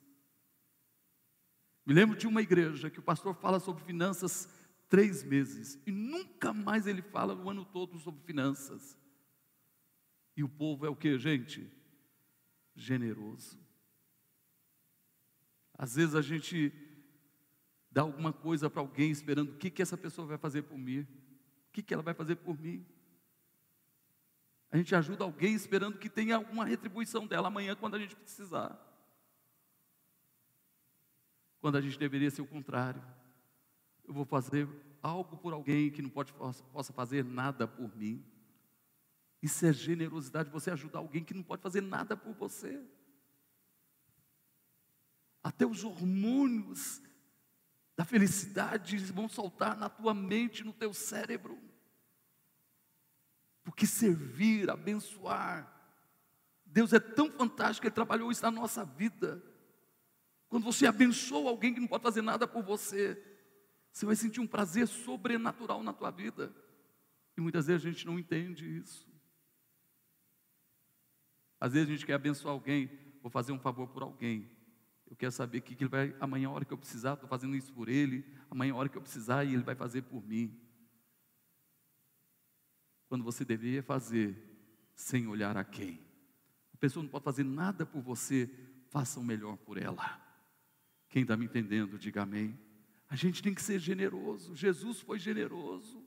Me 1.84 1.92
lembro 1.92 2.16
de 2.16 2.28
uma 2.28 2.40
igreja 2.40 2.88
que 2.88 3.00
o 3.00 3.02
pastor 3.02 3.34
fala 3.34 3.58
sobre 3.58 3.82
finanças 3.82 4.48
três 4.88 5.24
meses 5.24 5.76
e 5.84 5.90
nunca 5.90 6.52
mais 6.52 6.86
ele 6.86 7.02
fala 7.02 7.34
o 7.34 7.50
ano 7.50 7.64
todo 7.64 7.98
sobre 7.98 8.22
finanças. 8.22 8.96
E 10.36 10.42
o 10.42 10.48
povo 10.48 10.86
é 10.86 10.88
o 10.88 10.96
que, 10.96 11.18
gente? 11.18 11.70
Generoso. 12.74 13.58
Às 15.76 15.96
vezes 15.96 16.14
a 16.14 16.22
gente 16.22 16.72
dá 17.90 18.02
alguma 18.02 18.32
coisa 18.32 18.70
para 18.70 18.80
alguém 18.80 19.10
esperando 19.10 19.50
o 19.50 19.56
que, 19.56 19.70
que 19.70 19.82
essa 19.82 19.96
pessoa 19.96 20.26
vai 20.26 20.38
fazer 20.38 20.62
por 20.62 20.78
mim, 20.78 21.00
o 21.00 21.72
que, 21.72 21.82
que 21.82 21.92
ela 21.92 22.02
vai 22.02 22.14
fazer 22.14 22.36
por 22.36 22.58
mim. 22.58 22.86
A 24.70 24.78
gente 24.78 24.94
ajuda 24.94 25.24
alguém 25.24 25.54
esperando 25.54 25.98
que 25.98 26.08
tenha 26.08 26.36
alguma 26.36 26.64
retribuição 26.64 27.26
dela 27.26 27.48
amanhã 27.48 27.76
quando 27.76 27.96
a 27.96 27.98
gente 27.98 28.16
precisar. 28.16 28.80
Quando 31.60 31.76
a 31.76 31.80
gente 31.80 31.98
deveria 31.98 32.30
ser 32.30 32.40
o 32.40 32.46
contrário. 32.46 33.02
Eu 34.02 34.14
vou 34.14 34.24
fazer 34.24 34.66
algo 35.02 35.36
por 35.36 35.52
alguém 35.52 35.90
que 35.90 36.00
não 36.00 36.08
pode, 36.08 36.32
possa 36.32 36.92
fazer 36.94 37.22
nada 37.22 37.68
por 37.68 37.94
mim. 37.94 38.24
Isso 39.42 39.66
é 39.66 39.72
generosidade, 39.72 40.48
você 40.50 40.70
ajudar 40.70 41.00
alguém 41.00 41.24
que 41.24 41.34
não 41.34 41.42
pode 41.42 41.60
fazer 41.60 41.80
nada 41.80 42.16
por 42.16 42.32
você. 42.32 42.80
Até 45.42 45.66
os 45.66 45.82
hormônios 45.82 47.02
da 47.96 48.04
felicidade 48.04 48.96
vão 48.98 49.28
soltar 49.28 49.76
na 49.76 49.88
tua 49.88 50.14
mente, 50.14 50.62
no 50.62 50.72
teu 50.72 50.94
cérebro. 50.94 51.58
Porque 53.64 53.84
servir, 53.84 54.70
abençoar, 54.70 55.70
Deus 56.64 56.92
é 56.92 57.00
tão 57.00 57.30
fantástico, 57.30 57.86
Ele 57.86 57.94
trabalhou 57.94 58.30
isso 58.30 58.42
na 58.42 58.50
nossa 58.50 58.84
vida. 58.84 59.42
Quando 60.48 60.64
você 60.64 60.86
abençoa 60.86 61.50
alguém 61.50 61.74
que 61.74 61.80
não 61.80 61.88
pode 61.88 62.02
fazer 62.02 62.22
nada 62.22 62.46
por 62.46 62.62
você, 62.62 63.20
você 63.92 64.06
vai 64.06 64.16
sentir 64.16 64.40
um 64.40 64.46
prazer 64.46 64.86
sobrenatural 64.86 65.82
na 65.82 65.92
tua 65.92 66.10
vida. 66.10 66.54
E 67.36 67.40
muitas 67.40 67.66
vezes 67.66 67.84
a 67.84 67.90
gente 67.90 68.06
não 68.06 68.18
entende 68.18 68.78
isso. 68.78 69.11
Às 71.62 71.74
vezes 71.74 71.88
a 71.88 71.92
gente 71.92 72.04
quer 72.04 72.14
abençoar 72.14 72.52
alguém, 72.52 72.90
vou 73.22 73.30
fazer 73.30 73.52
um 73.52 73.58
favor 73.60 73.86
por 73.86 74.02
alguém. 74.02 74.50
Eu 75.08 75.14
quero 75.14 75.30
saber 75.30 75.60
que, 75.60 75.76
que 75.76 75.84
ele 75.84 75.90
vai, 75.90 76.12
amanhã, 76.18 76.48
a 76.48 76.50
hora 76.50 76.64
que 76.64 76.72
eu 76.72 76.76
precisar, 76.76 77.12
estou 77.12 77.28
fazendo 77.28 77.54
isso 77.54 77.72
por 77.72 77.88
ele. 77.88 78.26
Amanhã, 78.50 78.72
a 78.72 78.76
hora 78.78 78.88
que 78.88 78.98
eu 78.98 79.00
precisar, 79.00 79.44
e 79.44 79.54
ele 79.54 79.62
vai 79.62 79.76
fazer 79.76 80.02
por 80.02 80.26
mim. 80.26 80.60
Quando 83.06 83.22
você 83.22 83.44
deveria 83.44 83.80
fazer 83.80 84.36
sem 84.96 85.28
olhar 85.28 85.56
a 85.56 85.62
quem. 85.62 86.00
A 86.74 86.76
pessoa 86.78 87.00
não 87.00 87.08
pode 87.08 87.24
fazer 87.24 87.44
nada 87.44 87.86
por 87.86 88.02
você, 88.02 88.50
faça 88.88 89.20
o 89.20 89.24
melhor 89.24 89.56
por 89.56 89.78
ela. 89.78 90.20
Quem 91.08 91.22
está 91.22 91.36
me 91.36 91.44
entendendo, 91.44 91.96
diga 91.96 92.22
amém. 92.22 92.58
A 93.08 93.14
gente 93.14 93.40
tem 93.40 93.54
que 93.54 93.62
ser 93.62 93.78
generoso. 93.78 94.56
Jesus 94.56 94.98
foi 94.98 95.20
generoso. 95.20 96.01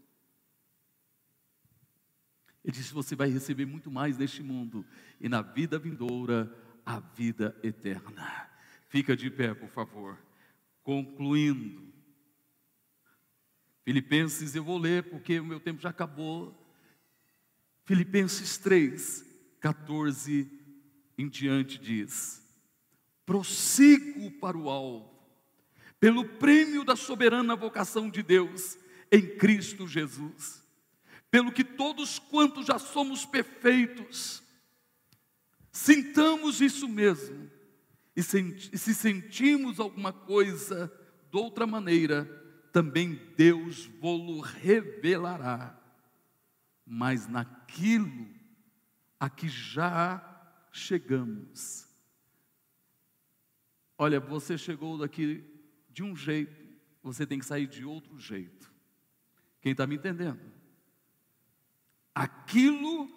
Ele 2.66 2.72
disse: 2.72 2.92
Você 2.94 3.16
vai 3.16 3.30
receber 3.30 3.66
muito 3.66 3.92
mais 3.92 4.18
neste 4.18 4.42
mundo, 4.42 4.84
e 5.22 5.30
na 5.30 5.44
vida 5.44 5.78
vindoura, 5.78 6.52
a 6.84 7.00
vida 7.00 7.56
eterna. 7.62 8.50
Fica 8.90 9.16
de 9.16 9.30
pé, 9.30 9.54
por 9.54 9.70
favor. 9.70 10.18
Concluindo. 10.82 11.94
Filipenses 13.84 14.56
eu 14.56 14.64
vou 14.64 14.80
ler 14.80 15.04
porque 15.04 15.40
o 15.40 15.46
meu 15.46 15.60
tempo 15.60 15.80
já 15.80 15.90
acabou. 15.90 16.60
Filipenses 17.86 18.58
3, 18.58 19.24
14 19.60 20.50
em 21.16 21.30
diante 21.30 21.78
diz: 21.78 22.42
Prossigo 23.28 24.32
para 24.40 24.58
o 24.58 24.72
alvo, 24.72 25.14
pelo 26.00 26.26
prêmio 26.26 26.84
da 26.84 26.96
soberana 26.96 27.56
vocação 27.56 28.10
de 28.10 28.24
Deus 28.24 28.76
em 29.12 29.38
Cristo 29.38 29.88
Jesus. 29.88 30.65
Pelo 31.36 31.52
que 31.52 31.66
todos 31.66 32.18
quantos 32.18 32.66
já 32.66 32.80
somos 32.80 33.26
perfeitos, 33.26 34.42
sintamos 35.70 36.62
isso 36.62 36.88
mesmo 36.88 37.52
e, 38.16 38.24
se 38.24 38.96
sentimos 38.96 39.78
alguma 39.78 40.14
coisa 40.14 40.90
de 41.30 41.38
outra 41.38 41.68
maneira, 41.68 42.24
também 42.72 43.16
Deus 43.36 43.84
vô-lo 44.00 44.40
revelará. 44.40 45.78
Mas 46.86 47.28
naquilo 47.28 48.30
a 49.20 49.30
que 49.30 49.50
já 49.50 50.24
chegamos, 50.72 51.86
Olha, 53.98 54.22
você 54.22 54.58
chegou 54.58 54.98
daqui 54.98 55.44
de 55.90 56.02
um 56.02 56.16
jeito, 56.16 56.66
você 57.04 57.28
tem 57.28 57.40
que 57.40 57.46
sair 57.46 57.68
de 57.68 57.84
outro 57.84 58.18
jeito. 58.18 58.74
Quem 59.60 59.74
está 59.74 59.86
me 59.86 59.96
entendendo? 59.96 60.55
Aquilo 62.16 63.10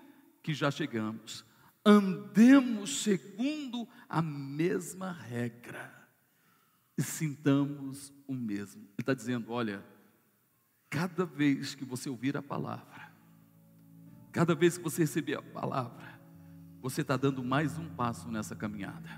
que 0.42 0.52
já 0.52 0.70
chegamos, 0.70 1.44
andemos 1.86 3.02
segundo 3.02 3.88
a 4.08 4.20
mesma 4.20 5.12
regra 5.12 5.96
e 6.96 7.02
sintamos 7.02 8.12
o 8.26 8.34
mesmo. 8.34 8.82
Ele 8.82 8.90
está 8.98 9.14
dizendo: 9.14 9.52
olha, 9.52 9.84
cada 10.90 11.24
vez 11.24 11.74
que 11.74 11.84
você 11.84 12.10
ouvir 12.10 12.36
a 12.36 12.42
palavra, 12.42 13.12
cada 14.32 14.54
vez 14.54 14.76
que 14.76 14.82
você 14.82 15.02
receber 15.02 15.38
a 15.38 15.42
palavra, 15.42 16.20
você 16.80 17.02
está 17.02 17.16
dando 17.16 17.42
mais 17.44 17.78
um 17.78 17.88
passo 17.88 18.30
nessa 18.30 18.56
caminhada. 18.56 19.08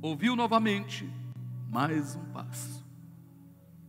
Ouviu 0.00 0.36
novamente, 0.36 1.08
mais 1.70 2.14
um 2.16 2.24
passo. 2.32 2.84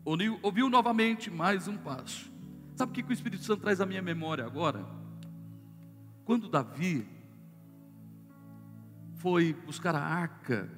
Ouviu, 0.06 0.70
novamente, 0.70 1.32
mais 1.32 1.68
um 1.68 1.78
passo. 1.78 2.33
Sabe 2.76 2.92
o 2.92 2.94
que, 2.96 3.04
que 3.04 3.12
o 3.12 3.14
Espírito 3.14 3.44
Santo 3.44 3.62
traz 3.62 3.80
à 3.80 3.86
minha 3.86 4.02
memória 4.02 4.46
agora? 4.46 4.86
Quando 6.26 6.50
Davi 6.50 7.08
foi 9.18 9.54
buscar 9.54 9.96
a 9.96 10.02
arca 10.04 10.70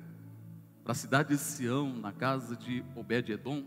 para 0.84 0.92
a 0.92 0.96
cidade 0.96 1.30
de 1.30 1.38
Sião, 1.38 1.96
na 1.96 2.12
casa 2.12 2.56
de 2.56 2.84
Obed-Edom, 2.96 3.64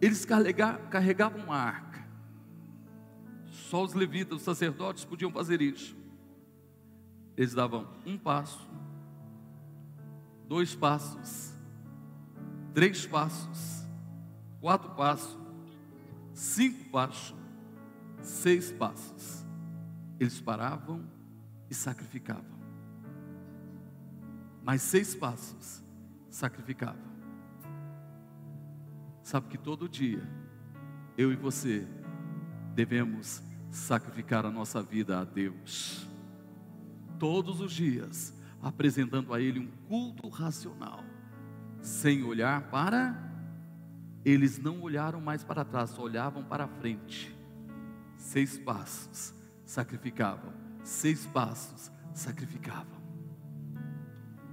eles 0.00 0.24
carregavam 0.24 1.52
a 1.52 1.56
arca. 1.56 2.08
Só 3.46 3.84
os 3.84 3.94
levitas, 3.94 4.38
os 4.38 4.42
sacerdotes 4.42 5.04
podiam 5.04 5.30
fazer 5.30 5.60
isso. 5.60 5.96
Eles 7.36 7.54
davam 7.54 7.88
um 8.04 8.18
passo, 8.18 8.68
dois 10.46 10.74
passos, 10.74 11.56
três 12.74 13.06
passos, 13.06 13.79
quatro 14.60 14.90
passos, 14.90 15.38
cinco 16.34 16.90
passos, 16.90 17.34
seis 18.20 18.70
passos. 18.70 19.44
Eles 20.18 20.40
paravam 20.40 21.02
e 21.70 21.74
sacrificavam. 21.74 22.60
Mais 24.62 24.82
seis 24.82 25.14
passos, 25.14 25.82
sacrificavam. 26.28 27.10
Sabe 29.22 29.48
que 29.48 29.58
todo 29.58 29.88
dia, 29.88 30.28
eu 31.16 31.32
e 31.32 31.36
você, 31.36 31.86
devemos 32.74 33.42
sacrificar 33.70 34.44
a 34.44 34.50
nossa 34.50 34.82
vida 34.82 35.20
a 35.20 35.24
Deus. 35.24 36.06
Todos 37.18 37.60
os 37.60 37.72
dias, 37.72 38.34
apresentando 38.62 39.32
a 39.32 39.40
Ele 39.40 39.60
um 39.60 39.68
culto 39.88 40.28
racional, 40.28 41.04
sem 41.80 42.22
olhar 42.24 42.70
para. 42.70 43.29
Eles 44.24 44.58
não 44.58 44.80
olharam 44.82 45.20
mais 45.20 45.42
para 45.42 45.64
trás, 45.64 45.90
só 45.90 46.02
olhavam 46.02 46.44
para 46.44 46.66
frente 46.66 47.40
seis 48.20 48.58
passos, 48.58 49.34
sacrificavam. 49.64 50.52
Seis 50.84 51.26
passos, 51.26 51.90
sacrificavam. 52.12 53.00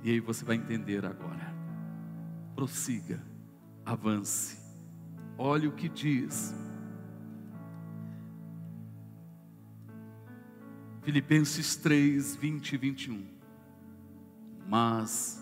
E 0.03 0.11
aí 0.11 0.19
você 0.19 0.43
vai 0.43 0.55
entender 0.55 1.05
agora. 1.05 1.53
Prossiga, 2.55 3.21
avance. 3.85 4.57
Olhe 5.37 5.67
o 5.67 5.73
que 5.73 5.89
diz. 5.89 6.53
Filipenses 11.01 11.75
3, 11.75 12.35
20 12.35 12.73
e 12.73 12.77
21. 12.77 13.27
Mas 14.67 15.41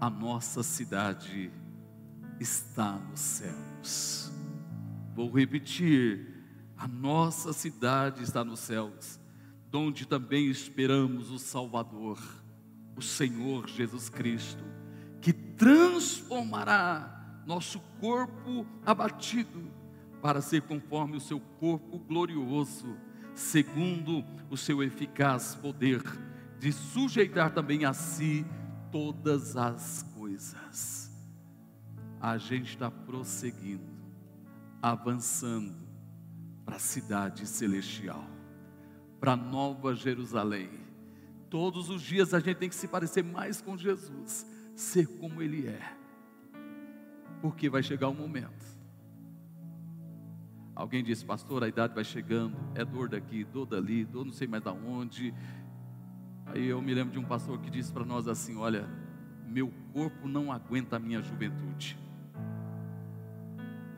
a 0.00 0.10
nossa 0.10 0.62
cidade 0.62 1.52
está 2.40 2.92
nos 2.92 3.20
céus. 3.20 4.32
Vou 5.14 5.30
repetir 5.30 6.34
a 6.76 6.86
nossa 6.86 7.52
cidade 7.52 8.22
está 8.22 8.44
nos 8.44 8.60
céus, 8.60 9.18
donde 9.70 10.06
também 10.06 10.48
esperamos 10.48 11.30
o 11.30 11.38
Salvador, 11.38 12.18
o 12.96 13.02
Senhor 13.02 13.68
Jesus 13.68 14.08
Cristo, 14.08 14.62
que 15.20 15.32
transformará 15.32 17.42
nosso 17.44 17.80
corpo 18.00 18.66
abatido 18.86 19.70
para 20.22 20.40
ser 20.40 20.62
conforme 20.62 21.16
o 21.16 21.20
seu 21.20 21.40
corpo 21.40 21.98
glorioso, 21.98 22.96
segundo 23.34 24.24
o 24.50 24.56
seu 24.56 24.82
eficaz 24.82 25.54
poder 25.56 26.02
de 26.58 26.72
sujeitar 26.72 27.52
também 27.52 27.84
a 27.84 27.92
si 27.92 28.44
todas 28.90 29.56
as 29.56 30.02
coisas. 30.14 31.07
A 32.20 32.36
gente 32.36 32.70
está 32.70 32.90
prosseguindo, 32.90 33.84
avançando, 34.82 35.74
para 36.64 36.76
a 36.76 36.80
cidade 36.80 37.46
celestial, 37.46 38.24
para 39.18 39.34
Nova 39.34 39.94
Jerusalém. 39.94 40.68
Todos 41.48 41.88
os 41.88 42.02
dias 42.02 42.34
a 42.34 42.40
gente 42.40 42.58
tem 42.58 42.68
que 42.68 42.74
se 42.74 42.86
parecer 42.86 43.24
mais 43.24 43.62
com 43.62 43.74
Jesus, 43.74 44.46
ser 44.76 45.06
como 45.18 45.40
Ele 45.40 45.66
é, 45.66 45.80
porque 47.40 47.70
vai 47.70 47.82
chegar 47.82 48.08
um 48.08 48.14
momento. 48.14 48.66
Alguém 50.74 51.02
disse, 51.02 51.24
pastor, 51.24 51.64
a 51.64 51.68
idade 51.68 51.94
vai 51.94 52.04
chegando, 52.04 52.56
é 52.74 52.84
dor 52.84 53.08
daqui, 53.08 53.44
dor 53.44 53.64
dali, 53.64 54.04
dor 54.04 54.24
não 54.24 54.32
sei 54.32 54.46
mais 54.46 54.62
da 54.62 54.72
onde. 54.72 55.34
Aí 56.46 56.66
eu 56.66 56.80
me 56.80 56.94
lembro 56.94 57.12
de 57.12 57.18
um 57.18 57.24
pastor 57.24 57.58
que 57.58 57.70
disse 57.70 57.92
para 57.92 58.04
nós 58.04 58.28
assim: 58.28 58.56
Olha, 58.56 58.88
meu 59.46 59.72
corpo 59.92 60.28
não 60.28 60.52
aguenta 60.52 60.96
a 60.96 60.98
minha 60.98 61.20
juventude. 61.20 61.98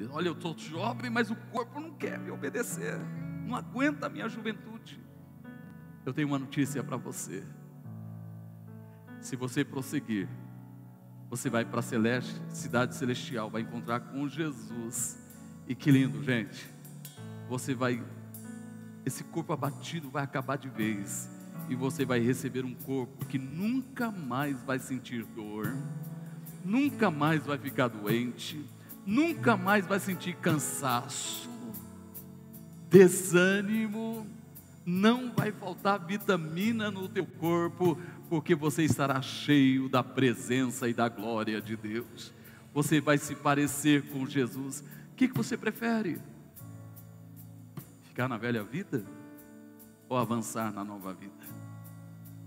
Olha, 0.08 0.28
eu 0.28 0.32
estou 0.32 0.56
jovem, 0.56 1.10
mas 1.10 1.30
o 1.30 1.36
corpo 1.36 1.80
não 1.80 1.90
quer 1.90 2.18
me 2.18 2.30
obedecer, 2.30 2.98
não 3.44 3.54
aguenta 3.54 4.06
a 4.06 4.08
minha 4.08 4.28
juventude. 4.28 5.00
Eu 6.04 6.12
tenho 6.12 6.28
uma 6.28 6.38
notícia 6.38 6.82
para 6.82 6.96
você. 6.96 7.44
Se 9.20 9.36
você 9.36 9.64
prosseguir, 9.64 10.28
você 11.28 11.50
vai 11.50 11.64
para 11.64 11.80
a 11.80 11.82
celeste, 11.82 12.40
cidade 12.48 12.94
celestial, 12.94 13.50
vai 13.50 13.62
encontrar 13.62 14.00
com 14.00 14.26
Jesus. 14.26 15.18
E 15.68 15.74
que 15.74 15.90
lindo, 15.90 16.22
gente. 16.22 16.66
Você 17.48 17.74
vai, 17.74 18.02
esse 19.04 19.22
corpo 19.24 19.52
abatido 19.52 20.08
vai 20.08 20.24
acabar 20.24 20.56
de 20.56 20.68
vez. 20.68 21.28
E 21.68 21.74
você 21.74 22.04
vai 22.04 22.18
receber 22.18 22.64
um 22.64 22.74
corpo 22.74 23.26
que 23.26 23.38
nunca 23.38 24.10
mais 24.10 24.60
vai 24.62 24.78
sentir 24.78 25.24
dor, 25.24 25.76
nunca 26.64 27.10
mais 27.10 27.44
vai 27.44 27.58
ficar 27.58 27.88
doente 27.88 28.64
nunca 29.06 29.56
mais 29.56 29.86
vai 29.86 30.00
sentir 30.00 30.34
cansaço, 30.36 31.48
desânimo, 32.88 34.26
não 34.84 35.32
vai 35.32 35.52
faltar 35.52 36.04
vitamina 36.04 36.90
no 36.90 37.08
teu 37.08 37.24
corpo, 37.24 37.98
porque 38.28 38.54
você 38.54 38.84
estará 38.84 39.20
cheio 39.20 39.88
da 39.88 40.02
presença 40.02 40.88
e 40.88 40.94
da 40.94 41.08
glória 41.08 41.60
de 41.60 41.76
Deus. 41.76 42.32
Você 42.72 43.00
vai 43.00 43.18
se 43.18 43.34
parecer 43.34 44.02
com 44.10 44.26
Jesus. 44.26 44.80
O 45.12 45.16
que, 45.16 45.28
você 45.28 45.56
prefere? 45.56 46.18
Ficar 48.04 48.28
na 48.28 48.36
velha 48.36 48.62
vida 48.62 49.04
ou 50.08 50.16
avançar 50.16 50.72
na 50.72 50.84
nova 50.84 51.12
vida? 51.12 51.44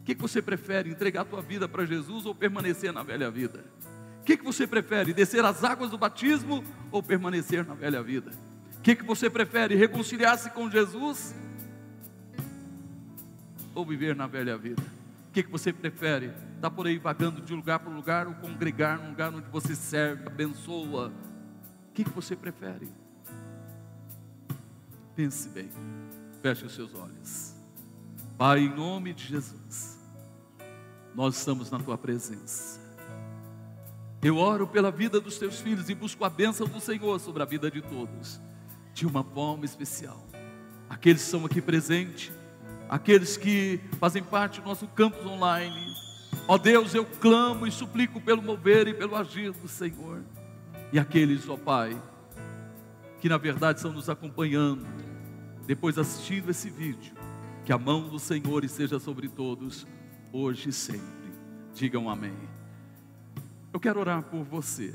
O 0.01 0.05
que, 0.05 0.15
que 0.15 0.21
você 0.21 0.41
prefere? 0.41 0.89
Entregar 0.89 1.21
a 1.21 1.25
tua 1.25 1.41
vida 1.41 1.67
para 1.67 1.85
Jesus 1.85 2.25
ou 2.25 2.35
permanecer 2.35 2.91
na 2.91 3.03
velha 3.03 3.31
vida? 3.31 3.63
O 4.24 4.26
que, 4.26 4.38
que 4.38 4.43
você 4.45 4.65
prefere? 4.65 5.13
Descer 5.13 5.43
as 5.43 5.65
águas 5.65 5.91
do 5.91 5.97
batismo 5.97 6.63
ou 6.89 7.03
permanecer 7.03 7.65
na 7.65 7.74
velha 7.74 8.01
vida? 8.01 8.32
O 8.78 8.82
que, 8.82 8.95
que 8.95 9.03
você 9.03 9.30
prefere? 9.30 9.76
Reconciliar-se 9.76 10.49
com 10.51 10.71
Jesus 10.71 11.36
ou 13.76 13.86
viver 13.86 14.15
na 14.15 14.26
velha 14.26 14.57
vida? 14.57 14.82
O 15.28 15.32
que, 15.34 15.43
que 15.43 15.51
você 15.51 15.74
prefere? 15.74 16.28
Estar 16.28 16.61
tá 16.61 16.71
por 16.71 16.88
aí 16.88 16.97
vagando 16.97 17.41
de 17.41 17.53
lugar 17.53 17.80
para 17.80 17.91
lugar 17.91 18.26
ou 18.26 18.34
congregar 18.36 18.97
num 18.97 19.09
lugar 19.09 19.34
onde 19.34 19.49
você 19.49 19.76
serve, 19.76 20.26
abençoa? 20.26 21.11
O 21.89 21.93
que, 21.93 22.05
que 22.05 22.09
você 22.11 22.34
prefere? 22.34 22.89
Pense 25.17 25.49
bem, 25.49 25.69
feche 26.41 26.65
os 26.65 26.74
seus 26.74 26.95
olhos. 26.95 27.53
Pai, 28.38 28.61
em 28.61 28.74
nome 28.74 29.13
de 29.13 29.26
Jesus, 29.26 29.99
nós 31.13 31.36
estamos 31.36 31.69
na 31.69 31.78
tua 31.78 31.97
presença. 31.97 32.82
Eu 34.24 34.38
oro 34.38 34.65
pela 34.65 34.89
vida 34.89 35.19
dos 35.19 35.38
teus 35.38 35.59
filhos 35.59 35.89
e 35.89 35.93
busco 35.93 36.24
a 36.24 36.30
bênção 36.30 36.65
do 36.65 36.80
Senhor 36.80 37.19
sobre 37.19 37.43
a 37.43 37.45
vida 37.45 37.69
de 37.69 37.82
todos, 37.82 38.39
de 38.93 39.05
uma 39.05 39.21
forma 39.21 39.65
especial. 39.65 40.26
Aqueles 40.89 41.21
que 41.21 41.26
estão 41.26 41.45
aqui 41.45 41.61
presentes, 41.61 42.32
aqueles 42.88 43.36
que 43.36 43.82
fazem 43.99 44.24
parte 44.24 44.61
do 44.61 44.67
nosso 44.67 44.88
campus 44.88 45.26
online. 45.26 45.93
Ó 46.47 46.57
Deus, 46.57 46.95
eu 46.95 47.05
clamo 47.05 47.67
e 47.67 47.71
suplico 47.71 48.21
pelo 48.21 48.41
mover 48.41 48.88
e 48.88 48.93
pelo 48.93 49.13
agir 49.17 49.51
do 49.51 49.67
Senhor. 49.67 50.24
E 50.93 50.97
aqueles, 50.97 51.49
ó 51.49 51.57
Pai, 51.57 52.01
que 53.19 53.28
na 53.28 53.38
verdade 53.38 53.80
estão 53.80 53.91
nos 53.91 54.09
acompanhando, 54.09 54.86
depois 55.67 55.97
assistindo 55.97 56.49
esse 56.49 56.69
vídeo, 56.69 57.13
Que 57.65 57.74
a 57.74 57.78
mão 57.78 58.07
do 58.07 58.19
Senhor 58.19 58.63
esteja 58.63 58.99
sobre 58.99 59.28
todos, 59.28 59.88
hoje 60.32 60.69
e 60.69 60.74
sempre. 60.74 61.34
Digam 61.74 62.09
amém. 62.09 62.52
Eu 63.74 63.80
quero 63.80 63.99
orar 63.99 64.21
por 64.21 64.43
você, 64.43 64.93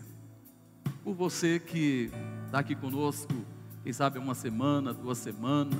por 1.03 1.13
você 1.13 1.59
que 1.59 2.13
está 2.47 2.61
aqui 2.61 2.77
conosco, 2.77 3.35
quem 3.83 3.93
sabe 3.93 4.21
uma 4.21 4.37
semana, 4.37 4.95
duas 4.95 5.19
semanas, 5.19 5.75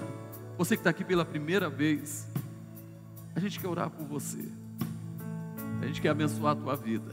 você 0.59 0.75
que 0.75 0.81
está 0.81 0.91
aqui 0.91 1.05
pela 1.05 1.25
primeira 1.25 1.71
vez, 1.71 2.27
a 3.37 3.39
gente 3.39 3.61
quer 3.61 3.69
orar 3.69 3.89
por 3.89 4.05
você, 4.05 4.45
a 5.81 5.87
gente 5.87 6.03
quer 6.03 6.09
abençoar 6.09 6.55
a 6.55 6.57
tua 6.57 6.75
vida. 6.75 7.13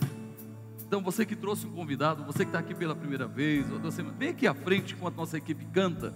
Então, 0.87 1.03
você 1.03 1.23
que 1.23 1.35
trouxe 1.35 1.67
um 1.67 1.71
convidado, 1.71 2.23
você 2.23 2.39
que 2.39 2.49
está 2.49 2.57
aqui 2.57 2.73
pela 2.73 2.95
primeira 2.95 3.27
vez, 3.27 3.71
ou 3.71 3.77
duas 3.77 3.93
semanas, 3.93 4.17
vem 4.17 4.29
aqui 4.29 4.47
à 4.47 4.55
frente 4.55 4.95
enquanto 4.95 5.17
nossa 5.17 5.37
equipe 5.37 5.65
canta. 5.65 6.15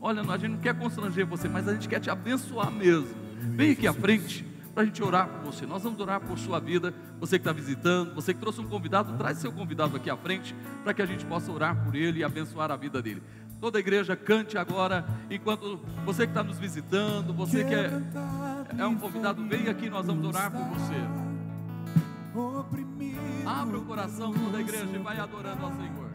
Olha, 0.00 0.22
a 0.22 0.38
gente 0.38 0.52
não 0.52 0.60
quer 0.60 0.78
constranger 0.78 1.26
você, 1.26 1.48
mas 1.48 1.66
a 1.66 1.74
gente 1.74 1.88
quer 1.88 1.98
te 1.98 2.08
abençoar 2.08 2.70
mesmo. 2.70 3.08
Vem 3.56 3.72
aqui 3.72 3.88
à 3.88 3.92
frente 3.92 4.45
para 4.76 4.82
a 4.82 4.86
gente 4.86 5.02
orar 5.02 5.26
por 5.26 5.40
você. 5.40 5.64
Nós 5.64 5.82
vamos 5.82 5.98
orar 5.98 6.20
por 6.20 6.38
sua 6.38 6.60
vida. 6.60 6.92
Você 7.18 7.38
que 7.38 7.48
está 7.48 7.50
visitando, 7.50 8.14
você 8.14 8.34
que 8.34 8.40
trouxe 8.40 8.60
um 8.60 8.68
convidado, 8.68 9.16
traz 9.16 9.38
seu 9.38 9.50
convidado 9.50 9.96
aqui 9.96 10.10
à 10.10 10.16
frente 10.18 10.54
para 10.84 10.92
que 10.92 11.00
a 11.00 11.06
gente 11.06 11.24
possa 11.24 11.50
orar 11.50 11.82
por 11.82 11.94
ele 11.94 12.18
e 12.18 12.24
abençoar 12.24 12.70
a 12.70 12.76
vida 12.76 13.00
dele. 13.00 13.22
Toda 13.58 13.78
a 13.78 13.80
igreja 13.80 14.14
cante 14.14 14.58
agora, 14.58 15.06
enquanto 15.30 15.80
você 16.04 16.26
que 16.26 16.30
está 16.32 16.42
nos 16.42 16.58
visitando, 16.58 17.32
você 17.32 17.64
que 17.64 17.74
é, 17.74 17.90
é 18.76 18.86
um 18.86 18.96
convidado, 18.96 19.42
vem 19.48 19.66
aqui, 19.68 19.88
nós 19.88 20.04
vamos 20.04 20.26
orar 20.26 20.50
por 20.50 20.60
você. 20.60 20.94
Abra 23.46 23.78
o 23.78 23.82
coração 23.82 24.34
toda 24.34 24.58
a 24.58 24.60
igreja 24.60 24.94
e 24.94 24.98
vai 24.98 25.18
adorando 25.18 25.64
ao 25.64 25.72
Senhor. 25.72 26.05